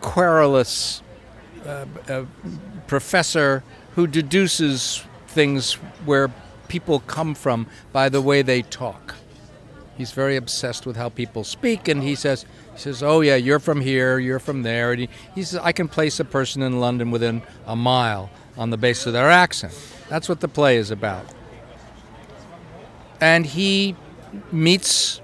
querulous 0.00 1.02
uh, 1.66 1.86
uh, 2.08 2.24
professor 2.86 3.62
who 3.94 4.06
deduces 4.06 5.04
things 5.28 5.74
where 6.04 6.30
people 6.68 7.00
come 7.00 7.34
from 7.34 7.66
by 7.92 8.08
the 8.08 8.20
way 8.20 8.42
they 8.42 8.62
talk. 8.62 9.14
He's 9.96 10.12
very 10.12 10.36
obsessed 10.36 10.86
with 10.86 10.96
how 10.96 11.10
people 11.10 11.44
speak, 11.44 11.86
and 11.86 12.02
he 12.02 12.14
says, 12.14 12.46
he 12.72 12.78
says, 12.78 13.02
"Oh 13.02 13.20
yeah, 13.20 13.36
you're 13.36 13.58
from 13.58 13.82
here, 13.82 14.18
you're 14.18 14.38
from 14.38 14.62
there." 14.62 14.92
And 14.92 15.02
he, 15.02 15.08
he 15.34 15.42
says, 15.42 15.60
"I 15.62 15.72
can 15.72 15.88
place 15.88 16.18
a 16.18 16.24
person 16.24 16.62
in 16.62 16.80
London 16.80 17.10
within 17.10 17.42
a 17.66 17.76
mile 17.76 18.30
on 18.56 18.70
the 18.70 18.78
basis 18.78 19.06
of 19.06 19.12
their 19.12 19.28
accent." 19.28 19.74
That's 20.08 20.28
what 20.28 20.40
the 20.40 20.48
play 20.48 20.78
is 20.78 20.90
about. 20.90 21.26
And 23.20 23.44
he 23.44 23.94
meets 24.50 25.20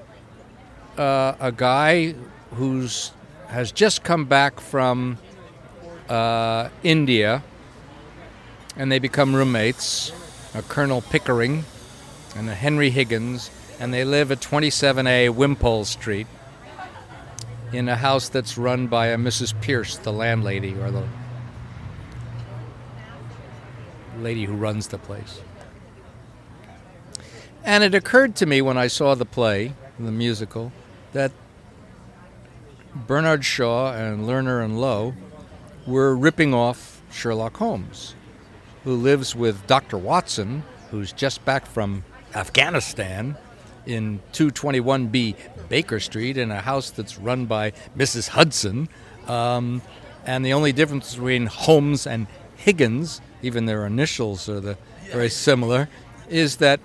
uh, 0.98 1.34
a 1.40 1.52
guy 1.52 2.14
who's 2.52 3.12
has 3.48 3.72
just 3.72 4.02
come 4.02 4.26
back 4.26 4.60
from 4.60 5.18
uh, 6.08 6.68
India, 6.82 7.42
and 8.76 8.90
they 8.90 8.98
become 8.98 9.34
roommates. 9.34 10.12
A 10.54 10.62
Colonel 10.62 11.02
Pickering 11.02 11.64
and 12.34 12.48
a 12.48 12.54
Henry 12.54 12.88
Higgins, 12.88 13.50
and 13.78 13.92
they 13.92 14.04
live 14.04 14.32
at 14.32 14.40
27A 14.40 15.34
Wimpole 15.34 15.84
Street 15.84 16.26
in 17.72 17.88
a 17.88 17.96
house 17.96 18.28
that's 18.28 18.56
run 18.56 18.86
by 18.86 19.08
a 19.08 19.16
Mrs. 19.16 19.58
Pearce, 19.60 19.98
the 19.98 20.12
landlady 20.12 20.74
or 20.74 20.90
the 20.90 21.06
lady 24.18 24.44
who 24.44 24.54
runs 24.54 24.88
the 24.88 24.98
place. 24.98 25.40
And 27.64 27.82
it 27.82 27.94
occurred 27.94 28.36
to 28.36 28.46
me 28.46 28.62
when 28.62 28.78
I 28.78 28.86
saw 28.86 29.14
the 29.14 29.24
play, 29.24 29.74
the 29.98 30.12
musical, 30.12 30.72
that 31.12 31.32
Bernard 32.94 33.44
Shaw 33.44 33.92
and 33.92 34.24
Lerner 34.24 34.64
and 34.64 34.78
Loewe 34.78 35.14
were 35.86 36.16
ripping 36.16 36.52
off 36.52 37.02
Sherlock 37.10 37.56
Holmes, 37.56 38.14
who 38.84 38.94
lives 38.94 39.34
with 39.34 39.66
Dr. 39.66 39.98
Watson, 39.98 40.62
who's 40.90 41.12
just 41.12 41.44
back 41.44 41.66
from 41.66 42.04
Afghanistan 42.34 43.36
in 43.86 44.20
221B 44.32 45.36
Baker 45.68 46.00
Street 46.00 46.36
in 46.36 46.50
a 46.50 46.60
house 46.60 46.90
that's 46.90 47.18
run 47.18 47.46
by 47.46 47.72
Mrs. 47.96 48.28
Hudson. 48.28 48.88
Um, 49.26 49.82
and 50.24 50.44
the 50.44 50.52
only 50.52 50.72
difference 50.72 51.14
between 51.14 51.46
Holmes 51.46 52.06
and 52.06 52.26
Higgins, 52.56 53.20
even 53.42 53.66
their 53.66 53.86
initials 53.86 54.48
are 54.48 54.60
the, 54.60 54.76
very 55.12 55.30
similar, 55.30 55.88
is 56.28 56.56
that 56.56 56.80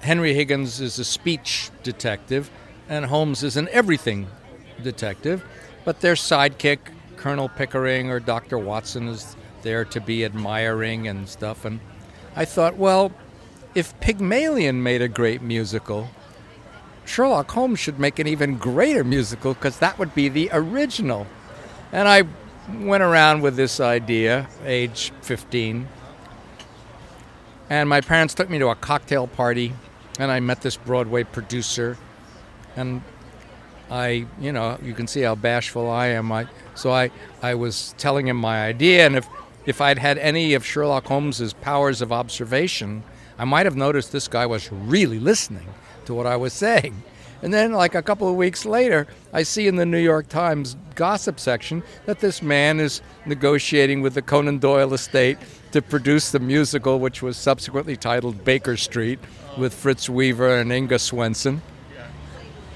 Henry 0.00 0.32
Higgins 0.32 0.80
is 0.80 0.98
a 0.98 1.04
speech 1.04 1.70
detective 1.82 2.50
and 2.88 3.06
Holmes 3.06 3.42
is 3.42 3.56
an 3.56 3.68
everything 3.70 4.26
detective, 4.82 5.44
but 5.84 6.00
their 6.00 6.14
sidekick, 6.14 6.78
Colonel 7.20 7.50
Pickering 7.50 8.10
or 8.10 8.18
Dr. 8.18 8.58
Watson, 8.58 9.08
is 9.08 9.36
there 9.62 9.84
to 9.84 10.00
be 10.00 10.24
admiring 10.24 11.06
and 11.06 11.28
stuff. 11.28 11.64
And 11.66 11.78
I 12.34 12.46
thought, 12.46 12.76
well, 12.76 13.12
if 13.74 13.98
Pygmalion 14.00 14.82
made 14.82 15.02
a 15.02 15.08
great 15.08 15.42
musical, 15.42 16.08
Sherlock 17.04 17.50
Holmes 17.50 17.78
should 17.78 17.98
make 17.98 18.18
an 18.18 18.26
even 18.26 18.56
greater 18.56 19.04
musical 19.04 19.52
because 19.52 19.78
that 19.80 19.98
would 19.98 20.14
be 20.14 20.28
the 20.28 20.48
original. 20.52 21.26
And 21.92 22.08
I 22.08 22.22
went 22.78 23.02
around 23.02 23.42
with 23.42 23.54
this 23.54 23.80
idea, 23.80 24.48
age 24.64 25.12
15. 25.20 25.88
And 27.68 27.88
my 27.88 28.00
parents 28.00 28.32
took 28.34 28.48
me 28.48 28.58
to 28.58 28.68
a 28.68 28.74
cocktail 28.74 29.26
party, 29.26 29.74
and 30.18 30.30
I 30.30 30.40
met 30.40 30.62
this 30.62 30.76
Broadway 30.76 31.24
producer 31.24 31.98
and 32.76 33.02
I, 33.90 34.26
you 34.40 34.52
know, 34.52 34.78
you 34.82 34.94
can 34.94 35.06
see 35.08 35.22
how 35.22 35.34
bashful 35.34 35.90
I 35.90 36.08
am. 36.08 36.30
I, 36.30 36.46
so 36.74 36.90
I, 36.90 37.10
I 37.42 37.54
was 37.54 37.94
telling 37.98 38.28
him 38.28 38.36
my 38.36 38.64
idea, 38.64 39.06
and 39.06 39.16
if, 39.16 39.28
if 39.66 39.80
I'd 39.80 39.98
had 39.98 40.18
any 40.18 40.54
of 40.54 40.64
Sherlock 40.64 41.06
Holmes's 41.06 41.52
powers 41.52 42.02
of 42.02 42.12
observation, 42.12 43.02
I 43.38 43.44
might 43.44 43.66
have 43.66 43.76
noticed 43.76 44.12
this 44.12 44.28
guy 44.28 44.46
was 44.46 44.70
really 44.70 45.18
listening 45.18 45.68
to 46.06 46.14
what 46.14 46.26
I 46.26 46.36
was 46.36 46.52
saying. 46.52 47.02
And 47.42 47.54
then, 47.54 47.72
like 47.72 47.94
a 47.94 48.02
couple 48.02 48.28
of 48.28 48.36
weeks 48.36 48.66
later, 48.66 49.06
I 49.32 49.44
see 49.44 49.66
in 49.66 49.76
the 49.76 49.86
New 49.86 49.98
York 49.98 50.28
Times 50.28 50.76
gossip 50.94 51.40
section 51.40 51.82
that 52.04 52.20
this 52.20 52.42
man 52.42 52.80
is 52.80 53.00
negotiating 53.24 54.02
with 54.02 54.12
the 54.12 54.20
Conan 54.20 54.58
Doyle 54.58 54.92
estate 54.92 55.38
to 55.72 55.80
produce 55.80 56.32
the 56.32 56.38
musical, 56.38 57.00
which 57.00 57.22
was 57.22 57.38
subsequently 57.38 57.96
titled 57.96 58.44
Baker 58.44 58.76
Street, 58.76 59.18
with 59.56 59.72
Fritz 59.72 60.08
Weaver 60.08 60.58
and 60.58 60.70
Inga 60.70 60.98
Swenson. 60.98 61.62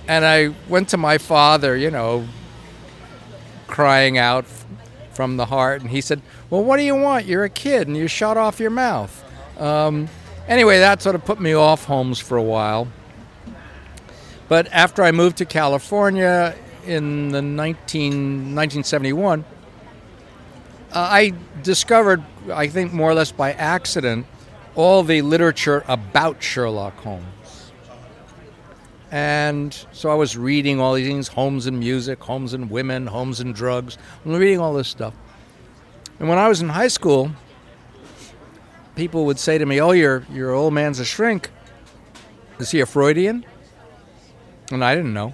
And 0.08 0.24
I 0.24 0.54
went 0.68 0.88
to 0.90 0.96
my 0.96 1.18
father, 1.18 1.76
you 1.76 1.90
know, 1.90 2.26
crying 3.74 4.16
out 4.16 4.46
from 5.14 5.36
the 5.36 5.46
heart, 5.46 5.80
and 5.80 5.90
he 5.90 6.00
said, 6.00 6.22
Well, 6.48 6.62
what 6.62 6.76
do 6.76 6.84
you 6.84 6.94
want? 6.94 7.26
You're 7.26 7.42
a 7.42 7.50
kid 7.50 7.88
and 7.88 7.96
you 7.96 8.06
shot 8.06 8.36
off 8.36 8.60
your 8.60 8.70
mouth. 8.70 9.12
Um, 9.58 10.08
anyway, 10.46 10.78
that 10.78 11.02
sort 11.02 11.16
of 11.16 11.24
put 11.24 11.40
me 11.40 11.54
off 11.54 11.84
Holmes 11.84 12.20
for 12.20 12.36
a 12.36 12.42
while. 12.42 12.86
But 14.46 14.68
after 14.70 15.02
I 15.02 15.10
moved 15.10 15.38
to 15.38 15.44
California 15.44 16.56
in 16.86 17.30
the 17.30 17.42
19, 17.42 18.12
1971, 18.54 19.44
uh, 20.92 20.94
I 20.94 21.32
discovered, 21.64 22.22
I 22.52 22.68
think 22.68 22.92
more 22.92 23.10
or 23.10 23.14
less 23.14 23.32
by 23.32 23.54
accident, 23.54 24.26
all 24.76 25.02
the 25.02 25.20
literature 25.22 25.82
about 25.88 26.40
Sherlock 26.40 26.96
Holmes. 26.98 27.33
And 29.14 29.86
so 29.92 30.10
I 30.10 30.14
was 30.14 30.36
reading 30.36 30.80
all 30.80 30.94
these 30.94 31.06
things 31.06 31.28
Holmes 31.28 31.66
and 31.66 31.78
music, 31.78 32.20
Holmes 32.20 32.52
and 32.52 32.68
women, 32.68 33.06
Holmes 33.06 33.38
and 33.38 33.54
drugs. 33.54 33.96
I'm 34.26 34.32
reading 34.32 34.58
all 34.58 34.74
this 34.74 34.88
stuff. 34.88 35.14
And 36.18 36.28
when 36.28 36.36
I 36.36 36.48
was 36.48 36.60
in 36.60 36.68
high 36.68 36.88
school, 36.88 37.30
people 38.96 39.24
would 39.26 39.38
say 39.38 39.56
to 39.56 39.66
me, 39.66 39.80
Oh, 39.80 39.92
your, 39.92 40.26
your 40.32 40.50
old 40.50 40.74
man's 40.74 40.98
a 40.98 41.04
shrink. 41.04 41.50
Is 42.58 42.72
he 42.72 42.80
a 42.80 42.86
Freudian? 42.86 43.46
And 44.72 44.84
I 44.84 44.96
didn't 44.96 45.14
know. 45.14 45.32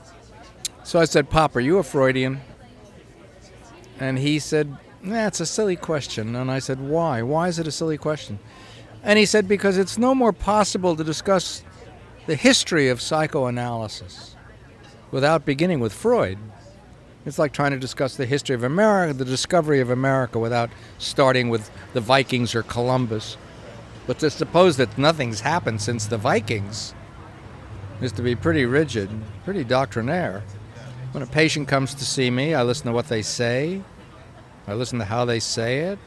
So 0.85 1.01
I 1.01 1.07
said, 1.07 1.31
Pop, 1.31 1.57
are 1.57 1.61
you 1.61 1.79
a 1.79 1.83
Freudian? 1.83 2.43
And 3.99 4.19
he 4.19 4.41
said, 4.41 4.77
Nah, 5.01 5.29
a 5.29 5.33
silly 5.33 5.77
question. 5.77 6.37
And 6.37 6.51
I 6.51 6.59
said, 6.59 6.81
Why? 6.81 7.23
Why 7.23 7.49
is 7.49 7.59
it 7.59 7.67
a 7.67 7.73
silly 7.73 7.97
question? 7.97 8.41
And 9.03 9.19
he 9.19 9.25
said, 9.25 9.49
Because 9.49 9.79
it's 9.79 9.97
no 9.97 10.15
more 10.15 10.35
possible 10.35 10.97
to 10.97 11.03
discuss 11.03 11.63
the 12.31 12.37
history 12.37 12.89
of 12.89 13.01
psychoanalysis 13.01 14.37
without 15.11 15.45
beginning 15.45 15.81
with 15.81 15.93
Freud. 15.93 16.39
It's 17.27 17.41
like 17.41 17.53
trying 17.53 17.73
to 17.73 17.79
discuss 17.81 18.17
the 18.17 18.25
history 18.25 18.55
of 18.55 18.63
America, 18.63 19.13
the 19.13 19.25
discovery 19.25 19.81
of 19.81 19.91
America, 19.91 20.39
without 20.39 20.71
starting 20.99 21.49
with 21.49 21.73
the 21.93 22.01
Vikings 22.01 22.55
or 22.55 22.63
Columbus. 22.63 23.37
But 24.07 24.21
to 24.21 24.31
suppose 24.31 24.77
that 24.77 24.97
nothing's 24.97 25.41
happened 25.41 25.83
since 25.83 26.07
the 26.07 26.19
Vikings 26.19 26.95
is 28.01 28.13
to 28.13 28.23
be 28.23 28.37
pretty 28.37 28.65
rigid, 28.65 29.11
pretty 29.45 29.65
doctrinaire. 29.65 30.45
When 31.11 31.25
a 31.25 31.27
patient 31.27 31.67
comes 31.67 31.95
to 31.97 32.05
see 32.05 32.31
me, 32.31 32.55
I 32.55 32.63
listen 32.63 32.87
to 32.87 32.93
what 32.93 33.09
they 33.09 33.23
say, 33.23 33.83
I 34.69 34.75
listen 34.75 35.01
to 35.01 35.05
how 35.05 35.25
they 35.25 35.41
say 35.41 35.81
it. 35.81 35.99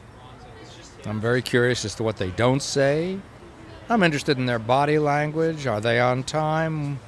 I'm 1.04 1.20
very 1.20 1.42
curious 1.42 1.84
as 1.84 1.94
to 1.96 2.02
what 2.02 2.16
they 2.16 2.30
don't 2.30 2.62
say. 2.62 3.20
I'm 3.88 4.02
interested 4.02 4.38
in 4.38 4.46
their 4.46 4.58
body 4.58 4.98
language. 4.98 5.66
Are 5.66 5.80
they 5.80 6.00
on 6.00 6.22
time? 6.22 6.98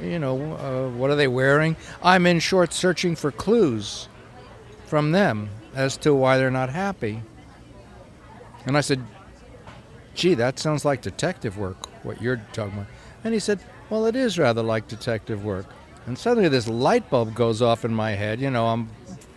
You 0.00 0.18
know, 0.18 0.54
uh, 0.54 0.96
what 0.96 1.10
are 1.10 1.16
they 1.16 1.28
wearing? 1.28 1.76
I'm 2.02 2.26
in 2.26 2.38
short 2.38 2.72
searching 2.72 3.16
for 3.16 3.32
clues 3.32 4.08
from 4.86 5.12
them 5.12 5.48
as 5.74 5.96
to 5.98 6.14
why 6.14 6.38
they're 6.38 6.50
not 6.50 6.70
happy. 6.70 7.22
And 8.66 8.76
I 8.76 8.82
said, 8.82 9.04
gee, 10.14 10.34
that 10.34 10.58
sounds 10.58 10.84
like 10.84 11.02
detective 11.02 11.58
work, 11.58 11.88
what 12.04 12.22
you're 12.22 12.40
talking 12.52 12.74
about. 12.74 12.86
And 13.24 13.34
he 13.34 13.40
said, 13.40 13.58
well, 13.90 14.06
it 14.06 14.14
is 14.14 14.38
rather 14.38 14.62
like 14.62 14.86
detective 14.86 15.44
work. 15.44 15.66
And 16.06 16.16
suddenly 16.16 16.48
this 16.48 16.68
light 16.68 17.08
bulb 17.10 17.34
goes 17.34 17.62
off 17.62 17.84
in 17.84 17.94
my 17.94 18.12
head. 18.12 18.40
You 18.40 18.50
know, 18.50 18.68
I'm 18.68 18.90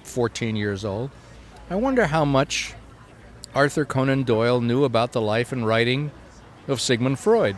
14 0.04 0.56
years 0.56 0.86
old. 0.86 1.10
I 1.69 1.76
wonder 1.76 2.06
how 2.06 2.26
much 2.26 2.73
Arthur 3.56 3.86
Conan 3.86 4.23
Doyle 4.23 4.62
knew 4.62 4.84
about 4.84 5.13
the 5.13 5.21
life 5.21 5.52
and 5.52 5.65
writing 5.65 6.12
of 6.67 6.82
Sigmund 6.82 7.19
Freud. 7.19 7.56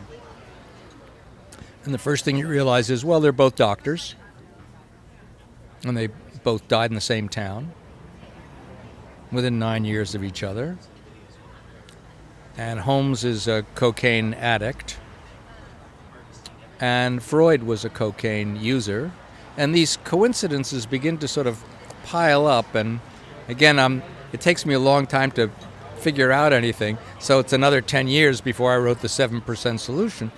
And 1.86 1.94
the 1.94 1.98
first 1.98 2.26
thing 2.26 2.38
you 2.38 2.48
realize 2.48 2.90
is, 2.90 3.06
well, 3.06 3.20
they're 3.20 3.32
both 3.32 3.56
doctors, 3.56 4.16
and 5.84 5.96
they 5.98 6.10
both 6.44 6.68
died 6.68 6.92
in 6.92 6.96
the 6.96 7.02
same 7.02 7.30
town 7.30 7.72
within 9.32 9.60
nine 9.60 9.86
years 9.86 10.16
of 10.16 10.24
each 10.24 10.44
other. 10.44 10.78
And 12.58 12.82
Holmes 12.82 13.24
is 13.24 13.48
a 13.48 13.64
cocaine 13.76 14.34
addict, 14.34 14.98
and 16.80 17.24
Freud 17.24 17.64
was 17.64 17.86
a 17.86 17.90
cocaine 17.90 18.56
user. 18.56 19.12
And 19.58 19.74
these 19.74 19.98
coincidences 20.04 20.86
begin 20.86 21.18
to 21.18 21.28
sort 21.28 21.48
of 21.48 21.64
pile 22.04 22.48
up. 22.48 22.76
And 22.76 23.00
again, 23.48 23.80
I'm, 23.80 24.02
it 24.32 24.42
takes 24.42 24.66
me 24.66 24.74
a 24.74 24.80
long 24.80 25.06
time 25.08 25.32
to 25.32 25.50
figure 26.00 26.32
out 26.32 26.54
anything. 26.54 26.98
So 27.20 27.40
it's 27.40 27.54
another 27.54 27.82
10 27.82 28.08
years 28.08 28.42
before 28.42 28.72
I 28.74 28.78
wrote 28.78 29.02
the 29.02 29.08
7% 29.08 29.80
solution. 29.80 30.32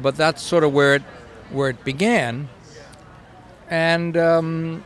But 0.00 0.16
that's 0.16 0.42
sort 0.42 0.64
of 0.64 0.72
where 0.72 0.96
it, 0.96 1.02
where 1.50 1.70
it 1.70 1.84
began. 1.84 2.48
And 3.68 4.16
um, 4.16 4.84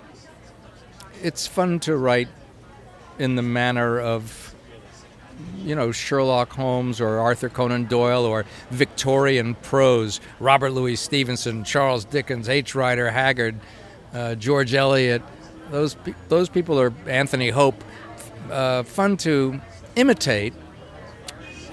it's 1.22 1.46
fun 1.46 1.80
to 1.80 1.96
write 1.96 2.28
in 3.18 3.36
the 3.36 3.42
manner 3.42 4.00
of, 4.00 4.54
you 5.58 5.74
know, 5.74 5.92
Sherlock 5.92 6.52
Holmes 6.52 7.00
or 7.00 7.18
Arthur 7.18 7.48
Conan 7.48 7.84
Doyle 7.84 8.24
or 8.24 8.44
Victorian 8.70 9.54
prose, 9.56 10.20
Robert 10.40 10.70
Louis 10.70 10.96
Stevenson, 10.96 11.64
Charles 11.64 12.04
Dickens, 12.04 12.48
H. 12.48 12.74
Rider 12.74 13.10
Haggard, 13.10 13.56
uh, 14.14 14.34
George 14.34 14.74
Eliot. 14.74 15.22
Those, 15.70 15.94
pe- 15.94 16.14
those 16.28 16.48
people 16.48 16.80
are 16.80 16.92
Anthony 17.06 17.50
Hope. 17.50 17.82
Uh, 18.50 18.82
fun 18.82 19.16
to 19.18 19.60
imitate. 19.96 20.54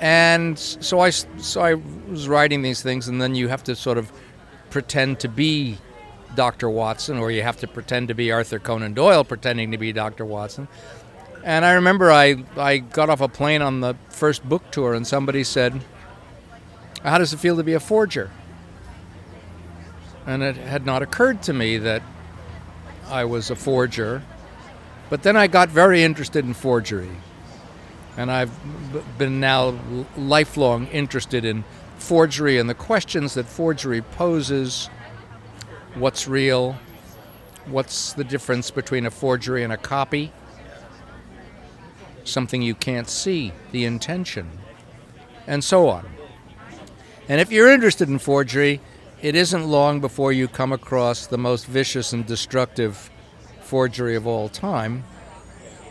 And 0.01 0.57
so 0.57 0.99
I, 0.99 1.09
so 1.09 1.61
I 1.61 1.73
was 2.09 2.27
writing 2.27 2.61
these 2.61 2.81
things, 2.81 3.07
and 3.07 3.21
then 3.21 3.35
you 3.35 3.49
have 3.49 3.63
to 3.65 3.75
sort 3.75 3.97
of 3.97 4.11
pretend 4.69 5.19
to 5.21 5.27
be 5.27 5.77
Dr. 6.35 6.69
Watson, 6.69 7.17
or 7.17 7.31
you 7.31 7.41
have 7.41 7.57
to 7.57 7.67
pretend 7.67 8.07
to 8.07 8.13
be 8.13 8.31
Arthur 8.31 8.59
Conan 8.59 8.93
Doyle 8.93 9.23
pretending 9.23 9.71
to 9.71 9.77
be 9.77 9.91
Dr. 9.91 10.25
Watson. 10.25 10.67
And 11.43 11.65
I 11.65 11.73
remember 11.73 12.11
I, 12.11 12.43
I 12.55 12.77
got 12.77 13.09
off 13.09 13.21
a 13.21 13.27
plane 13.27 13.61
on 13.61 13.81
the 13.81 13.95
first 14.09 14.47
book 14.47 14.71
tour, 14.71 14.93
and 14.93 15.05
somebody 15.05 15.43
said, 15.43 15.81
How 17.03 17.17
does 17.17 17.33
it 17.33 17.37
feel 17.37 17.57
to 17.57 17.63
be 17.63 17.73
a 17.73 17.79
forger? 17.79 18.31
And 20.25 20.43
it 20.43 20.57
had 20.57 20.85
not 20.85 21.01
occurred 21.01 21.41
to 21.43 21.53
me 21.53 21.77
that 21.77 22.03
I 23.07 23.25
was 23.25 23.49
a 23.49 23.55
forger. 23.55 24.21
But 25.09 25.23
then 25.23 25.35
I 25.35 25.47
got 25.47 25.69
very 25.69 26.03
interested 26.03 26.45
in 26.45 26.53
forgery. 26.53 27.09
And 28.19 28.29
I've 28.29 28.51
been 29.17 29.39
now 29.39 29.79
lifelong 30.17 30.87
interested 30.87 31.45
in 31.45 31.63
forgery 31.99 32.57
and 32.57 32.69
the 32.69 32.73
questions 32.73 33.33
that 33.35 33.45
forgery 33.45 34.01
poses 34.01 34.89
what's 35.95 36.27
real, 36.27 36.77
what's 37.67 38.11
the 38.11 38.25
difference 38.25 38.71
between 38.71 39.05
a 39.05 39.09
forgery 39.09 39.63
and 39.63 39.71
a 39.71 39.77
copy, 39.77 40.33
something 42.25 42.61
you 42.61 42.75
can't 42.75 43.07
see, 43.07 43.53
the 43.71 43.85
intention, 43.85 44.49
and 45.47 45.63
so 45.63 45.87
on. 45.87 46.05
And 47.29 47.39
if 47.39 47.53
you're 47.53 47.71
interested 47.71 48.09
in 48.09 48.19
forgery, 48.19 48.81
it 49.21 49.33
isn't 49.33 49.63
long 49.63 50.01
before 50.01 50.33
you 50.33 50.49
come 50.49 50.73
across 50.73 51.25
the 51.25 51.37
most 51.37 51.65
vicious 51.67 52.11
and 52.11 52.25
destructive 52.25 53.09
forgery 53.61 54.17
of 54.17 54.27
all 54.27 54.49
time. 54.49 55.05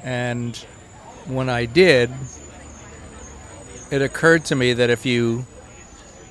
And 0.04 0.62
when 1.28 1.48
I 1.48 1.66
did, 1.66 2.10
it 3.90 4.02
occurred 4.02 4.44
to 4.46 4.56
me 4.56 4.72
that 4.72 4.90
if 4.90 5.06
you 5.06 5.44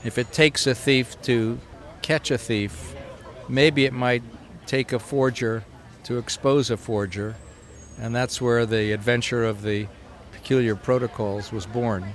if 0.04 0.18
it 0.18 0.32
takes 0.32 0.68
a 0.68 0.76
thief 0.76 1.20
to 1.24 1.60
catch 2.02 2.32
a 2.32 2.38
thief, 2.38 2.96
maybe 3.50 3.86
it 3.86 3.94
might 3.94 4.24
take 4.66 4.94
a 4.94 5.00
forger 5.00 5.64
to 6.04 6.18
expose 6.18 6.70
a 6.70 6.78
forger, 6.78 7.36
and 8.00 8.16
that's 8.16 8.42
where 8.42 8.66
the 8.66 8.92
adventure 8.92 9.44
of 9.44 9.62
the 9.62 9.88
peculiar 10.32 10.76
protocols 10.76 11.52
was 11.52 11.66
born. 11.66 12.14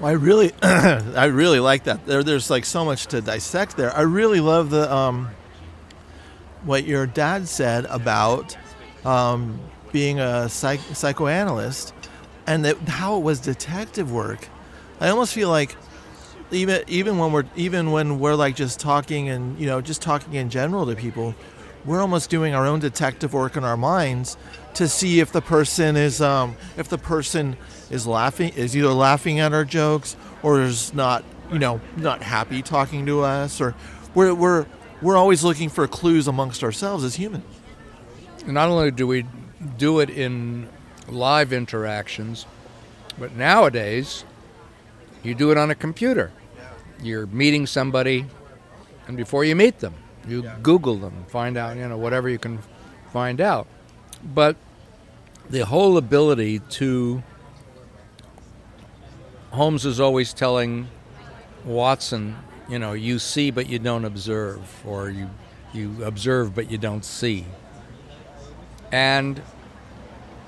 Well, 0.00 0.10
I 0.10 0.12
really, 0.12 0.52
I 0.62 1.26
really 1.26 1.60
like 1.60 1.84
that. 1.84 2.04
There, 2.06 2.22
there's 2.22 2.50
like 2.50 2.64
so 2.64 2.84
much 2.84 3.06
to 3.06 3.20
dissect 3.20 3.76
there. 3.76 3.96
I 3.96 4.02
really 4.02 4.40
love 4.40 4.70
the 4.70 4.92
um, 4.92 5.30
what 6.64 6.84
your 6.84 7.06
dad 7.06 7.48
said 7.48 7.86
about 7.86 8.56
um, 9.04 9.60
being 9.92 10.20
a 10.20 10.48
psych- 10.48 10.80
psychoanalyst, 10.94 11.92
and 12.46 12.64
that 12.64 12.76
how 12.88 13.16
it 13.16 13.22
was 13.22 13.40
detective 13.40 14.12
work. 14.12 14.48
I 15.00 15.08
almost 15.08 15.34
feel 15.34 15.48
like 15.48 15.76
even 16.50 16.82
even 16.86 17.18
when 17.18 17.32
we're 17.32 17.44
even 17.56 17.90
when 17.90 18.18
we're 18.18 18.34
like 18.34 18.56
just 18.56 18.78
talking 18.80 19.28
and 19.28 19.58
you 19.58 19.66
know 19.66 19.80
just 19.80 20.02
talking 20.02 20.34
in 20.34 20.50
general 20.50 20.86
to 20.86 20.94
people, 20.94 21.34
we're 21.84 22.00
almost 22.00 22.30
doing 22.30 22.54
our 22.54 22.66
own 22.66 22.80
detective 22.80 23.32
work 23.32 23.56
in 23.56 23.64
our 23.64 23.76
minds 23.76 24.36
to 24.74 24.88
see 24.88 25.20
if 25.20 25.32
the 25.32 25.42
person 25.42 25.96
is 25.96 26.20
um, 26.20 26.56
if 26.76 26.88
the 26.88 26.98
person 26.98 27.56
is 27.90 28.06
laughing 28.06 28.52
is 28.54 28.76
either 28.76 28.92
laughing 28.92 29.40
at 29.40 29.52
our 29.52 29.64
jokes 29.64 30.16
or 30.42 30.62
is 30.62 30.94
not 30.94 31.24
you 31.50 31.58
know 31.58 31.80
not 31.96 32.22
happy 32.22 32.62
talking 32.62 33.06
to 33.06 33.20
us 33.22 33.60
or 33.60 33.74
we're 34.14 34.34
we're 34.34 34.66
we're 35.00 35.16
always 35.16 35.42
looking 35.42 35.68
for 35.68 35.86
clues 35.88 36.28
amongst 36.28 36.62
ourselves 36.62 37.02
as 37.02 37.16
humans. 37.16 37.44
Not 38.46 38.68
only 38.68 38.90
do 38.90 39.06
we 39.06 39.26
do 39.78 40.00
it 40.00 40.10
in 40.10 40.68
live 41.08 41.52
interactions, 41.52 42.46
but 43.18 43.34
nowadays 43.36 44.24
you 45.22 45.34
do 45.34 45.50
it 45.50 45.58
on 45.58 45.70
a 45.70 45.74
computer. 45.74 46.32
You're 47.02 47.26
meeting 47.26 47.66
somebody, 47.66 48.26
and 49.06 49.16
before 49.16 49.44
you 49.44 49.56
meet 49.56 49.80
them, 49.80 49.94
you 50.26 50.48
Google 50.62 50.96
them, 50.96 51.24
find 51.28 51.56
out, 51.56 51.76
you 51.76 51.88
know, 51.88 51.96
whatever 51.96 52.28
you 52.28 52.38
can 52.38 52.60
find 53.12 53.40
out. 53.40 53.66
But 54.22 54.56
the 55.50 55.64
whole 55.64 55.96
ability 55.96 56.60
to. 56.60 57.22
Holmes 59.50 59.84
is 59.84 60.00
always 60.00 60.32
telling 60.32 60.88
Watson, 61.64 62.36
you 62.70 62.78
know, 62.78 62.94
you 62.94 63.18
see 63.18 63.50
but 63.50 63.68
you 63.68 63.78
don't 63.78 64.06
observe, 64.06 64.82
or 64.86 65.10
you, 65.10 65.28
you 65.74 66.02
observe 66.02 66.54
but 66.54 66.70
you 66.70 66.78
don't 66.78 67.04
see. 67.04 67.44
And 68.92 69.40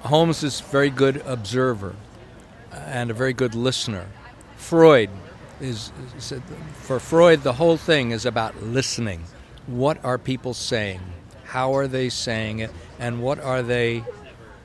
Holmes 0.03 0.43
is 0.43 0.61
a 0.61 0.65
very 0.65 0.91
good 0.91 1.23
observer 1.25 1.97
and 2.71 3.11
a 3.11 3.15
very 3.15 3.33
good 3.33 3.55
listener. 3.55 4.07
Freud 4.57 5.09
is, 5.61 5.91
is 6.17 6.35
for 6.75 7.01
Freud 7.01 7.43
the 7.43 7.55
whole 7.55 7.79
thing 7.79 8.11
is 8.11 8.27
about 8.27 8.63
listening. 8.63 9.25
What 9.67 10.05
are 10.05 10.19
people 10.19 10.53
saying? 10.53 11.01
How 11.45 11.75
are 11.75 11.89
they 11.89 12.11
saying 12.11 12.59
it? 12.59 12.71
And 12.99 13.23
what 13.23 13.41
are 13.41 13.63
they 13.63 14.05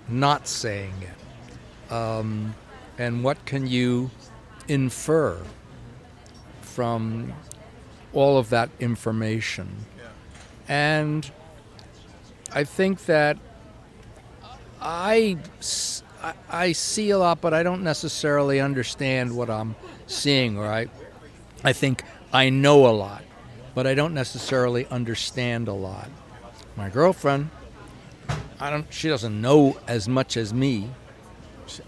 not 0.09 0.47
saying 0.47 0.93
it? 1.01 1.91
Um, 1.93 2.53
and 2.97 3.23
what 3.23 3.45
can 3.45 3.65
you 3.65 4.11
infer 4.67 5.37
from 6.61 7.33
all 8.11 8.37
of 8.37 8.49
that 8.49 8.69
information? 8.79 9.69
And 10.67 11.29
I 12.51 12.63
think 12.63 13.05
that 13.05 13.37
I, 14.81 15.37
I- 16.49 16.71
see 16.73 17.09
a 17.11 17.17
lot, 17.17 17.41
but 17.41 17.53
I 17.53 17.63
don't 17.63 17.83
necessarily 17.83 18.59
understand 18.59 19.35
what 19.35 19.49
I'm 19.49 19.75
seeing, 20.07 20.57
or 20.57 20.65
I, 20.67 20.87
I 21.63 21.73
think 21.73 22.03
I 22.33 22.49
know 22.49 22.87
a 22.87 22.91
lot, 22.91 23.23
but 23.75 23.87
I 23.87 23.93
don't 23.93 24.13
necessarily 24.13 24.85
understand 24.87 25.67
a 25.67 25.73
lot. 25.73 26.09
My 26.75 26.89
girlfriend, 26.89 27.49
I 28.59 28.69
don't. 28.69 28.85
She 28.93 29.07
doesn't 29.09 29.39
know 29.39 29.77
as 29.87 30.07
much 30.07 30.37
as 30.37 30.53
me. 30.53 30.89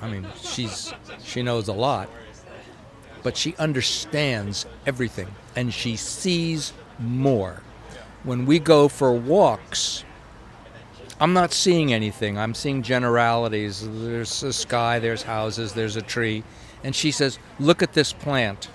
I 0.02 0.10
mean, 0.10 0.28
she's 0.42 0.94
she 1.24 1.42
knows 1.44 1.68
a 1.68 1.74
lot, 1.74 2.10
but 3.24 3.36
she 3.38 3.56
understands 3.58 4.66
everything, 4.86 5.28
and 5.56 5.74
she 5.74 5.96
sees 5.96 6.74
more. 7.00 7.62
When 8.24 8.46
we 8.46 8.60
go 8.60 8.88
for 8.88 9.12
walks, 9.14 10.04
I'm 11.22 11.34
not 11.34 11.53
seeing 11.53 11.93
anything. 11.93 12.39
I'm 12.39 12.55
seeing 12.55 12.82
generalities. 12.82 13.88
There's 13.88 14.41
a 14.41 14.51
sky, 14.51 14.97
there's 14.97 15.22
houses, 15.22 15.72
there's 15.72 15.95
a 15.95 16.01
tree. 16.01 16.43
And 16.84 16.95
she 16.95 17.11
says, 17.11 17.38
Look 17.59 17.84
at 17.84 17.93
this 17.93 18.11
plant. 18.11 18.69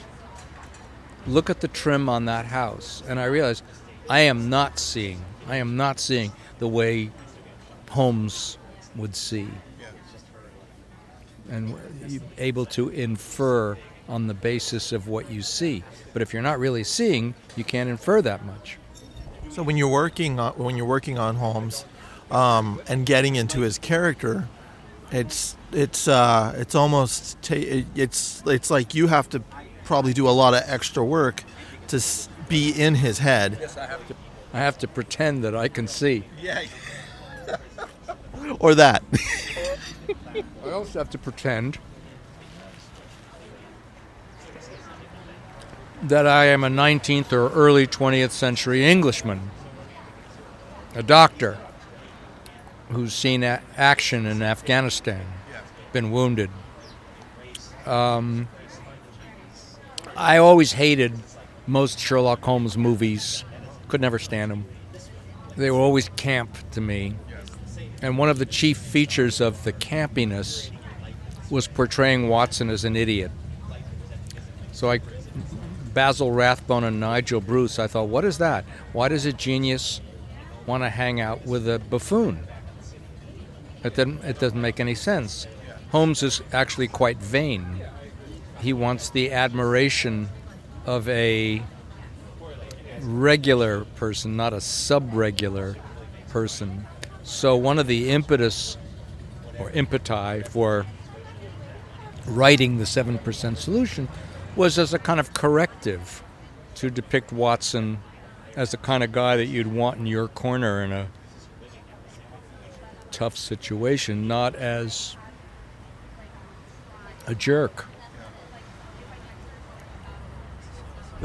Look 1.27 1.51
at 1.51 1.61
the 1.61 1.67
trim 1.67 2.09
on 2.09 2.27
that 2.27 2.45
house. 2.45 3.03
And 3.09 3.19
I 3.19 3.25
realize 3.25 3.65
I 4.09 4.21
am 4.21 4.49
not 4.49 4.79
seeing. 4.79 5.21
I 5.49 5.57
am 5.57 5.77
not 5.77 5.99
seeing 5.99 6.31
the 6.61 6.69
way 6.69 7.11
Holmes 7.91 8.59
would 8.95 9.17
see. 9.17 9.49
And 11.51 11.77
able 12.39 12.67
to 12.67 12.91
infer 12.91 13.77
on 14.09 14.29
the 14.29 14.35
basis 14.35 14.93
of 14.93 15.09
what 15.09 15.29
you 15.33 15.43
see. 15.43 15.83
But 16.13 16.23
if 16.23 16.33
you're 16.33 16.43
not 16.43 16.61
really 16.61 16.85
seeing, 16.85 17.35
you 17.57 17.65
can't 17.65 17.91
infer 17.91 18.23
that 18.23 18.45
much. 18.45 18.79
So 19.51 19.65
when 19.65 19.77
you're 19.77 19.89
working 19.89 20.39
on 20.39 20.53
when 20.53 20.77
you're 20.77 20.87
working 20.87 21.19
on 21.19 21.35
Holmes 21.35 21.85
um, 22.31 22.81
and 22.89 23.07
getting 23.07 23.37
into 23.37 23.61
his 23.61 23.79
character, 23.79 24.49
it's 25.11 25.57
it's 25.73 26.09
uh, 26.09 26.55
it's 26.57 26.75
almost 26.75 27.41
ta- 27.43 27.55
it's 27.57 28.43
it's 28.47 28.71
like 28.71 28.95
you 28.95 29.07
have 29.09 29.29
to 29.31 29.41
probably 29.85 30.13
do 30.13 30.29
a 30.29 30.31
lot 30.31 30.55
of 30.55 30.63
extra 30.67 31.05
work 31.05 31.45
to 31.89 31.97
s- 31.97 32.29
be 32.49 32.71
in 32.71 32.97
his 32.97 33.19
head. 33.19 33.59
Yes, 33.61 33.77
I 33.77 33.87
have 33.87 34.09
to. 34.09 34.15
I 34.55 34.59
have 34.59 34.79
to 34.79 34.89
pretend 34.89 35.45
that 35.45 35.55
I 35.55 35.69
can 35.69 35.87
see. 35.87 36.25
Yeah. 36.41 36.63
or 38.59 38.75
that. 38.75 39.03
I 40.65 40.71
also 40.71 40.99
have 40.99 41.11
to 41.11 41.19
pretend 41.19 41.79
that 46.03 46.27
I 46.27 46.47
am 46.47 46.63
a 46.65 46.69
19th 46.69 47.33
or 47.33 47.49
early 47.51 47.87
20th 47.87 48.31
century 48.31 48.85
Englishman, 48.85 49.51
a 50.95 51.03
doctor 51.03 51.59
who's 52.91 53.15
seen 53.15 53.43
a- 53.43 53.63
action 53.77 54.27
in 54.27 54.43
Afghanistan, 54.43 55.25
been 55.93 56.11
wounded. 56.11 56.51
Um, 57.85 58.49
I 60.17 60.39
always 60.39 60.73
hated 60.73 61.13
most 61.67 61.99
Sherlock 61.99 62.43
Holmes 62.43 62.77
movies, 62.77 63.45
could 63.89 64.01
never 64.01 64.19
stand 64.19 64.51
them. 64.51 64.67
They 65.57 65.71
were 65.71 65.79
always 65.79 66.09
camp 66.11 66.57
to 66.73 66.81
me. 66.81 67.17
And 68.03 68.19
one 68.19 68.29
of 68.29 68.39
the 68.39 68.47
chief 68.47 68.77
features 68.77 69.41
of 69.41 69.65
the 69.65 69.73
campiness 69.73 70.71
was 71.51 71.67
portraying 71.67 72.29
Watson 72.29 72.69
as 72.71 72.85
an 72.85 72.97
idiot. 72.97 73.31
So 74.73 74.91
I, 74.91 75.01
Basil 75.95 76.31
Rathbone 76.31 76.85
and 76.85 77.01
Nigel 77.01 77.41
Bruce, 77.41 77.79
I 77.79 77.87
thought, 77.87 78.09
what 78.09 78.25
is 78.25 78.39
that? 78.39 78.65
Why 78.93 79.09
does 79.09 79.25
a 79.25 79.33
genius 79.33 80.01
want 80.67 80.83
to 80.83 80.91
hang 80.91 81.21
out 81.21 81.47
with 81.47 81.69
a 81.69 81.79
buffoon? 81.79 82.47
It 83.87 83.95
doesn't, 83.95 84.25
it 84.25 84.39
doesn't 84.41 84.61
make 84.61 84.81
any 84.81 84.97
sense. 84.97 85.47
Holmes 85.93 86.23
is 86.25 86.43
actually 86.53 86.89
quite 86.89 87.19
vain. 87.19 87.83
He 88.61 88.73
wants 88.73 89.11
the 89.11 89.31
admiration 89.33 90.29
of 90.87 91.09
a 91.09 91.63
regular 93.01 93.85
person, 93.97 94.37
not 94.37 94.53
a 94.53 94.61
sub-regular 94.61 95.77
person. 96.29 96.87
So 97.23 97.57
one 97.57 97.79
of 97.79 97.87
the 97.87 98.11
impetus 98.11 98.77
or 99.59 99.71
impeti 99.71 100.47
for 100.49 100.85
writing 102.27 102.79
the 102.79 102.85
7% 102.85 103.57
solution 103.57 104.09
was 104.57 104.79
as 104.79 104.95
a 104.95 104.99
kind 104.99 105.21
of 105.21 105.33
corrective 105.33 106.25
to 106.75 106.91
depict 106.91 107.33
Watson 107.33 107.99
as 108.57 108.73
the 108.73 108.79
kind 108.79 109.05
of 109.05 109.13
guy 109.13 109.37
that 109.37 109.47
you'd 109.47 109.67
want 109.69 110.01
in 110.01 110.07
your 110.07 110.27
corner 110.27 110.83
in 110.83 110.91
a 110.93 111.09
tough 113.17 113.37
situation, 113.37 114.29
not 114.29 114.55
as 114.55 115.17
a 117.27 117.35
jerk. 117.35 117.87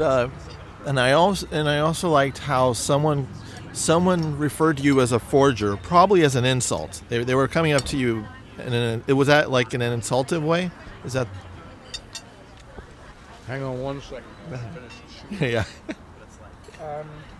Uh, 0.00 0.30
and 0.86 0.98
I 0.98 1.12
also 1.12 1.46
and 1.52 1.68
I 1.68 1.80
also 1.80 2.08
liked 2.08 2.38
how 2.38 2.72
someone 2.72 3.28
someone 3.74 4.38
referred 4.38 4.78
to 4.78 4.82
you 4.82 5.02
as 5.02 5.12
a 5.12 5.18
forger, 5.18 5.76
probably 5.76 6.22
as 6.22 6.34
an 6.34 6.46
insult. 6.46 7.02
They, 7.10 7.22
they 7.24 7.34
were 7.34 7.46
coming 7.46 7.72
up 7.72 7.84
to 7.86 7.98
you, 7.98 8.24
and 8.56 9.04
it 9.06 9.12
was 9.12 9.28
that 9.28 9.50
like 9.50 9.74
in 9.74 9.82
an 9.82 9.92
insultive 9.92 10.42
way. 10.42 10.70
Is 11.04 11.12
that 11.12 11.28
Hang 13.46 13.62
on 13.62 13.82
one 13.82 14.00
second. 14.00 14.24
yeah? 15.40 15.64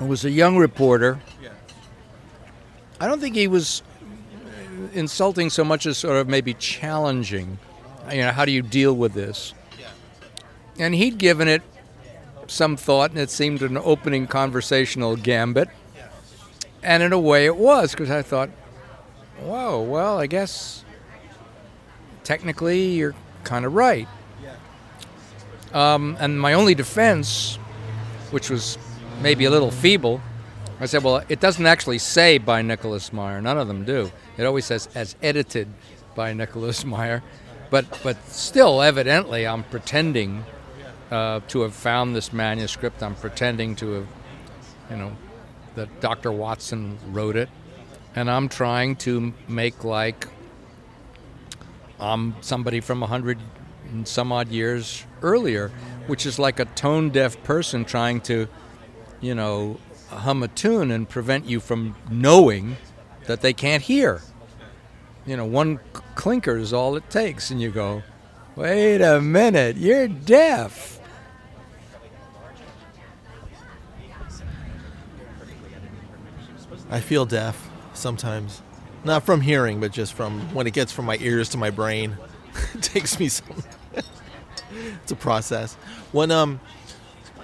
Was 0.00 0.24
a 0.24 0.30
young 0.30 0.56
reporter. 0.56 1.20
I 3.00 3.06
don't 3.06 3.20
think 3.20 3.36
he 3.36 3.46
was 3.46 3.82
insulting 4.92 5.48
so 5.50 5.64
much 5.64 5.86
as 5.86 5.98
sort 5.98 6.16
of 6.16 6.28
maybe 6.28 6.54
challenging. 6.54 7.58
You 8.10 8.22
know, 8.22 8.32
how 8.32 8.44
do 8.44 8.52
you 8.52 8.62
deal 8.62 8.94
with 8.94 9.12
this? 9.14 9.54
And 10.78 10.94
he'd 10.94 11.18
given 11.18 11.46
it 11.48 11.62
some 12.48 12.76
thought, 12.76 13.10
and 13.10 13.18
it 13.18 13.30
seemed 13.30 13.62
an 13.62 13.76
opening 13.78 14.26
conversational 14.26 15.16
gambit. 15.16 15.68
And 16.82 17.02
in 17.02 17.12
a 17.12 17.18
way, 17.18 17.46
it 17.46 17.56
was 17.56 17.92
because 17.92 18.10
I 18.10 18.22
thought, 18.22 18.50
"Whoa, 19.40 19.80
well, 19.82 20.18
I 20.18 20.26
guess 20.26 20.84
technically 22.24 22.86
you're 22.90 23.14
kind 23.44 23.64
of 23.64 23.74
right." 23.74 24.08
Um, 25.72 26.16
and 26.20 26.40
my 26.40 26.52
only 26.54 26.74
defense, 26.74 27.56
which 28.30 28.50
was 28.50 28.76
maybe 29.22 29.44
a 29.44 29.50
little 29.50 29.70
feeble, 29.70 30.20
I 30.80 30.86
said, 30.86 31.04
well, 31.04 31.22
it 31.28 31.40
doesn't 31.40 31.64
actually 31.64 31.98
say 31.98 32.38
by 32.38 32.60
Nicholas 32.62 33.12
Meyer. 33.12 33.40
None 33.40 33.56
of 33.56 33.68
them 33.68 33.84
do. 33.84 34.10
It 34.36 34.44
always 34.44 34.64
says 34.64 34.88
as 34.94 35.14
edited 35.22 35.68
by 36.14 36.32
Nicholas 36.32 36.84
Meyer. 36.94 37.22
but 37.70 37.86
but 38.02 38.16
still, 38.28 38.82
evidently, 38.82 39.46
I'm 39.46 39.62
pretending 39.64 40.44
uh, 41.10 41.40
to 41.48 41.62
have 41.62 41.74
found 41.74 42.16
this 42.16 42.32
manuscript. 42.32 43.02
I'm 43.02 43.14
pretending 43.14 43.76
to 43.76 43.92
have, 43.92 44.06
you 44.90 44.96
know, 44.96 45.16
that 45.76 46.00
Dr. 46.00 46.32
Watson 46.32 46.98
wrote 47.12 47.36
it, 47.36 47.48
and 48.16 48.30
I'm 48.30 48.48
trying 48.48 48.96
to 48.96 49.32
make 49.48 49.84
like 49.84 50.26
I'm 52.00 52.34
somebody 52.40 52.80
from 52.80 53.02
a 53.02 53.06
hundred 53.06 53.38
and 53.92 54.08
some 54.08 54.32
odd 54.32 54.48
years 54.48 55.04
earlier, 55.22 55.70
which 56.08 56.26
is 56.26 56.38
like 56.38 56.58
a 56.58 56.64
tone 56.64 57.10
deaf 57.10 57.40
person 57.44 57.84
trying 57.84 58.20
to, 58.22 58.48
you 59.22 59.34
know, 59.34 59.78
hum 60.10 60.42
a 60.42 60.48
tune 60.48 60.90
and 60.90 61.08
prevent 61.08 61.46
you 61.46 61.60
from 61.60 61.96
knowing 62.10 62.76
that 63.26 63.40
they 63.40 63.54
can't 63.54 63.82
hear. 63.82 64.20
You 65.24 65.36
know, 65.36 65.46
one 65.46 65.80
clinker 66.16 66.58
is 66.58 66.72
all 66.72 66.96
it 66.96 67.08
takes, 67.08 67.50
and 67.50 67.62
you 67.62 67.70
go, 67.70 68.02
wait 68.56 69.00
a 69.00 69.20
minute, 69.20 69.76
you're 69.76 70.08
deaf. 70.08 71.00
I 76.90 77.00
feel 77.00 77.24
deaf 77.24 77.70
sometimes. 77.94 78.60
Not 79.04 79.24
from 79.24 79.40
hearing, 79.40 79.80
but 79.80 79.92
just 79.92 80.12
from 80.12 80.40
when 80.54 80.66
it 80.66 80.74
gets 80.74 80.92
from 80.92 81.06
my 81.06 81.16
ears 81.20 81.48
to 81.50 81.56
my 81.56 81.70
brain. 81.70 82.16
it 82.74 82.82
takes 82.82 83.18
me 83.18 83.28
some. 83.28 83.62
it's 85.02 85.10
a 85.10 85.16
process. 85.16 85.74
When 86.12 86.30
um, 86.30 86.60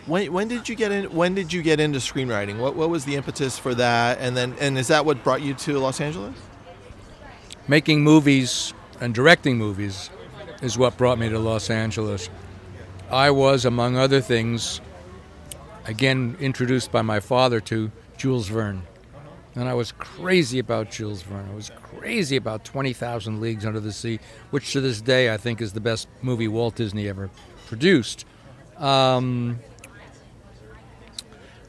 when 0.09 0.32
when 0.32 0.48
did 0.48 0.68
you 0.68 0.74
get 0.74 0.90
in? 0.90 1.04
When 1.14 1.34
did 1.34 1.52
you 1.52 1.62
get 1.62 1.80
into 1.80 1.98
screenwriting? 1.98 2.59
What 2.59 2.74
what 2.74 2.90
was 2.90 3.04
the 3.04 3.14
impetus 3.14 3.59
for 3.59 3.74
that? 3.74 4.18
And 4.20 4.36
then 4.36 4.54
and 4.59 4.78
is 4.78 4.88
that 4.88 5.04
what 5.04 5.22
brought 5.22 5.42
you 5.42 5.54
to 5.54 5.78
Los 5.78 6.00
Angeles? 6.00 6.36
Making 7.68 8.02
movies 8.02 8.72
and 9.00 9.14
directing 9.14 9.59
movies 9.59 10.11
is 10.62 10.78
what 10.78 10.96
brought 10.96 11.18
me 11.18 11.28
to 11.28 11.38
Los 11.38 11.70
Angeles. 11.70 12.30
I 13.11 13.30
was, 13.30 13.64
among 13.64 13.96
other 13.96 14.20
things, 14.20 14.80
again 15.86 16.36
introduced 16.40 16.90
by 16.90 17.02
my 17.02 17.20
father 17.20 17.61
to 17.61 17.90
Jules 18.16 18.48
Verne. 18.48 18.82
And 19.54 19.68
I 19.68 19.74
was 19.74 19.92
crazy 19.92 20.59
about 20.59 20.90
Jules 20.90 21.22
Verne. 21.22 21.48
I 21.50 21.54
was 21.54 21.70
crazy 21.82 22.36
about 22.36 22.64
20,000 22.64 23.40
Leagues 23.40 23.66
Under 23.66 23.80
the 23.80 23.92
Sea, 23.92 24.20
which 24.50 24.72
to 24.72 24.80
this 24.80 25.00
day 25.00 25.32
I 25.32 25.36
think 25.36 25.61
is 25.61 25.72
the 25.72 25.80
best 25.80 26.06
movie 26.22 26.48
Walt 26.48 26.76
Disney 26.76 27.09
ever 27.09 27.28
produced. 27.66 28.24
Um, 28.76 29.59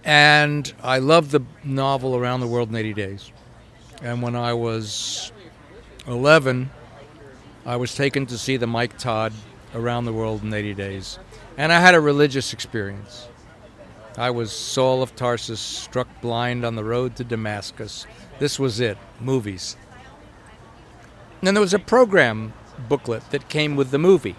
and 0.04 0.72
I 0.82 1.00
loved 1.00 1.32
the 1.32 1.42
novel 1.64 2.16
Around 2.16 2.40
the 2.40 2.48
World 2.48 2.70
in 2.70 2.76
80 2.76 2.94
Days. 2.94 3.32
And 4.02 4.22
when 4.22 4.36
I 4.36 4.54
was 4.54 5.32
11, 6.08 6.70
I 7.66 7.76
was 7.76 7.94
taken 7.94 8.26
to 8.28 8.38
see 8.38 8.58
the 8.58 8.68
Mike 8.68 8.98
Todd 8.98 9.34
Around 9.76 10.06
the 10.06 10.14
World 10.14 10.44
in 10.44 10.54
80 10.54 10.74
Days. 10.74 11.20
And 11.58 11.74
I 11.74 11.80
had 11.80 11.96
a 11.96 12.00
religious 12.00 12.54
experience. 12.54 13.28
I 14.18 14.32
was 14.32 14.52
Saul 14.52 15.04
of 15.04 15.16
Tarsus, 15.16 15.60
struck 15.60 16.08
blind 16.22 16.66
on 16.66 16.76
the 16.76 16.84
road 16.84 17.16
to 17.18 17.24
Damascus. 17.24 18.08
This 18.40 18.58
was 18.58 18.80
it 18.80 18.98
movies. 19.20 19.78
And 21.40 21.48
then 21.48 21.54
there 21.54 21.62
was 21.62 21.74
a 21.74 21.80
program 21.80 22.54
booklet 22.88 23.30
that 23.32 23.50
came 23.50 23.76
with 23.76 23.92
the 23.92 23.98
movie. 23.98 24.36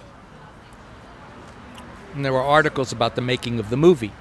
And 2.15 2.25
there 2.25 2.33
were 2.33 2.43
articles 2.43 2.93
about 2.93 3.15
the 3.15 3.23
making 3.23 3.59
of 3.59 3.71
the 3.71 3.77
movie. 3.77 4.13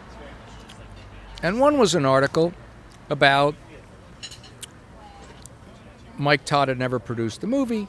And 1.42 1.60
one 1.60 1.78
was 1.78 1.96
an 1.96 2.06
article 2.06 2.54
about 3.10 3.56
Mike 6.18 6.44
Todd 6.46 6.68
had 6.68 6.78
never 6.78 7.00
produced 7.00 7.44
a 7.44 7.48
movie. 7.48 7.88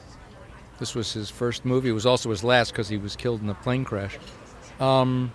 This 0.79 0.95
was 0.95 1.11
his 1.13 1.29
first 1.29 1.65
movie. 1.65 1.89
It 1.89 1.93
was 1.93 2.05
also 2.05 2.29
his 2.29 2.43
last 2.43 2.71
because 2.71 2.87
he 2.87 2.97
was 2.97 3.15
killed 3.15 3.41
in 3.41 3.49
a 3.49 3.53
plane 3.53 3.83
crash. 3.83 4.17
Um, 4.79 5.31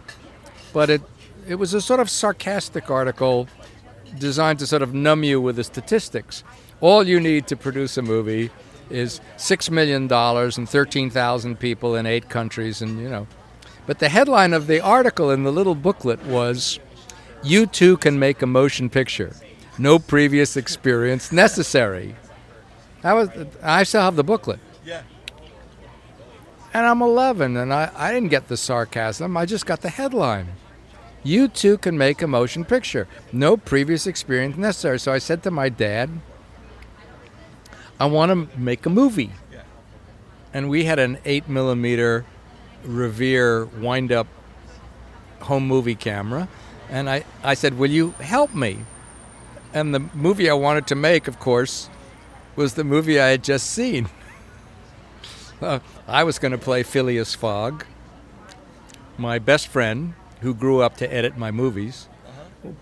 but 0.73 0.91
it 0.91 1.03
it 1.47 1.55
was 1.57 1.75
a 1.75 1.81
sort 1.81 2.01
of 2.01 2.11
sarcastic 2.11 2.91
article 2.91 3.47
designed 4.19 4.59
to 4.59 4.67
sort 4.67 4.83
of 4.83 4.95
numb 4.95 5.23
you 5.23 5.41
with 5.41 5.57
the 5.57 5.65
statistics. 5.65 6.43
All 6.81 7.07
you 7.07 7.21
need 7.21 7.47
to 7.49 7.57
produce 7.57 7.97
a 7.97 8.03
movie 8.03 8.51
is 8.91 9.21
six 9.37 9.71
million 9.71 10.09
dollars 10.09 10.59
and 10.59 10.69
thirteen 10.69 11.11
thousand 11.11 11.61
people 11.61 11.95
in 11.95 12.07
eight 12.07 12.29
countries, 12.29 12.83
and 12.83 12.99
you 12.99 13.09
know. 13.09 13.27
But 13.87 14.01
the 14.01 14.09
headline 14.09 14.53
of 14.53 14.67
the 14.67 14.81
article 14.81 15.31
in 15.31 15.45
the 15.45 15.53
little 15.53 15.77
booklet 15.77 16.25
was, 16.25 16.81
"You 17.43 17.67
too 17.67 17.97
can 17.97 18.19
make 18.19 18.43
a 18.43 18.47
motion 18.47 18.91
picture. 18.91 19.35
No 19.79 19.99
previous 19.99 20.57
experience 20.57 21.33
necessary." 21.33 22.17
I 23.05 23.13
was. 23.13 23.29
I 23.63 23.85
still 23.85 24.03
have 24.03 24.17
the 24.17 24.25
booklet. 24.25 24.61
Yeah. 24.85 25.03
And 26.75 26.85
I'm 26.85 27.01
11, 27.01 27.57
and 27.57 27.73
I, 27.73 27.91
I 27.97 28.13
didn't 28.13 28.29
get 28.29 28.49
the 28.49 28.57
sarcasm. 28.57 29.37
I 29.37 29.47
just 29.47 29.65
got 29.65 29.81
the 29.81 29.89
headline. 29.89 30.49
You 31.23 31.49
too 31.49 31.79
can 31.79 31.97
make 31.97 32.21
a 32.21 32.27
motion 32.27 32.65
picture. 32.65 33.09
No 33.33 33.57
previous 33.57 34.07
experience 34.07 34.57
necessary. 34.57 34.99
So 34.99 35.13
I 35.13 35.19
said 35.19 35.43
to 35.45 35.51
my 35.51 35.69
dad, 35.69 36.11
I 37.99 38.07
want 38.07 38.31
to 38.31 38.59
make 38.59 38.87
a 38.87 38.91
movie. 38.91 39.33
Yeah. 39.53 39.63
And 40.53 40.69
we 40.69 40.85
had 40.85 40.99
an 40.99 41.19
8 41.25 41.49
millimeter 41.49 42.25
Revere 42.85 43.65
wind 43.65 44.13
up 44.13 44.29
home 45.41 45.67
movie 45.67 45.97
camera. 45.97 46.47
And 46.91 47.11
I, 47.11 47.25
I 47.43 47.55
said, 47.55 47.79
Will 47.79 47.91
you 47.91 48.11
help 48.21 48.55
me? 48.55 48.79
And 49.73 49.95
the 49.95 50.01
movie 50.15 50.49
I 50.49 50.55
wanted 50.55 50.87
to 50.89 50.95
make, 50.95 51.29
of 51.29 51.39
course, 51.39 51.91
was 52.55 52.75
the 52.75 52.85
movie 52.85 53.21
I 53.21 53.29
had 53.29 53.45
just 53.45 53.71
seen. 53.71 54.09
Uh, 55.59 55.79
I 56.07 56.23
was 56.23 56.39
going 56.39 56.53
to 56.53 56.59
play 56.59 56.83
Phileas 56.83 57.35
Fogg, 57.35 57.87
my 59.17 59.39
best 59.39 59.69
friend, 59.69 60.13
who 60.43 60.53
grew 60.53 60.83
up 60.83 60.99
to 60.99 61.11
edit 61.11 61.39
my 61.39 61.51
movies, 61.51 62.09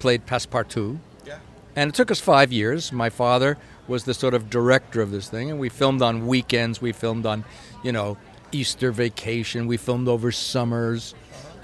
played 0.01 0.27
Passepartout. 0.27 0.99
Yeah. 1.25 1.39
And 1.77 1.91
it 1.91 1.95
took 1.95 2.11
us 2.11 2.19
five 2.19 2.53
years. 2.53 2.91
My 2.91 3.11
father 3.11 3.59
was 3.87 4.05
the 4.05 4.15
sort 4.15 4.35
of 4.35 4.51
director 4.51 5.01
of 5.01 5.11
this 5.13 5.29
thing, 5.29 5.51
and 5.51 5.61
we 5.61 5.69
filmed 5.69 6.03
on 6.03 6.27
weekends. 6.27 6.81
We 6.83 6.93
filmed 6.93 7.27
on, 7.27 7.45
you 7.83 7.93
know, 7.93 8.17
Easter 8.51 8.91
vacation. 8.91 9.67
We 9.67 9.77
filmed 9.77 10.09
over 10.09 10.33
summers, 10.33 11.15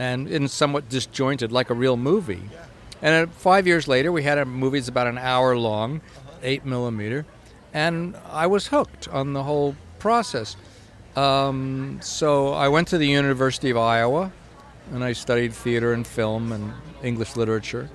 and 0.01 0.29
in 0.29 0.49
somewhat 0.49 0.89
disjointed, 0.89 1.53
like 1.53 1.69
a 1.69 1.75
real 1.75 1.99
movie. 1.99 2.43
And 3.03 3.29
uh, 3.29 3.33
five 3.33 3.67
years 3.67 3.87
later, 3.87 4.11
we 4.11 4.23
had 4.23 4.39
a 4.39 4.47
movie 4.47 4.79
that's 4.79 4.89
about 4.89 5.07
an 5.07 5.19
hour 5.19 5.59
long, 5.59 6.01
eight 6.43 6.65
millimeter, 6.65 7.27
and 7.75 8.17
I 8.31 8.47
was 8.47 8.69
hooked 8.69 9.09
on 9.09 9.35
the 9.35 9.43
whole 9.43 9.77
process. 9.99 10.57
Um, 11.17 11.99
so 12.03 12.55
I 12.55 12.69
went 12.69 12.89
to 12.89 12.99
the 12.99 13.07
University 13.07 13.69
of 13.69 13.77
Iowa, 13.77 14.33
and 14.91 15.05
I 15.05 15.13
studied 15.13 15.53
theater 15.53 15.93
and 15.93 16.07
film 16.07 16.51
and 16.53 16.73
English 17.03 17.37
literature. 17.37 17.91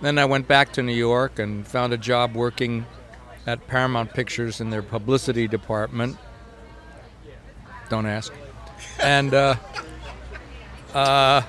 Then 0.00 0.18
I 0.18 0.24
went 0.24 0.48
back 0.48 0.72
to 0.72 0.82
New 0.82 0.92
York 0.92 1.38
and 1.38 1.64
found 1.64 1.92
a 1.92 1.98
job 1.98 2.34
working 2.34 2.84
at 3.46 3.64
Paramount 3.68 4.12
Pictures 4.12 4.60
in 4.60 4.70
their 4.70 4.82
publicity 4.82 5.46
department. 5.46 6.16
Don't 7.90 8.06
ask. 8.06 8.32
And 9.00 9.32
uh, 9.32 9.54
uh, 10.94 11.42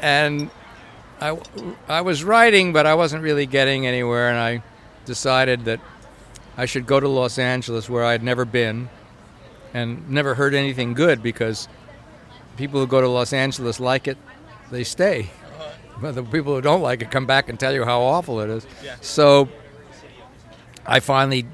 and 0.00 0.50
I, 1.20 1.38
I 1.88 2.00
was 2.00 2.24
writing, 2.24 2.72
but 2.72 2.86
I 2.86 2.94
wasn't 2.94 3.22
really 3.22 3.46
getting 3.46 3.86
anywhere, 3.86 4.28
and 4.28 4.38
I 4.38 4.62
decided 5.04 5.64
that 5.64 5.80
I 6.56 6.66
should 6.66 6.86
go 6.86 7.00
to 7.00 7.08
Los 7.08 7.38
Angeles, 7.38 7.88
where 7.88 8.04
I 8.04 8.12
had 8.12 8.22
never 8.22 8.44
been, 8.44 8.88
and 9.72 10.08
never 10.08 10.34
heard 10.34 10.54
anything 10.54 10.94
good 10.94 11.22
because 11.22 11.68
people 12.56 12.80
who 12.80 12.86
go 12.86 13.00
to 13.00 13.08
Los 13.08 13.32
Angeles 13.32 13.80
like 13.80 14.06
it, 14.06 14.18
they 14.70 14.84
stay. 14.84 15.30
But 16.00 16.14
the 16.14 16.22
people 16.22 16.54
who 16.54 16.60
don't 16.60 16.82
like 16.82 17.02
it 17.02 17.10
come 17.10 17.26
back 17.26 17.48
and 17.48 17.58
tell 17.58 17.72
you 17.72 17.84
how 17.84 18.00
awful 18.02 18.40
it 18.40 18.50
is. 18.50 18.66
So 19.00 19.48
I 20.86 21.00
finally 21.00 21.46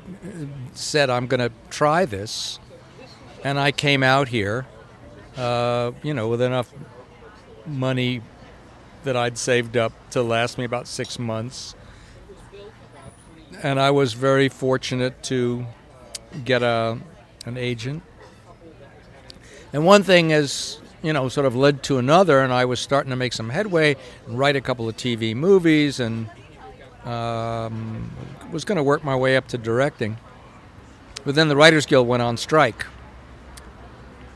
said, 0.72 1.10
I'm 1.10 1.26
going 1.26 1.40
to 1.40 1.52
try 1.68 2.04
this. 2.04 2.58
And 3.44 3.58
I 3.58 3.72
came 3.72 4.02
out 4.02 4.28
here, 4.28 4.66
uh, 5.40 5.92
you 6.02 6.12
know, 6.12 6.28
with 6.28 6.42
enough 6.42 6.70
money 7.66 8.20
that 9.04 9.16
I'd 9.16 9.38
saved 9.38 9.76
up 9.76 9.92
to 10.10 10.22
last 10.22 10.58
me 10.58 10.64
about 10.64 10.86
six 10.86 11.18
months. 11.18 11.74
And 13.62 13.80
I 13.80 13.90
was 13.90 14.12
very 14.12 14.48
fortunate 14.48 15.22
to 15.24 15.66
get 16.44 16.62
a, 16.62 16.98
an 17.46 17.56
agent. 17.56 18.02
And 19.72 19.86
one 19.86 20.02
thing 20.02 20.30
is, 20.30 20.78
you 21.02 21.12
know, 21.12 21.28
sort 21.30 21.46
of 21.46 21.56
led 21.56 21.82
to 21.84 21.96
another, 21.96 22.40
and 22.40 22.52
I 22.52 22.66
was 22.66 22.78
starting 22.78 23.10
to 23.10 23.16
make 23.16 23.32
some 23.32 23.48
headway 23.48 23.96
and 24.26 24.38
write 24.38 24.56
a 24.56 24.60
couple 24.60 24.88
of 24.88 24.96
TV 24.96 25.34
movies 25.34 26.00
and 26.00 26.28
um, 27.04 28.10
was 28.52 28.66
going 28.66 28.76
to 28.76 28.82
work 28.82 29.04
my 29.04 29.16
way 29.16 29.36
up 29.36 29.48
to 29.48 29.58
directing. 29.58 30.18
But 31.24 31.34
then 31.34 31.48
the 31.48 31.56
Writers 31.56 31.86
Guild 31.86 32.06
went 32.06 32.22
on 32.22 32.36
strike, 32.36 32.84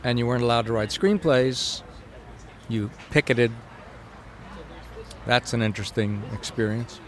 and 0.04 0.18
you 0.18 0.26
weren't 0.26 0.42
allowed 0.42 0.66
to 0.66 0.72
write 0.72 0.90
screenplays. 0.90 1.82
You 2.68 2.90
picketed. 3.10 3.50
That's 5.26 5.54
an 5.54 5.62
interesting 5.62 6.22
experience. 6.32 7.00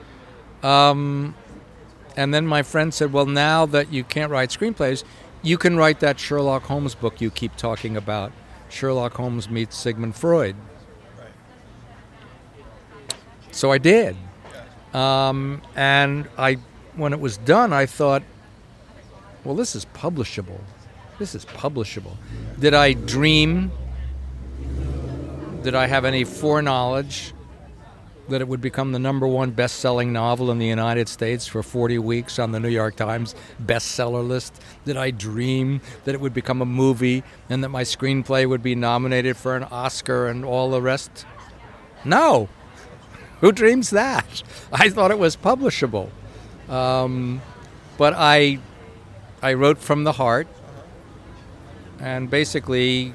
Um, 0.62 1.34
and 2.16 2.32
then 2.32 2.46
my 2.46 2.62
friend 2.62 2.92
said, 2.92 3.12
Well, 3.12 3.26
now 3.26 3.66
that 3.66 3.92
you 3.92 4.02
can't 4.02 4.32
write 4.32 4.48
screenplays, 4.48 5.04
you 5.42 5.58
can 5.58 5.76
write 5.76 6.00
that 6.00 6.18
Sherlock 6.18 6.64
Holmes 6.64 6.94
book 6.94 7.20
you 7.20 7.30
keep 7.30 7.54
talking 7.56 7.96
about. 7.96 8.32
Sherlock 8.68 9.14
Holmes 9.14 9.48
meets 9.48 9.76
Sigmund 9.76 10.16
Freud. 10.16 10.56
So 13.52 13.70
I 13.70 13.78
did. 13.78 14.16
Um, 14.92 15.62
and 15.74 16.28
I, 16.36 16.58
when 16.94 17.12
it 17.12 17.20
was 17.20 17.36
done, 17.36 17.72
I 17.72 17.86
thought, 17.86 18.22
well, 19.44 19.54
this 19.54 19.76
is 19.76 19.86
publishable. 19.94 20.60
This 21.18 21.34
is 21.34 21.44
publishable. 21.44 22.16
Did 22.58 22.74
I 22.74 22.92
dream? 22.92 23.70
Did 25.62 25.74
I 25.74 25.86
have 25.86 26.04
any 26.04 26.24
foreknowledge 26.24 27.32
that 28.28 28.40
it 28.40 28.48
would 28.48 28.60
become 28.60 28.92
the 28.92 28.98
number 28.98 29.26
one 29.26 29.50
best 29.50 29.76
selling 29.76 30.12
novel 30.12 30.50
in 30.50 30.58
the 30.58 30.66
United 30.66 31.08
States 31.08 31.46
for 31.46 31.62
40 31.62 31.98
weeks 31.98 32.38
on 32.38 32.52
the 32.52 32.60
New 32.60 32.68
York 32.68 32.96
Times 32.96 33.34
bestseller 33.64 34.26
list? 34.26 34.60
Did 34.84 34.96
I 34.96 35.10
dream 35.10 35.80
that 36.04 36.14
it 36.14 36.20
would 36.20 36.34
become 36.34 36.60
a 36.60 36.66
movie 36.66 37.22
and 37.48 37.62
that 37.64 37.68
my 37.68 37.82
screenplay 37.82 38.48
would 38.48 38.62
be 38.62 38.74
nominated 38.74 39.36
for 39.36 39.56
an 39.56 39.64
Oscar 39.64 40.26
and 40.26 40.44
all 40.44 40.70
the 40.70 40.82
rest? 40.82 41.24
No. 42.04 42.48
Who 43.40 43.52
dreams 43.52 43.90
that? 43.90 44.42
I 44.72 44.88
thought 44.88 45.10
it 45.10 45.18
was 45.18 45.36
publishable. 45.36 46.10
Um, 46.68 47.42
but 47.96 48.14
I, 48.16 48.58
I 49.42 49.54
wrote 49.54 49.78
from 49.78 50.04
the 50.04 50.12
heart, 50.12 50.48
and 52.00 52.28
basically, 52.30 53.12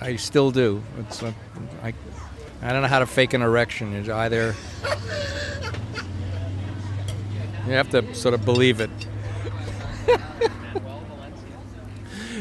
I 0.00 0.16
still 0.16 0.50
do. 0.50 0.82
It's 1.00 1.22
a, 1.22 1.34
I, 1.82 1.92
I 2.62 2.72
don't 2.72 2.82
know 2.82 2.88
how 2.88 2.98
to 3.00 3.06
fake 3.06 3.34
an 3.34 3.42
erection. 3.42 3.92
It's 3.94 4.08
either 4.08 4.54
you 7.66 7.72
have 7.74 7.90
to 7.90 8.14
sort 8.14 8.34
of 8.34 8.44
believe 8.44 8.80
it. 8.80 8.90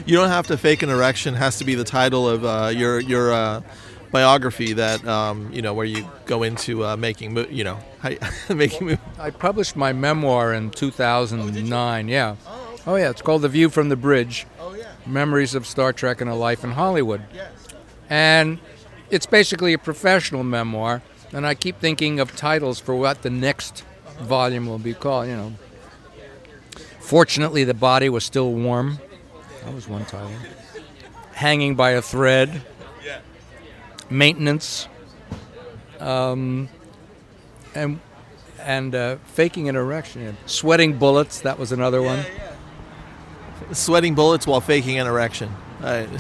You 0.06 0.16
don't 0.16 0.30
have 0.30 0.48
to 0.48 0.58
fake 0.58 0.84
an 0.84 0.90
erection. 0.90 1.34
Has 1.34 1.58
to 1.58 1.66
be 1.66 1.76
the 1.76 1.84
title 1.84 2.30
of 2.30 2.46
uh, 2.46 2.72
your 2.74 3.00
your 3.02 3.34
uh, 3.34 3.62
biography 4.12 4.72
that 4.74 5.06
um, 5.06 5.52
you 5.52 5.62
know 5.62 5.74
where 5.74 5.86
you 5.86 6.08
go 6.26 6.44
into 6.44 6.86
uh, 6.86 6.96
making 6.96 7.34
mo- 7.34 7.48
you 7.50 7.66
know 7.66 7.78
making 8.50 8.88
mo- 8.88 8.98
I 9.20 9.32
published 9.32 9.76
my 9.76 9.92
memoir 9.92 10.54
in 10.54 10.70
2009. 10.72 12.08
Yeah. 12.08 12.36
Oh 12.86 12.96
yeah, 12.96 13.10
it's 13.10 13.22
called 13.22 13.42
The 13.42 13.50
View 13.50 13.70
from 13.70 13.90
the 13.90 13.98
Bridge: 13.98 14.46
Oh. 14.57 14.57
Memories 15.08 15.56
of 15.56 15.66
Star 15.66 15.94
Trek 15.94 16.22
and 16.22 16.30
a 16.30 16.36
Life 16.36 16.64
in 16.64 16.72
Hollywood. 16.72 17.22
And 18.10 18.60
it's 19.10 19.26
basically 19.26 19.74
a 19.74 19.78
professional 19.78 20.44
memoir, 20.44 21.02
and 21.32 21.46
I 21.46 21.56
keep 21.56 21.80
thinking 21.80 22.20
of 22.20 22.36
titles 22.36 22.80
for 22.80 22.96
what 22.96 23.22
the 23.22 23.30
next 23.30 23.84
volume 24.22 24.66
will 24.66 24.80
be 24.80 24.94
called, 24.94 25.28
you 25.28 25.36
know. 25.36 25.54
Fortunately, 27.00 27.64
the 27.64 27.74
body 27.74 28.10
was 28.10 28.26
still 28.26 28.52
warm. 28.52 29.00
That 29.64 29.74
was 29.74 29.88
one 29.88 30.06
title. 30.06 30.32
Hanging 31.34 31.76
by 31.76 31.92
a 31.92 32.02
thread. 32.02 32.62
Maintenance. 34.10 34.88
Um, 36.00 36.70
and 37.76 38.00
and 38.60 38.94
uh, 38.94 39.16
faking 39.26 39.70
an 39.70 39.76
erection. 39.76 40.36
Sweating 40.46 40.98
bullets. 40.98 41.40
That 41.42 41.58
was 41.58 41.72
another 41.72 42.02
one. 42.02 42.26
Sweating 43.72 44.16
bullets 44.16 44.48
while 44.48 44.62
faking 44.62 44.98
an 44.98 45.08
erection. 45.08 45.50
Uh, 45.82 46.06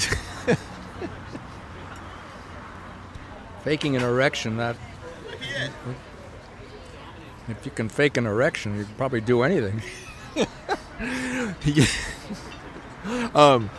Faking 3.67 3.95
an 3.97 4.01
erection. 4.01 4.55
That. 4.55 4.77
If 7.49 7.65
you 7.65 7.71
can 7.71 7.89
fake 7.89 8.15
an 8.15 8.25
erection, 8.25 8.77
you 8.77 8.85
can 8.85 8.95
probably 8.95 9.19
do 9.19 9.41
anything. 9.41 9.81
um, 13.35 13.69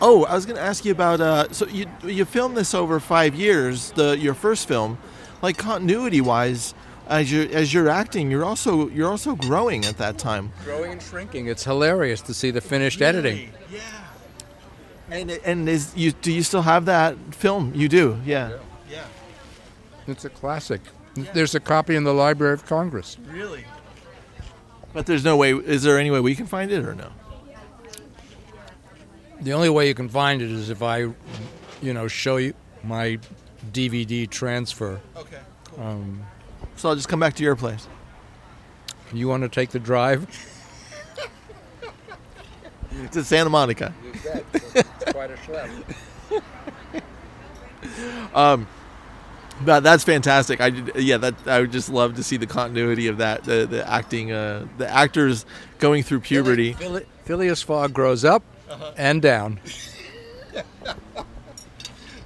oh, 0.00 0.24
I 0.24 0.34
was 0.34 0.46
going 0.46 0.56
to 0.56 0.62
ask 0.62 0.84
you 0.84 0.90
about. 0.90 1.20
Uh, 1.20 1.52
so 1.52 1.68
you 1.68 1.86
you 2.02 2.24
filmed 2.24 2.56
this 2.56 2.74
over 2.74 2.98
five 2.98 3.36
years. 3.36 3.92
The 3.92 4.18
your 4.18 4.34
first 4.34 4.66
film, 4.66 4.98
like 5.40 5.56
continuity 5.56 6.20
wise, 6.20 6.74
as 7.08 7.30
you're 7.30 7.48
as 7.50 7.72
you're 7.72 7.88
acting, 7.88 8.30
you're 8.30 8.44
also 8.44 8.88
you're 8.88 9.10
also 9.10 9.34
growing 9.34 9.84
at 9.84 9.98
that 9.98 10.18
time. 10.18 10.52
Growing 10.64 10.92
and 10.92 11.02
shrinking. 11.02 11.48
It's 11.48 11.64
hilarious 11.64 12.20
to 12.22 12.34
see 12.34 12.50
the 12.50 12.60
finished 12.60 13.02
editing. 13.02 13.50
Yeah. 13.70 13.80
And 15.10 15.30
and 15.30 15.68
is 15.68 15.92
you 15.94 16.12
do 16.12 16.32
you 16.32 16.42
still 16.42 16.62
have 16.62 16.86
that 16.86 17.16
film? 17.34 17.72
You 17.74 17.88
do, 17.88 18.20
yeah. 18.24 18.58
Yeah. 18.90 19.04
It's 20.06 20.24
a 20.24 20.30
classic. 20.30 20.80
There's 21.14 21.54
a 21.54 21.60
copy 21.60 21.94
in 21.94 22.04
the 22.04 22.14
Library 22.14 22.54
of 22.54 22.66
Congress. 22.66 23.16
Really. 23.26 23.64
But 24.92 25.06
there's 25.06 25.24
no 25.24 25.36
way. 25.36 25.52
Is 25.52 25.82
there 25.82 25.98
any 25.98 26.10
way 26.10 26.20
we 26.20 26.34
can 26.34 26.46
find 26.46 26.70
it 26.70 26.84
or 26.84 26.94
no? 26.94 27.10
The 29.40 29.52
only 29.52 29.68
way 29.68 29.88
you 29.88 29.94
can 29.94 30.08
find 30.08 30.40
it 30.40 30.50
is 30.50 30.70
if 30.70 30.82
I, 30.82 31.08
you 31.82 31.92
know, 31.92 32.08
show 32.08 32.36
you 32.36 32.54
my 32.82 33.18
DVD 33.72 34.28
transfer. 34.28 35.00
Okay. 35.16 35.40
Um, 35.78 36.24
So 36.84 36.90
I'll 36.90 36.96
just 36.96 37.08
come 37.08 37.18
back 37.18 37.32
to 37.36 37.42
your 37.42 37.56
place. 37.56 37.88
you 39.10 39.26
want 39.26 39.42
to 39.42 39.48
take 39.48 39.70
the 39.70 39.78
drive? 39.78 40.26
To 43.12 43.24
Santa 43.24 43.48
Monica. 43.48 43.94
quite 45.10 45.30
a 45.30 45.36
schlep. 45.36 45.70
That, 49.64 49.82
that's 49.82 50.04
fantastic. 50.04 50.60
I 50.60 50.68
did- 50.70 50.96
yeah, 50.96 51.16
that 51.16 51.34
I 51.46 51.60
would 51.60 51.72
just 51.72 51.88
love 51.88 52.16
to 52.16 52.22
see 52.22 52.36
the 52.36 52.46
continuity 52.46 53.06
of 53.08 53.16
that. 53.16 53.44
The 53.44 53.66
the 53.66 53.88
acting, 53.88 54.30
uh, 54.32 54.66
the 54.76 54.86
actors 54.88 55.46
going 55.78 56.02
through 56.02 56.20
puberty. 56.20 56.74
Phil- 56.74 57.00
Phileas 57.24 57.62
Fogg 57.62 57.94
grows 57.94 58.26
up 58.26 58.42
and 58.98 59.22
down. 59.22 59.58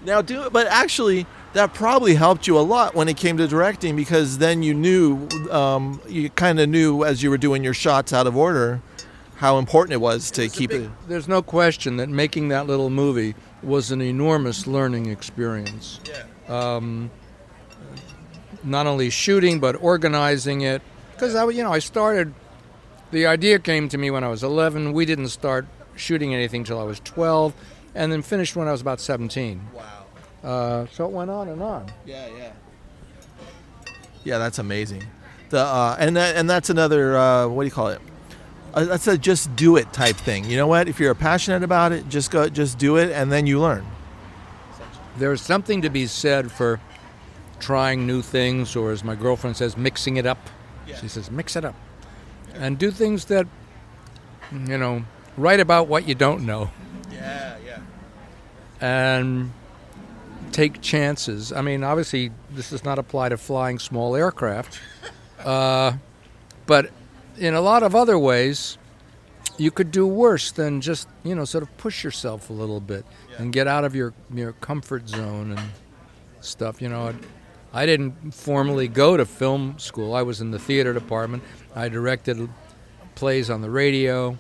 Now, 0.05 0.23
do 0.23 0.45
it, 0.45 0.53
but 0.53 0.67
actually, 0.69 1.27
that 1.55 1.75
probably 1.75 2.15
helped 2.15 2.47
you 2.47 2.59
a 2.59 2.61
lot 2.61 2.95
when 2.95 3.09
it 3.09 3.17
came 3.17 3.37
to 3.39 3.49
directing 3.49 3.97
because 3.97 4.39
then 4.39 4.63
you 4.63 4.75
knew, 4.75 5.29
um, 5.51 6.01
you 6.09 6.31
kind 6.31 6.61
of 6.61 6.69
knew 6.69 7.05
as 7.05 7.23
you 7.23 7.31
were 7.31 7.39
doing 7.39 7.65
your 7.65 7.75
shots 7.75 8.13
out 8.13 8.27
of 8.27 8.37
order, 8.37 8.83
how 9.37 9.59
important 9.59 9.95
it 9.95 10.01
was 10.01 10.31
to 10.33 10.49
keep 10.49 10.73
it. 10.73 10.91
There's 11.07 11.29
no 11.29 11.43
question 11.43 11.97
that 11.99 12.09
making 12.09 12.49
that 12.49 12.67
little 12.67 12.91
movie 12.91 13.35
was 13.63 13.91
an 13.91 14.03
enormous 14.03 14.67
learning 14.67 15.07
experience. 15.07 16.01
Um, 16.49 17.11
not 18.65 18.87
only 18.87 19.11
shooting 19.11 19.61
but 19.61 19.81
organizing 19.81 20.63
it, 20.63 20.83
because 21.13 21.35
I, 21.35 21.49
you 21.49 21.63
know, 21.63 21.73
I 21.73 21.79
started. 21.79 22.35
The 23.11 23.27
idea 23.27 23.59
came 23.59 23.89
to 23.89 23.99
me 23.99 24.11
when 24.11 24.23
I 24.23 24.29
was 24.29 24.43
11. 24.43 24.93
We 24.93 25.07
didn't 25.07 25.29
start 25.29 25.67
shooting 25.97 26.35
anything 26.35 26.63
till 26.65 26.79
I 26.79 26.85
was 26.85 27.01
12, 27.01 27.55
and 27.95 28.13
then 28.13 28.23
finished 28.23 28.55
when 28.55 28.69
I 28.69 28.73
was 28.73 28.81
about 28.81 29.01
17. 29.01 29.69
Wow. 29.75 29.98
Uh, 30.43 30.87
so 30.93 31.07
it 31.07 31.13
went 31.13 31.31
on 31.31 31.49
and 31.49 31.63
on. 31.63 31.87
Yeah, 32.07 32.29
yeah. 32.37 32.53
Yeah, 34.25 34.39
that's 34.39 34.59
amazing. 34.59 35.05
The 35.51 35.61
uh, 35.61 35.97
and 35.99 36.17
that, 36.17 36.37
and 36.37 36.49
that's 36.49 36.71
another 36.71 37.17
uh, 37.17 37.49
what 37.49 37.63
do 37.63 37.67
you 37.67 37.73
call 37.73 37.89
it? 37.89 38.01
Uh, 38.75 38.85
that's 38.85 39.07
a 39.07 39.17
just 39.17 39.55
do 39.57 39.77
it 39.77 39.93
type 39.93 40.17
thing. 40.17 40.45
You 40.45 40.57
know 40.57 40.67
what? 40.67 40.89
If 40.89 41.01
you're 41.01 41.15
passionate 41.15 41.63
about 41.63 41.93
it, 41.93 42.09
just 42.09 42.31
go, 42.31 42.49
just 42.49 42.79
do 42.79 42.97
it, 42.97 43.11
and 43.11 43.33
then 43.33 43.47
you 43.47 43.59
learn. 43.61 43.87
There's 45.17 45.41
something 45.41 45.83
to 45.83 45.91
be 45.91 46.07
said 46.07 46.53
for 46.53 46.79
trying 47.59 48.07
new 48.07 48.23
things, 48.23 48.77
or 48.77 48.93
as 48.93 49.03
my 49.03 49.15
girlfriend 49.15 49.57
says, 49.57 49.77
mixing 49.77 50.17
it 50.17 50.27
up. 50.27 50.39
She 51.01 51.09
says, 51.09 51.31
mix 51.31 51.55
it 51.57 51.65
up. 51.65 51.75
And 52.55 52.79
do 52.79 52.91
things 52.91 53.27
that, 53.27 53.47
you 54.53 54.79
know, 54.79 55.05
write 55.37 55.61
about 55.61 55.87
what 55.87 56.09
you 56.09 56.15
don't 56.15 56.45
know 56.47 56.71
Yeah, 57.13 57.57
yeah. 57.65 57.79
and 58.81 59.53
take 60.53 60.81
chances. 60.81 61.53
I 61.53 61.63
mean, 61.63 61.85
obviously, 61.85 62.31
this 62.51 62.71
does 62.71 62.85
not 62.85 62.99
apply 62.99 63.31
to 63.31 63.37
flying 63.37 63.79
small 63.79 64.17
aircraft, 64.17 64.81
uh, 65.45 65.93
but 66.67 66.91
in 67.37 67.55
a 67.55 67.61
lot 67.61 67.83
of 67.83 67.95
other 67.95 68.19
ways, 68.19 68.79
you 69.57 69.71
could 69.71 69.91
do 69.91 70.07
worse 70.07 70.53
than 70.53 70.81
just, 70.81 71.09
you 71.25 71.35
know, 71.35 71.45
sort 71.45 71.63
of 71.63 71.77
push 71.79 72.05
yourself 72.05 72.51
a 72.51 72.53
little 72.53 72.81
bit 72.81 73.05
and 73.39 73.53
get 73.53 73.67
out 73.67 73.85
of 73.85 73.95
your, 73.95 74.15
your 74.33 74.53
comfort 74.55 75.09
zone 75.09 75.53
and 75.53 75.71
stuff. 76.41 76.81
You 76.81 76.89
know, 76.89 77.15
I 77.73 77.87
didn't 77.87 78.33
formally 78.33 78.89
go 78.89 79.17
to 79.17 79.25
film 79.27 79.79
school. 79.79 80.15
I 80.15 80.23
was 80.23 80.41
in 80.41 80.53
the 80.53 80.59
theater 80.59 80.93
department. 80.93 81.43
I 81.75 81.89
directed 81.89 82.49
plays 83.15 83.51
on 83.51 83.61
the 83.61 83.71
radio. 83.71 84.39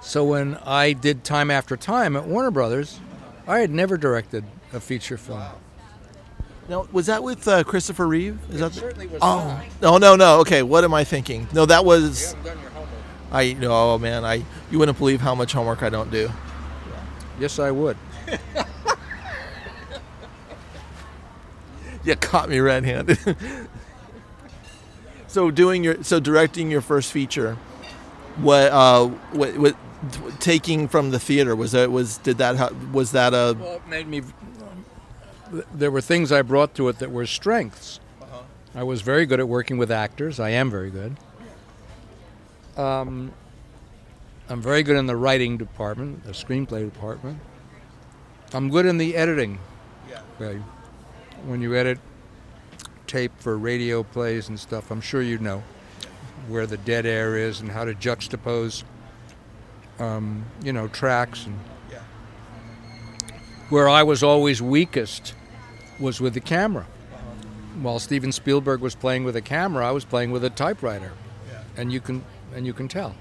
So 0.00 0.24
when 0.24 0.56
I 0.64 0.92
did 0.92 1.24
Time 1.24 1.50
After 1.50 1.76
Time 1.76 2.16
at 2.16 2.26
Warner 2.26 2.50
Brothers, 2.50 2.98
I 3.50 3.58
had 3.58 3.72
never 3.72 3.96
directed 3.96 4.44
a 4.72 4.78
feature 4.78 5.18
film. 5.18 5.42
Now, 6.68 6.86
was 6.92 7.06
that 7.06 7.24
with 7.24 7.48
uh, 7.48 7.64
Christopher 7.64 8.06
Reeve? 8.06 8.38
Is 8.48 8.60
that 8.60 8.72
the- 8.72 8.78
certainly 8.80 9.08
was 9.08 9.18
Oh, 9.20 9.60
not. 9.82 9.82
no, 9.82 9.98
no, 9.98 10.14
no. 10.16 10.38
Okay, 10.42 10.62
what 10.62 10.84
am 10.84 10.94
I 10.94 11.02
thinking? 11.02 11.48
No, 11.52 11.66
that 11.66 11.84
was. 11.84 12.34
done 12.44 12.60
your 12.60 12.70
homework. 12.70 12.88
I 13.32 13.52
no, 13.54 13.72
oh, 13.72 13.98
man. 13.98 14.24
I 14.24 14.44
you 14.70 14.78
wouldn't 14.78 14.98
believe 14.98 15.20
how 15.20 15.34
much 15.34 15.52
homework 15.52 15.82
I 15.82 15.88
don't 15.88 16.12
do. 16.12 16.30
Yes, 17.40 17.58
I 17.58 17.72
would. 17.72 17.96
You 22.02 22.16
caught 22.16 22.48
me 22.48 22.58
red-handed. 22.60 23.18
so 25.26 25.50
doing 25.50 25.84
your 25.84 26.02
so 26.02 26.18
directing 26.18 26.70
your 26.70 26.80
first 26.80 27.12
feature, 27.12 27.56
what 28.36 28.72
uh, 28.72 29.06
what, 29.32 29.58
what 29.58 29.76
taking 30.38 30.88
from 30.88 31.10
the 31.10 31.18
theater 31.18 31.54
was 31.54 31.72
that 31.72 31.90
was 31.90 32.18
did 32.18 32.38
that 32.38 32.56
ha- 32.56 32.70
was 32.92 33.12
that 33.12 33.34
a 33.34 33.56
Well, 33.58 33.76
it 33.76 33.88
made 33.88 34.06
me. 34.06 34.22
There 35.74 35.90
were 35.90 36.00
things 36.00 36.30
I 36.30 36.42
brought 36.42 36.74
to 36.76 36.88
it 36.88 36.98
that 37.00 37.10
were 37.10 37.26
strengths. 37.26 38.00
I 38.74 38.84
was 38.84 39.02
very 39.02 39.26
good 39.26 39.40
at 39.40 39.48
working 39.48 39.78
with 39.78 39.90
actors. 39.90 40.38
I 40.38 40.50
am 40.50 40.70
very 40.70 40.90
good. 40.90 41.16
Um, 42.76 43.32
I'm 44.48 44.62
very 44.62 44.84
good 44.84 44.96
in 44.96 45.06
the 45.06 45.16
writing 45.16 45.56
department, 45.56 46.24
the 46.24 46.32
screenplay 46.32 46.90
department. 46.92 47.40
I'm 48.52 48.70
good 48.70 48.86
in 48.86 48.96
the 48.98 49.16
editing. 49.16 49.58
Yeah. 50.08 50.22
When 51.44 51.60
you 51.60 51.74
edit 51.74 51.98
tape 53.06 53.32
for 53.38 53.58
radio 53.58 54.04
plays 54.04 54.48
and 54.48 54.58
stuff, 54.58 54.90
I'm 54.90 55.00
sure 55.00 55.20
you 55.20 55.38
know 55.38 55.64
where 56.48 56.66
the 56.66 56.76
dead 56.76 57.06
air 57.06 57.36
is 57.36 57.60
and 57.60 57.70
how 57.70 57.84
to 57.84 57.94
juxtapose, 57.94 58.84
um, 60.00 60.44
you 60.62 60.72
know, 60.72 60.88
tracks 60.88 61.46
and 61.46 61.58
Yeah. 61.90 61.98
where 63.68 63.88
I 63.88 64.02
was 64.02 64.22
always 64.22 64.60
weakest 64.62 65.34
was 65.98 66.20
with 66.20 66.34
the 66.34 66.40
camera. 66.40 66.86
While 67.82 67.98
Steven 68.00 68.32
Spielberg 68.32 68.80
was 68.80 68.94
playing 68.94 69.24
with 69.24 69.36
a 69.36 69.40
camera, 69.40 69.86
I 69.86 69.92
was 69.92 70.04
playing 70.04 70.32
with 70.32 70.44
a 70.44 70.50
typewriter, 70.50 71.12
and 71.76 71.92
you 71.92 72.00
can 72.00 72.24
and 72.54 72.66
you 72.66 72.72
can 72.72 72.88
tell. 72.88 73.14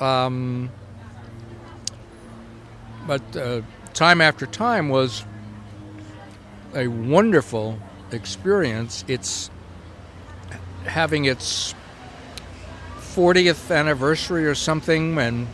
Um, 0.00 0.70
but 3.06 3.36
uh, 3.36 3.62
time 3.92 4.20
after 4.20 4.46
time 4.46 4.88
was 4.88 5.24
a 6.74 6.86
wonderful 6.86 7.78
experience. 8.12 9.04
It's 9.08 9.50
having 10.84 11.24
its 11.24 11.74
40th 13.00 13.74
anniversary 13.74 14.46
or 14.46 14.54
something, 14.54 15.18
and 15.18 15.48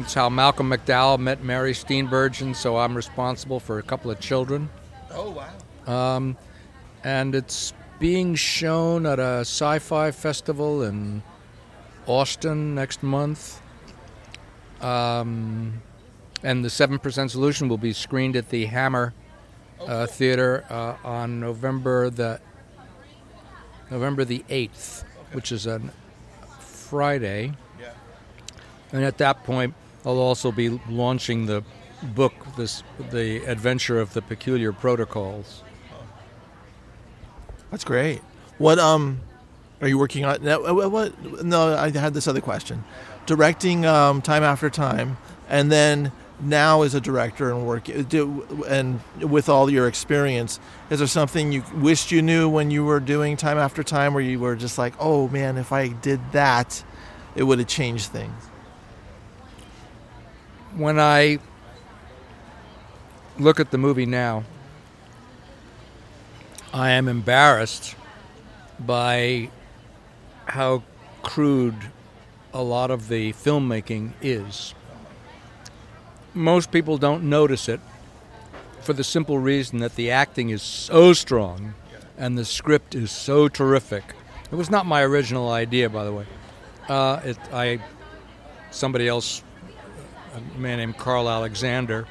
it's 0.00 0.14
how 0.14 0.28
Malcolm 0.28 0.70
McDowell 0.70 1.18
met 1.18 1.42
Mary 1.42 1.72
Steenburgen, 1.72 2.54
so 2.54 2.76
I'm 2.76 2.94
responsible 2.94 3.60
for 3.60 3.78
a 3.78 3.82
couple 3.82 4.10
of 4.10 4.20
children. 4.20 4.70
Oh 5.12 5.30
wow. 5.30 6.16
Um, 6.16 6.36
and 7.04 7.34
it's 7.34 7.72
being 7.98 8.34
shown 8.34 9.06
at 9.06 9.18
a 9.18 9.40
sci 9.40 9.78
fi 9.78 10.10
festival 10.10 10.82
in 10.82 11.22
Austin 12.06 12.74
next 12.74 13.02
month. 13.02 13.60
Um, 14.80 15.82
and 16.42 16.64
the 16.64 16.68
7% 16.68 17.30
Solution 17.30 17.68
will 17.68 17.78
be 17.78 17.92
screened 17.92 18.34
at 18.34 18.48
the 18.48 18.64
Hammer 18.66 19.12
uh, 19.86 20.06
Theater 20.06 20.64
uh, 20.70 20.96
on 21.04 21.40
November 21.40 22.08
the 22.10 22.40
November 23.90 24.24
the 24.24 24.44
8th, 24.48 25.04
which 25.32 25.52
is 25.52 25.66
a 25.66 25.80
Friday. 26.60 27.52
Yeah. 27.78 27.92
And 28.92 29.04
at 29.04 29.18
that 29.18 29.44
point, 29.44 29.74
I'll 30.04 30.18
also 30.18 30.50
be 30.50 30.80
launching 30.88 31.46
the 31.46 31.62
book, 32.02 32.32
this 32.56 32.82
the 33.10 33.44
adventure 33.44 34.00
of 34.00 34.14
the 34.14 34.22
peculiar 34.22 34.72
protocols. 34.72 35.62
That's 37.70 37.84
great. 37.84 38.20
What 38.58 38.78
um 38.78 39.20
are 39.80 39.88
you 39.88 39.98
working 39.98 40.24
on? 40.24 40.42
What, 40.42 40.90
what 40.90 41.44
no, 41.44 41.74
I 41.74 41.90
had 41.90 42.14
this 42.14 42.26
other 42.26 42.40
question. 42.40 42.84
Directing 43.26 43.86
um, 43.86 44.22
time 44.22 44.42
after 44.42 44.70
time, 44.70 45.18
and 45.48 45.70
then 45.70 46.12
now 46.42 46.82
as 46.82 46.94
a 46.94 47.00
director 47.00 47.50
and 47.50 47.66
work 47.66 47.84
do, 48.08 48.64
and 48.66 49.00
with 49.20 49.48
all 49.48 49.70
your 49.70 49.86
experience, 49.86 50.58
is 50.88 50.98
there 50.98 51.08
something 51.08 51.52
you 51.52 51.62
wished 51.74 52.10
you 52.10 52.22
knew 52.22 52.48
when 52.48 52.70
you 52.70 52.84
were 52.84 53.00
doing 53.00 53.36
time 53.36 53.58
after 53.58 53.82
time, 53.82 54.14
where 54.14 54.22
you 54.22 54.38
were 54.38 54.56
just 54.56 54.78
like, 54.78 54.94
oh 54.98 55.28
man, 55.28 55.58
if 55.58 55.72
I 55.72 55.88
did 55.88 56.20
that, 56.32 56.82
it 57.36 57.44
would 57.44 57.58
have 57.58 57.68
changed 57.68 58.06
things. 58.06 58.34
When 60.74 61.00
I 61.00 61.38
look 63.38 63.58
at 63.58 63.70
the 63.70 63.78
movie 63.78 64.06
now, 64.06 64.44
I 66.72 66.90
am 66.90 67.08
embarrassed 67.08 67.96
by 68.78 69.50
how 70.46 70.82
crude 71.22 71.90
a 72.54 72.62
lot 72.62 72.90
of 72.90 73.08
the 73.08 73.32
filmmaking 73.32 74.12
is. 74.22 74.74
Most 76.34 76.70
people 76.70 76.98
don't 76.98 77.24
notice 77.24 77.68
it 77.68 77.80
for 78.80 78.92
the 78.92 79.04
simple 79.04 79.38
reason 79.38 79.78
that 79.78 79.96
the 79.96 80.10
acting 80.10 80.50
is 80.50 80.62
so 80.62 81.12
strong 81.12 81.74
and 82.16 82.38
the 82.38 82.44
script 82.44 82.94
is 82.94 83.10
so 83.10 83.48
terrific. 83.48 84.14
It 84.50 84.54
was 84.54 84.70
not 84.70 84.86
my 84.86 85.02
original 85.02 85.50
idea, 85.50 85.88
by 85.88 86.04
the 86.04 86.12
way. 86.12 86.26
Uh, 86.88 87.20
it, 87.24 87.38
I, 87.52 87.80
somebody 88.70 89.08
else, 89.08 89.42
a 90.34 90.58
man 90.58 90.78
named 90.78 90.96
Karl 90.96 91.28
Alexander, 91.28 92.06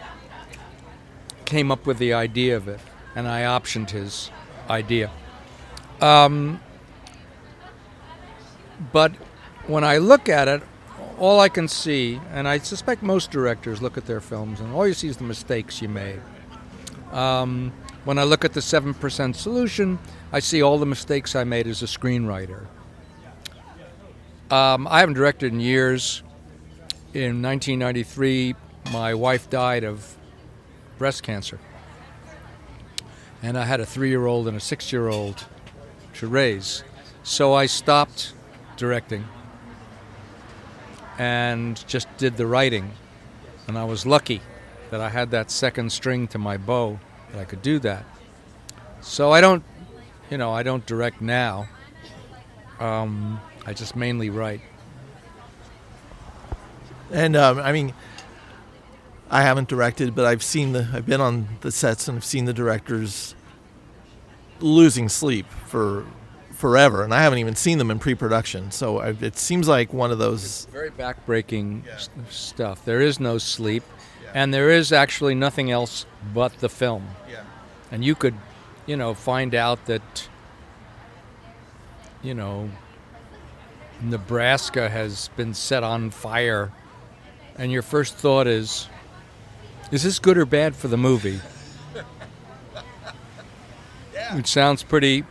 came 1.45 1.71
up 1.71 1.85
with 1.85 1.97
the 1.97 2.13
idea 2.13 2.55
of 2.55 2.67
it, 2.67 2.79
and 3.15 3.27
I 3.27 3.41
optioned 3.41 3.89
his 3.89 4.29
idea. 4.69 5.11
Um, 6.01 6.59
but 8.93 9.11
when 9.67 9.83
I 9.83 9.97
look 9.97 10.29
at 10.29 10.47
it, 10.47 10.61
all 11.17 11.39
I 11.39 11.49
can 11.49 11.67
see, 11.67 12.19
and 12.31 12.47
I 12.47 12.59
suspect 12.59 13.03
most 13.03 13.29
directors 13.29 13.81
look 13.81 13.97
at 13.97 14.05
their 14.05 14.21
films, 14.21 14.59
and 14.61 14.73
all 14.73 14.87
you 14.87 14.93
see 14.93 15.07
is 15.07 15.17
the 15.17 15.23
mistakes 15.23 15.81
you 15.81 15.89
made. 15.89 16.21
Um, 17.11 17.73
when 18.05 18.17
I 18.17 18.23
look 18.23 18.45
at 18.45 18.53
the 18.53 18.61
7% 18.61 19.35
solution, 19.35 19.99
I 20.31 20.39
see 20.39 20.61
all 20.61 20.77
the 20.77 20.85
mistakes 20.85 21.35
I 21.35 21.43
made 21.43 21.67
as 21.67 21.83
a 21.83 21.85
screenwriter. 21.85 22.67
Um, 24.49 24.87
I 24.87 25.01
haven't 25.01 25.15
directed 25.15 25.51
in 25.53 25.59
years. 25.59 26.23
In 27.11 27.41
1993, 27.41 28.53
my 28.91 29.15
wife 29.15 29.49
died 29.49 29.83
of 29.83 30.15
breast 30.99 31.23
cancer. 31.23 31.57
And 33.41 33.57
I 33.57 33.65
had 33.65 33.79
a 33.79 33.85
three 33.85 34.09
year 34.09 34.27
old 34.27 34.47
and 34.47 34.55
a 34.55 34.59
six 34.59 34.93
year 34.93 35.07
old 35.07 35.45
to 36.13 36.27
raise. 36.27 36.83
So 37.23 37.55
I 37.55 37.65
stopped 37.65 38.33
directing 38.77 39.25
and 41.17 41.83
just 41.87 42.07
did 42.17 42.37
the 42.37 42.45
writing. 42.45 42.91
And 43.67 43.75
I 43.75 43.85
was 43.85 44.05
lucky 44.05 44.41
that 44.91 45.01
I 45.01 45.09
had 45.09 45.31
that 45.31 45.49
second 45.49 45.91
string 45.91 46.27
to 46.27 46.37
my 46.37 46.57
bow 46.57 46.99
that 47.31 47.39
I 47.39 47.43
could 47.43 47.63
do 47.63 47.79
that. 47.79 48.05
So 49.01 49.31
I 49.31 49.41
don't, 49.41 49.63
you 50.29 50.37
know, 50.37 50.51
I 50.51 50.61
don't 50.61 50.85
direct 50.85 51.21
now. 51.21 51.69
Um, 52.79 53.41
I 53.65 53.73
just 53.73 53.95
mainly 53.95 54.29
write. 54.29 54.61
And 57.11 57.35
um, 57.35 57.59
I 57.59 57.71
mean, 57.71 57.93
I 59.29 59.41
haven't 59.43 59.67
directed, 59.67 60.15
but 60.15 60.25
I've 60.25 60.43
seen 60.43 60.73
the 60.73 60.87
I've 60.93 61.05
been 61.05 61.21
on 61.21 61.47
the 61.61 61.71
sets 61.71 62.07
and 62.07 62.17
I've 62.17 62.25
seen 62.25 62.45
the 62.45 62.53
directors 62.53 63.35
losing 64.59 65.09
sleep 65.09 65.45
for 65.65 66.05
forever, 66.51 67.03
and 67.03 67.13
I 67.13 67.21
haven't 67.21 67.39
even 67.39 67.55
seen 67.55 67.77
them 67.77 67.89
in 67.89 67.99
pre-production. 67.99 68.71
So 68.71 68.99
I, 68.99 69.09
it 69.21 69.37
seems 69.37 69.67
like 69.67 69.93
one 69.93 70.11
of 70.11 70.17
those. 70.19 70.65
Very 70.71 70.89
backbreaking 70.91 71.87
s- 71.87 72.09
stuff. 72.29 72.83
There 72.83 72.99
is 72.99 73.19
no 73.19 73.37
sleep, 73.37 73.83
and 74.33 74.53
there 74.53 74.69
is 74.69 74.91
actually 74.91 75.35
nothing 75.35 75.71
else 75.71 76.05
but 76.33 76.51
the 76.59 76.67
film. 76.67 77.07
Yeah. 77.31 77.43
And 77.91 78.03
you 78.03 78.13
could, 78.13 78.35
you 78.85 78.97
know, 78.97 79.13
find 79.13 79.55
out 79.55 79.85
that, 79.85 80.27
you 82.21 82.33
know, 82.33 82.69
Nebraska 84.01 84.89
has 84.89 85.29
been 85.37 85.53
set 85.53 85.83
on 85.83 86.09
fire, 86.09 86.73
and 87.59 87.71
your 87.71 87.81
first 87.83 88.15
thought 88.15 88.47
is, 88.47 88.87
is 89.91 90.01
this 90.03 90.17
good 90.17 90.37
or 90.37 90.45
bad 90.45 90.75
for 90.75 90.87
the 90.87 90.97
movie? 90.97 91.39
Which 94.33 94.47
sounds 94.47 94.83
pretty 94.83 95.23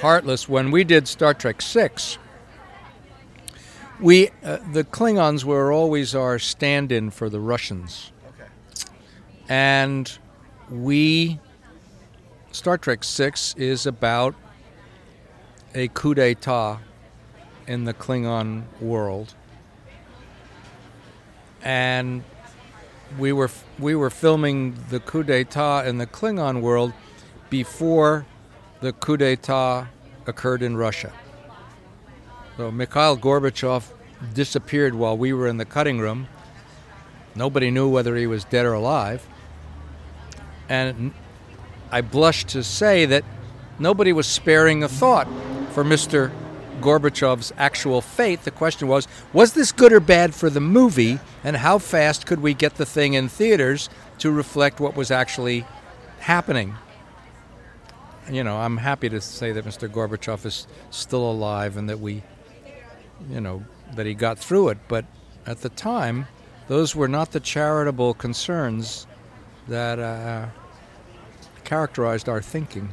heartless. 0.00 0.48
When 0.48 0.70
we 0.70 0.84
did 0.84 1.08
Star 1.08 1.34
Trek 1.34 1.60
Six, 1.62 2.18
we 3.98 4.28
uh, 4.44 4.58
the 4.72 4.84
Klingons 4.84 5.42
were 5.44 5.72
always 5.72 6.14
our 6.14 6.38
stand-in 6.38 7.10
for 7.10 7.30
the 7.30 7.40
Russians, 7.40 8.12
Okay. 8.28 8.50
and 9.48 10.18
we 10.70 11.40
Star 12.52 12.76
Trek 12.76 13.04
Six 13.04 13.54
is 13.56 13.86
about 13.86 14.34
a 15.74 15.88
coup 15.88 16.14
d'état 16.14 16.80
in 17.66 17.84
the 17.84 17.94
Klingon 17.94 18.64
world, 18.80 19.34
and 21.66 22.22
we 23.18 23.32
were 23.32 23.50
we 23.80 23.96
were 23.96 24.08
filming 24.08 24.76
the 24.88 25.00
coup 25.00 25.24
d'état 25.24 25.84
in 25.84 25.98
the 25.98 26.06
Klingon 26.06 26.60
world 26.60 26.92
before 27.50 28.24
the 28.80 28.92
coup 28.92 29.16
d'état 29.16 29.88
occurred 30.26 30.62
in 30.62 30.76
Russia. 30.76 31.12
So 32.56 32.70
Mikhail 32.70 33.18
Gorbachev 33.18 33.82
disappeared 34.32 34.94
while 34.94 35.18
we 35.18 35.32
were 35.32 35.48
in 35.48 35.56
the 35.56 35.64
cutting 35.64 35.98
room. 35.98 36.28
Nobody 37.34 37.72
knew 37.72 37.88
whether 37.88 38.14
he 38.14 38.28
was 38.28 38.44
dead 38.44 38.64
or 38.64 38.74
alive. 38.74 39.26
And 40.68 41.12
I 41.90 42.00
blush 42.00 42.44
to 42.44 42.62
say 42.62 43.06
that 43.06 43.24
nobody 43.80 44.12
was 44.12 44.28
sparing 44.28 44.84
a 44.84 44.88
thought 44.88 45.26
for 45.72 45.82
Mr. 45.82 46.30
Gorbachev's 46.80 47.52
actual 47.56 48.00
fate. 48.00 48.42
The 48.42 48.50
question 48.50 48.88
was, 48.88 49.08
was 49.32 49.52
this 49.52 49.72
good 49.72 49.92
or 49.92 50.00
bad 50.00 50.34
for 50.34 50.50
the 50.50 50.60
movie, 50.60 51.18
and 51.44 51.56
how 51.56 51.78
fast 51.78 52.26
could 52.26 52.40
we 52.40 52.54
get 52.54 52.76
the 52.76 52.86
thing 52.86 53.14
in 53.14 53.28
theaters 53.28 53.88
to 54.18 54.30
reflect 54.30 54.80
what 54.80 54.96
was 54.96 55.10
actually 55.10 55.64
happening? 56.20 56.74
You 58.30 58.42
know, 58.42 58.56
I'm 58.56 58.78
happy 58.78 59.08
to 59.08 59.20
say 59.20 59.52
that 59.52 59.64
Mr. 59.64 59.88
Gorbachev 59.88 60.44
is 60.44 60.66
still 60.90 61.30
alive 61.30 61.76
and 61.76 61.88
that 61.88 62.00
we, 62.00 62.22
you 63.30 63.40
know, 63.40 63.64
that 63.94 64.06
he 64.06 64.14
got 64.14 64.38
through 64.38 64.70
it. 64.70 64.78
But 64.88 65.04
at 65.46 65.60
the 65.60 65.68
time, 65.68 66.26
those 66.66 66.96
were 66.96 67.08
not 67.08 67.30
the 67.30 67.40
charitable 67.40 68.14
concerns 68.14 69.06
that 69.68 69.98
uh, 69.98 70.46
characterized 71.64 72.28
our 72.28 72.42
thinking. 72.42 72.88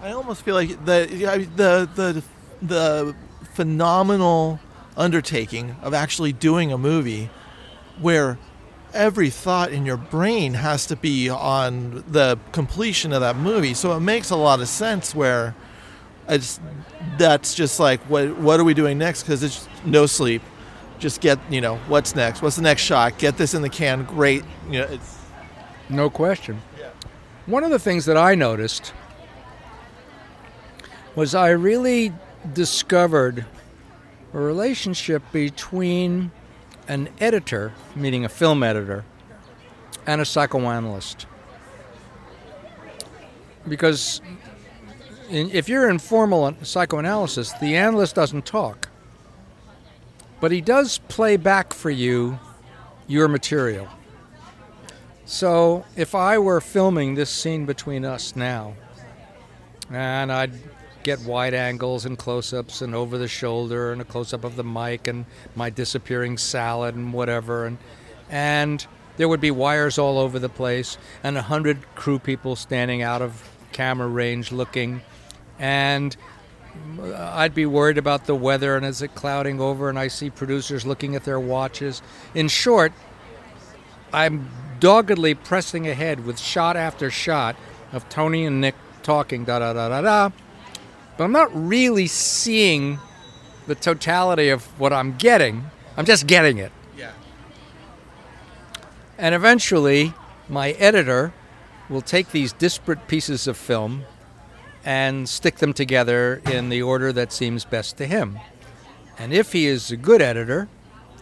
I 0.00 0.12
almost 0.12 0.42
feel 0.42 0.54
like 0.54 0.84
the 0.84 1.48
the 1.56 1.88
the 1.94 2.22
the 2.62 3.14
phenomenal 3.54 4.60
undertaking 4.96 5.76
of 5.82 5.94
actually 5.94 6.32
doing 6.32 6.72
a 6.72 6.78
movie 6.78 7.30
where 8.00 8.38
every 8.94 9.30
thought 9.30 9.70
in 9.70 9.84
your 9.84 9.96
brain 9.96 10.54
has 10.54 10.86
to 10.86 10.96
be 10.96 11.28
on 11.28 12.04
the 12.08 12.38
completion 12.52 13.12
of 13.12 13.20
that 13.20 13.36
movie. 13.36 13.74
So 13.74 13.94
it 13.96 14.00
makes 14.00 14.30
a 14.30 14.36
lot 14.36 14.60
of 14.60 14.68
sense 14.68 15.14
where 15.14 15.54
it's 16.28 16.58
that's 17.18 17.54
just 17.54 17.78
like 17.78 18.00
what 18.02 18.36
what 18.38 18.58
are 18.58 18.64
we 18.64 18.74
doing 18.74 18.98
next 18.98 19.22
because 19.22 19.42
it's 19.42 19.68
no 19.84 20.06
sleep. 20.06 20.42
Just 20.98 21.20
get, 21.20 21.38
you 21.50 21.60
know, 21.60 21.76
what's 21.88 22.14
next? 22.16 22.40
What's 22.40 22.56
the 22.56 22.62
next 22.62 22.82
shot? 22.82 23.18
Get 23.18 23.36
this 23.36 23.52
in 23.52 23.60
the 23.60 23.68
can. 23.68 24.04
Great. 24.04 24.44
You 24.70 24.80
know, 24.80 24.86
it's 24.86 25.18
No 25.88 26.10
question. 26.10 26.62
One 27.44 27.62
of 27.62 27.70
the 27.70 27.78
things 27.78 28.06
that 28.06 28.16
I 28.16 28.34
noticed 28.34 28.92
was 31.14 31.34
I 31.34 31.50
really 31.50 32.12
discovered 32.54 33.46
a 34.32 34.38
relationship 34.38 35.22
between 35.32 36.30
an 36.88 37.08
editor, 37.20 37.72
meaning 37.94 38.24
a 38.24 38.28
film 38.28 38.62
editor, 38.62 39.04
and 40.06 40.20
a 40.20 40.24
psychoanalyst. 40.24 41.26
Because 43.68 44.20
in, 45.28 45.50
if 45.50 45.68
you're 45.68 45.88
in 45.88 45.98
formal 45.98 46.54
psychoanalysis, 46.62 47.52
the 47.54 47.76
analyst 47.76 48.14
doesn't 48.14 48.46
talk, 48.46 48.88
but 50.40 50.52
he 50.52 50.60
does 50.60 50.98
play 51.08 51.36
back 51.36 51.72
for 51.72 51.90
you 51.90 52.38
your 53.06 53.28
material. 53.28 53.88
So 55.24 55.84
if 55.96 56.14
I 56.14 56.38
were 56.38 56.60
filming 56.60 57.16
this 57.16 57.30
scene 57.30 57.66
between 57.66 58.04
us 58.04 58.36
now, 58.36 58.74
and 59.90 60.30
I'd 60.30 60.52
get 61.06 61.20
wide 61.20 61.54
angles 61.54 62.04
and 62.04 62.18
close 62.18 62.52
ups 62.52 62.82
and 62.82 62.92
over 62.92 63.16
the 63.16 63.28
shoulder 63.28 63.92
and 63.92 64.02
a 64.02 64.04
close 64.04 64.34
up 64.34 64.42
of 64.42 64.56
the 64.56 64.64
mic 64.64 65.06
and 65.06 65.24
my 65.54 65.70
disappearing 65.70 66.36
salad 66.36 66.96
and 66.96 67.12
whatever, 67.12 67.64
and, 67.64 67.78
and 68.28 68.88
there 69.16 69.28
would 69.28 69.40
be 69.40 69.52
wires 69.52 69.98
all 69.98 70.18
over 70.18 70.40
the 70.40 70.48
place 70.48 70.98
and 71.22 71.38
a 71.38 71.42
hundred 71.42 71.78
crew 71.94 72.18
people 72.18 72.56
standing 72.56 73.02
out 73.02 73.22
of 73.22 73.48
camera 73.70 74.08
range 74.08 74.50
looking, 74.50 75.00
and 75.60 76.16
I'd 77.00 77.54
be 77.54 77.66
worried 77.66 77.98
about 77.98 78.26
the 78.26 78.34
weather 78.34 78.76
and 78.76 78.84
is 78.84 79.00
it 79.00 79.14
clouding 79.14 79.60
over, 79.60 79.88
and 79.88 80.00
I 80.00 80.08
see 80.08 80.28
producers 80.28 80.84
looking 80.84 81.14
at 81.14 81.22
their 81.22 81.38
watches. 81.38 82.02
In 82.34 82.48
short, 82.48 82.92
I'm 84.12 84.50
doggedly 84.80 85.34
pressing 85.34 85.86
ahead 85.86 86.26
with 86.26 86.36
shot 86.36 86.76
after 86.76 87.12
shot 87.12 87.54
of 87.92 88.08
Tony 88.08 88.44
and 88.44 88.60
Nick 88.60 88.74
talking, 89.04 89.44
da 89.44 89.60
da 89.60 89.72
da 89.72 89.88
da 89.88 90.00
da. 90.00 90.45
But 91.16 91.24
I'm 91.24 91.32
not 91.32 91.50
really 91.54 92.06
seeing 92.06 92.98
the 93.66 93.74
totality 93.74 94.48
of 94.48 94.64
what 94.78 94.92
I'm 94.92 95.16
getting. 95.16 95.70
I'm 95.96 96.04
just 96.04 96.26
getting 96.26 96.58
it. 96.58 96.72
yeah. 96.96 97.12
And 99.18 99.34
eventually, 99.34 100.12
my 100.48 100.72
editor 100.72 101.32
will 101.88 102.02
take 102.02 102.30
these 102.30 102.52
disparate 102.52 103.08
pieces 103.08 103.46
of 103.46 103.56
film 103.56 104.04
and 104.84 105.28
stick 105.28 105.56
them 105.56 105.72
together 105.72 106.40
in 106.50 106.68
the 106.68 106.82
order 106.82 107.12
that 107.12 107.32
seems 107.32 107.64
best 107.64 107.96
to 107.96 108.06
him. 108.06 108.38
And 109.18 109.32
if 109.32 109.52
he 109.52 109.66
is 109.66 109.90
a 109.90 109.96
good 109.96 110.20
editor, 110.22 110.68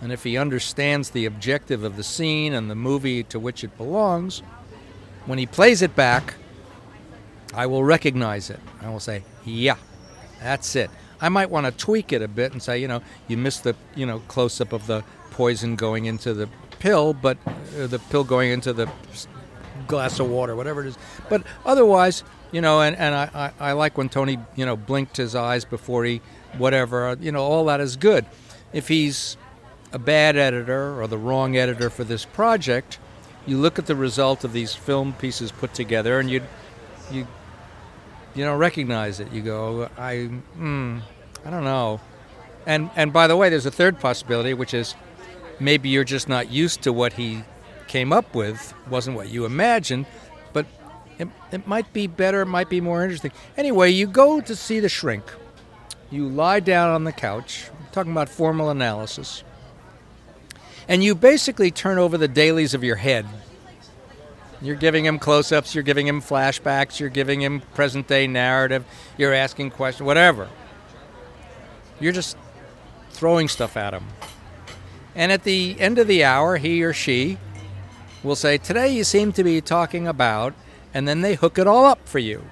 and 0.03 0.13
if 0.13 0.25
he 0.25 0.37
understands 0.37 1.11
the 1.11 1.25
objective 1.25 1.85
of 1.85 1.97
the 1.97 2.03
scene 2.03 2.53
and 2.53 2.71
the 2.71 2.75
movie 2.75 3.23
to 3.25 3.39
which 3.39 3.65
it 3.65 3.77
belongs, 3.79 4.41
when 5.25 5.39
he 5.39 5.47
plays 5.47 5.81
it 5.81 5.97
back, 5.97 6.35
I 7.55 7.67
will 7.67 7.85
recognize 7.85 8.51
it. 8.51 8.61
I 8.83 8.91
will 8.91 9.01
say, 9.01 9.23
yeah, 9.45 9.77
that's 10.41 10.77
it. 10.77 10.91
I 11.21 11.29
might 11.29 11.51
want 11.51 11.67
to 11.67 11.73
tweak 11.73 12.13
it 12.13 12.23
a 12.23 12.29
bit 12.29 12.53
and 12.53 12.63
say, 12.63 12.79
you 12.79 12.89
know, 12.89 13.03
you 13.29 13.37
missed 13.37 13.65
the, 13.65 13.75
you 13.95 14.07
know, 14.07 14.21
close 14.29 14.61
up 14.61 14.73
of 14.73 14.87
the 14.87 15.05
poison 15.31 15.77
going 15.77 16.05
into 16.05 16.35
the 16.35 16.49
pill, 16.79 17.15
but 17.15 17.39
uh, 17.47 17.87
the 17.87 17.99
pill 18.11 18.25
going 18.25 18.51
into 18.51 18.73
the 18.73 18.91
glass 19.87 20.21
of 20.21 20.29
water, 20.29 20.55
whatever 20.55 20.83
it 20.83 20.89
is. 20.89 20.99
But 21.29 21.43
otherwise, 21.65 22.25
you 22.53 22.61
know, 22.61 22.83
and, 22.83 22.97
and 22.97 23.15
I, 23.15 23.53
I, 23.59 23.71
I 23.71 23.73
like 23.73 23.99
when 23.99 24.09
Tony, 24.09 24.39
you 24.55 24.67
know, 24.67 24.77
blinked 24.77 25.17
his 25.17 25.35
eyes 25.35 25.65
before 25.65 26.05
he, 26.05 26.21
whatever, 26.59 27.17
you 27.21 27.33
know, 27.33 27.43
all 27.43 27.65
that 27.67 27.81
is 27.81 27.97
good. 27.97 28.27
If 28.73 28.89
he's 28.89 29.37
a 29.93 29.99
bad 29.99 30.37
editor 30.37 31.01
or 31.01 31.07
the 31.07 31.19
wrong 31.19 31.57
editor 31.57 31.91
for 31.91 32.05
this 32.05 32.25
project, 32.25 32.99
you 33.47 33.59
look 33.59 33.79
at 33.79 33.87
the 33.87 33.97
result 33.97 34.45
of 34.45 34.53
these 34.53 34.75
film 34.75 35.13
pieces 35.15 35.53
put 35.53 35.75
together 35.75 36.19
and 36.19 36.31
you, 36.31 36.43
you, 37.11 37.27
you 38.35 38.45
don't 38.45 38.59
recognize 38.59 39.21
it. 39.21 39.33
You 39.33 39.43
go, 39.43 39.89
I, 39.97 40.31
mm, 40.59 41.01
I 41.45 41.51
don't 41.51 41.65
know. 41.65 42.01
And 42.67 42.91
and 42.97 43.13
by 43.13 43.27
the 43.27 43.37
way, 43.37 43.49
there's 43.51 43.67
a 43.67 43.71
third 43.71 44.01
possibility, 44.01 44.55
which 44.55 44.75
is 44.75 44.95
maybe 45.61 45.89
you're 45.89 46.05
just 46.05 46.29
not 46.29 46.51
used 46.51 46.83
to 46.83 46.93
what 46.93 47.15
he 47.15 47.45
came 47.87 48.13
up 48.13 48.35
with, 48.35 48.75
wasn't 48.89 49.17
what 49.17 49.29
you 49.29 49.45
imagined, 49.45 50.07
but 50.53 50.67
it, 51.19 51.29
it 51.53 51.67
might 51.67 51.93
be 51.93 52.07
better, 52.07 52.41
it 52.43 52.47
might 52.47 52.69
be 52.69 52.81
more 52.81 53.03
interesting. 53.03 53.33
Anyway, 53.57 53.91
you 53.91 54.07
go 54.07 54.41
to 54.41 54.57
see 54.57 54.81
the 54.81 54.89
shrink. 54.89 55.25
You 56.11 56.29
lie 56.29 56.61
down 56.61 56.91
on 56.91 57.05
the 57.05 57.13
couch, 57.13 57.71
talking 57.93 58.13
about 58.13 58.29
formal 58.29 58.71
analysis, 58.71 59.45
and 60.89 61.03
you 61.03 61.15
basically 61.15 61.71
turn 61.71 61.99
over 61.99 62.17
the 62.19 62.29
dailies 62.29 62.75
of 62.75 62.85
your 62.85 62.97
head. 62.97 63.27
You're 64.61 64.77
giving 64.77 65.05
him 65.05 65.19
close 65.19 65.53
ups, 65.53 65.75
you're 65.75 65.85
giving 65.85 66.07
him 66.07 66.21
flashbacks, 66.23 66.99
you're 66.99 67.11
giving 67.11 67.41
him 67.43 67.61
present 67.75 68.07
day 68.07 68.27
narrative, 68.27 68.85
you're 69.19 69.35
asking 69.35 69.71
questions, 69.71 70.07
whatever. 70.07 70.49
You're 72.01 72.13
just 72.13 72.37
throwing 73.11 73.49
stuff 73.49 73.77
at 73.77 73.95
him. 73.95 74.05
And 75.15 75.31
at 75.31 75.45
the 75.45 75.77
end 75.79 75.99
of 75.99 76.07
the 76.07 76.25
hour, 76.25 76.57
he 76.57 76.83
or 76.83 76.93
she 76.93 77.39
will 78.23 78.37
say, 78.37 78.59
Today 78.59 78.93
you 78.93 79.05
seem 79.05 79.33
to 79.33 79.45
be 79.45 79.61
talking 79.61 80.09
about, 80.09 80.55
and 80.93 81.07
then 81.07 81.21
they 81.21 81.35
hook 81.35 81.59
it 81.59 81.67
all 81.67 81.85
up 81.85 82.09
for 82.09 82.19
you. 82.19 82.43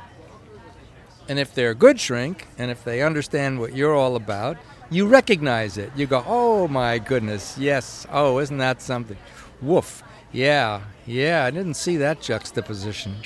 And 1.28 1.38
if 1.38 1.54
they're 1.54 1.70
a 1.70 1.74
good 1.74 1.98
shrink, 1.98 2.46
and 2.58 2.70
if 2.70 2.84
they 2.84 3.02
understand 3.02 3.58
what 3.58 3.74
you're 3.74 3.94
all 3.94 4.16
about, 4.16 4.58
you 4.90 5.06
recognize 5.06 5.78
it. 5.78 5.90
You 5.96 6.06
go, 6.06 6.22
Oh 6.26 6.68
my 6.68 6.98
goodness, 6.98 7.56
yes. 7.58 8.06
Oh, 8.10 8.38
isn't 8.38 8.58
that 8.58 8.82
something? 8.82 9.16
Woof. 9.60 10.02
Yeah, 10.32 10.82
yeah, 11.06 11.44
I 11.44 11.50
didn't 11.50 11.74
see 11.74 11.98
that 11.98 12.20
juxtaposition. 12.20 13.16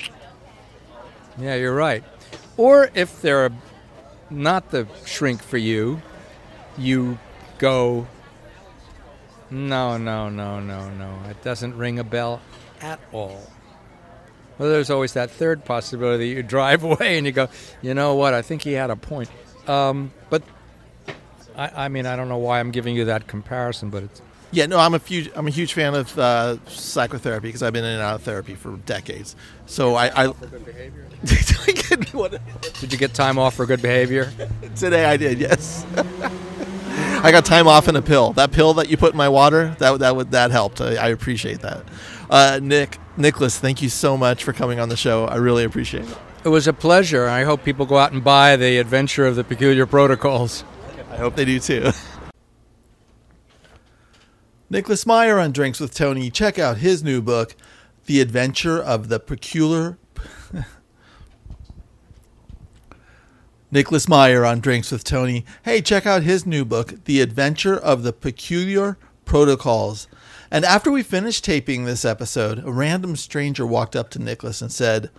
Yeah, 1.37 1.55
you're 1.55 1.75
right. 1.75 2.03
Or 2.57 2.89
if 2.93 3.21
they're 3.21 3.51
not 4.29 4.71
the 4.71 4.87
shrink 5.05 5.41
for 5.41 5.57
you, 5.57 6.01
you 6.77 7.17
go, 7.59 8.07
no, 9.49 9.97
no, 9.97 10.29
no, 10.29 10.59
no, 10.59 10.89
no. 10.89 11.19
It 11.29 11.41
doesn't 11.43 11.77
ring 11.77 11.99
a 11.99 12.03
bell 12.03 12.41
at 12.81 12.99
all. 13.11 13.41
Well, 14.57 14.69
there's 14.69 14.89
always 14.89 15.13
that 15.13 15.29
third 15.29 15.63
possibility. 15.63 16.29
You 16.29 16.43
drive 16.43 16.83
away 16.91 17.17
and 17.17 17.25
you 17.25 17.31
go, 17.31 17.47
you 17.81 17.93
know 17.93 18.15
what? 18.15 18.33
I 18.33 18.41
think 18.41 18.63
he 18.63 18.73
had 18.73 18.89
a 18.89 18.95
point. 18.95 19.29
Um, 19.67 20.11
but 20.29 20.43
I, 21.55 21.85
I 21.85 21.87
mean, 21.87 22.05
I 22.05 22.15
don't 22.15 22.27
know 22.27 22.37
why 22.37 22.59
I'm 22.59 22.71
giving 22.71 22.95
you 22.95 23.05
that 23.05 23.27
comparison, 23.27 23.89
but 23.89 24.03
it's 24.03 24.21
Yeah, 24.51 24.65
no, 24.65 24.79
I'm 24.79 24.93
a 24.93 24.99
huge 24.99 25.29
I'm 25.35 25.47
a 25.47 25.51
huge 25.51 25.73
fan 25.73 25.93
of 25.93 26.17
uh, 26.17 26.57
psychotherapy 26.67 27.49
because 27.49 27.63
I've 27.63 27.73
been 27.73 27.83
in 27.83 27.91
and 27.91 28.01
out 28.01 28.15
of 28.15 28.21
therapy 28.23 28.55
for 28.55 28.77
decades. 28.85 29.35
So 29.65 29.95
I, 29.95 30.27
I 30.27 30.33
Did 31.25 32.91
you 32.91 32.97
get 32.97 33.13
time 33.13 33.37
off 33.37 33.55
for 33.55 33.65
good 33.65 33.81
behavior? 33.81 34.31
today 34.75 35.05
I 35.05 35.17
did. 35.17 35.39
Yes, 35.39 35.85
I 37.23 37.31
got 37.31 37.43
time 37.43 37.67
off 37.67 37.87
in 37.89 37.95
a 37.95 38.01
pill. 38.01 38.33
That 38.33 38.51
pill 38.51 38.73
that 38.75 38.89
you 38.89 38.95
put 38.95 39.11
in 39.11 39.17
my 39.17 39.29
water 39.29 39.75
that 39.79 39.99
that 39.99 40.15
would 40.15 40.31
that 40.31 40.51
helped. 40.51 40.79
I, 40.79 40.95
I 40.95 41.07
appreciate 41.09 41.59
that. 41.61 41.83
Uh, 42.29 42.59
Nick 42.61 42.99
Nicholas, 43.17 43.59
thank 43.59 43.81
you 43.81 43.89
so 43.89 44.15
much 44.15 44.43
for 44.43 44.53
coming 44.53 44.79
on 44.79 44.87
the 44.89 44.97
show. 44.97 45.25
I 45.25 45.35
really 45.35 45.65
appreciate 45.65 46.05
it. 46.05 46.17
It 46.45 46.49
was 46.49 46.67
a 46.67 46.73
pleasure. 46.73 47.27
I 47.27 47.43
hope 47.43 47.65
people 47.65 47.85
go 47.85 47.97
out 47.97 48.13
and 48.13 48.23
buy 48.23 48.55
The 48.55 48.77
Adventure 48.77 49.25
of 49.25 49.35
the 49.35 49.43
Peculiar 49.43 49.85
Protocols. 49.85 50.63
I 51.11 51.17
hope 51.17 51.35
they 51.35 51.43
do 51.45 51.59
too. 51.59 51.91
Nicholas 54.69 55.05
Meyer 55.05 55.39
on 55.39 55.51
Drinks 55.51 55.79
with 55.79 55.93
Tony. 55.93 56.29
Check 56.29 56.59
out 56.59 56.77
his 56.77 57.03
new 57.03 57.21
book, 57.21 57.55
The 58.05 58.19
Adventure 58.19 58.81
of 58.81 59.07
the 59.07 59.19
Peculiar 59.19 59.97
Nicholas 63.71 64.07
Meyer 64.07 64.45
on 64.45 64.59
Drinks 64.59 64.91
with 64.91 65.03
Tony. 65.03 65.45
Hey, 65.63 65.81
check 65.81 66.05
out 66.05 66.23
his 66.23 66.45
new 66.45 66.63
book, 66.63 67.03
The 67.03 67.19
Adventure 67.21 67.77
of 67.77 68.03
the 68.03 68.13
Peculiar 68.13 68.97
Protocols. 69.25 70.07
And 70.49 70.63
after 70.63 70.89
we 70.89 71.03
finished 71.03 71.43
taping 71.43 71.83
this 71.83 72.05
episode, 72.05 72.59
a 72.59 72.71
random 72.71 73.17
stranger 73.17 73.65
walked 73.65 73.95
up 73.95 74.09
to 74.11 74.19
Nicholas 74.19 74.61
and 74.61 74.71
said, 74.71 75.09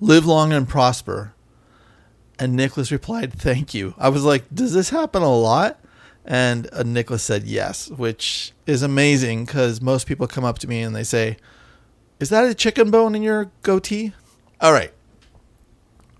Live 0.00 0.26
long 0.26 0.52
and 0.52 0.68
prosper. 0.68 1.34
And 2.38 2.54
Nicholas 2.54 2.90
replied, 2.90 3.32
Thank 3.32 3.74
you. 3.74 3.94
I 3.96 4.08
was 4.08 4.24
like, 4.24 4.44
Does 4.52 4.72
this 4.72 4.90
happen 4.90 5.22
a 5.22 5.32
lot? 5.32 5.80
And 6.24 6.68
uh, 6.72 6.82
Nicholas 6.82 7.22
said 7.22 7.44
yes, 7.44 7.90
which 7.90 8.52
is 8.66 8.82
amazing 8.82 9.44
because 9.44 9.80
most 9.80 10.06
people 10.06 10.26
come 10.26 10.44
up 10.44 10.58
to 10.60 10.68
me 10.68 10.80
and 10.80 10.96
they 10.96 11.04
say, 11.04 11.36
Is 12.18 12.30
that 12.30 12.46
a 12.48 12.54
chicken 12.54 12.90
bone 12.90 13.14
in 13.14 13.22
your 13.22 13.50
goatee? 13.62 14.14
All 14.60 14.72
right. 14.72 14.92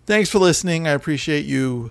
Thanks 0.07 0.29
for 0.29 0.39
listening. 0.39 0.87
I 0.87 0.91
appreciate 0.91 1.47
you 1.47 1.91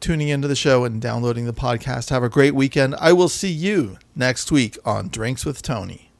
tuning 0.00 0.28
into 0.28 0.46
the 0.46 0.54
show 0.54 0.84
and 0.84 1.00
downloading 1.00 1.46
the 1.46 1.54
podcast. 1.54 2.10
Have 2.10 2.22
a 2.22 2.28
great 2.28 2.54
weekend. 2.54 2.94
I 2.96 3.14
will 3.14 3.30
see 3.30 3.50
you 3.50 3.96
next 4.14 4.52
week 4.52 4.76
on 4.84 5.08
Drinks 5.08 5.46
with 5.46 5.62
Tony. 5.62 6.10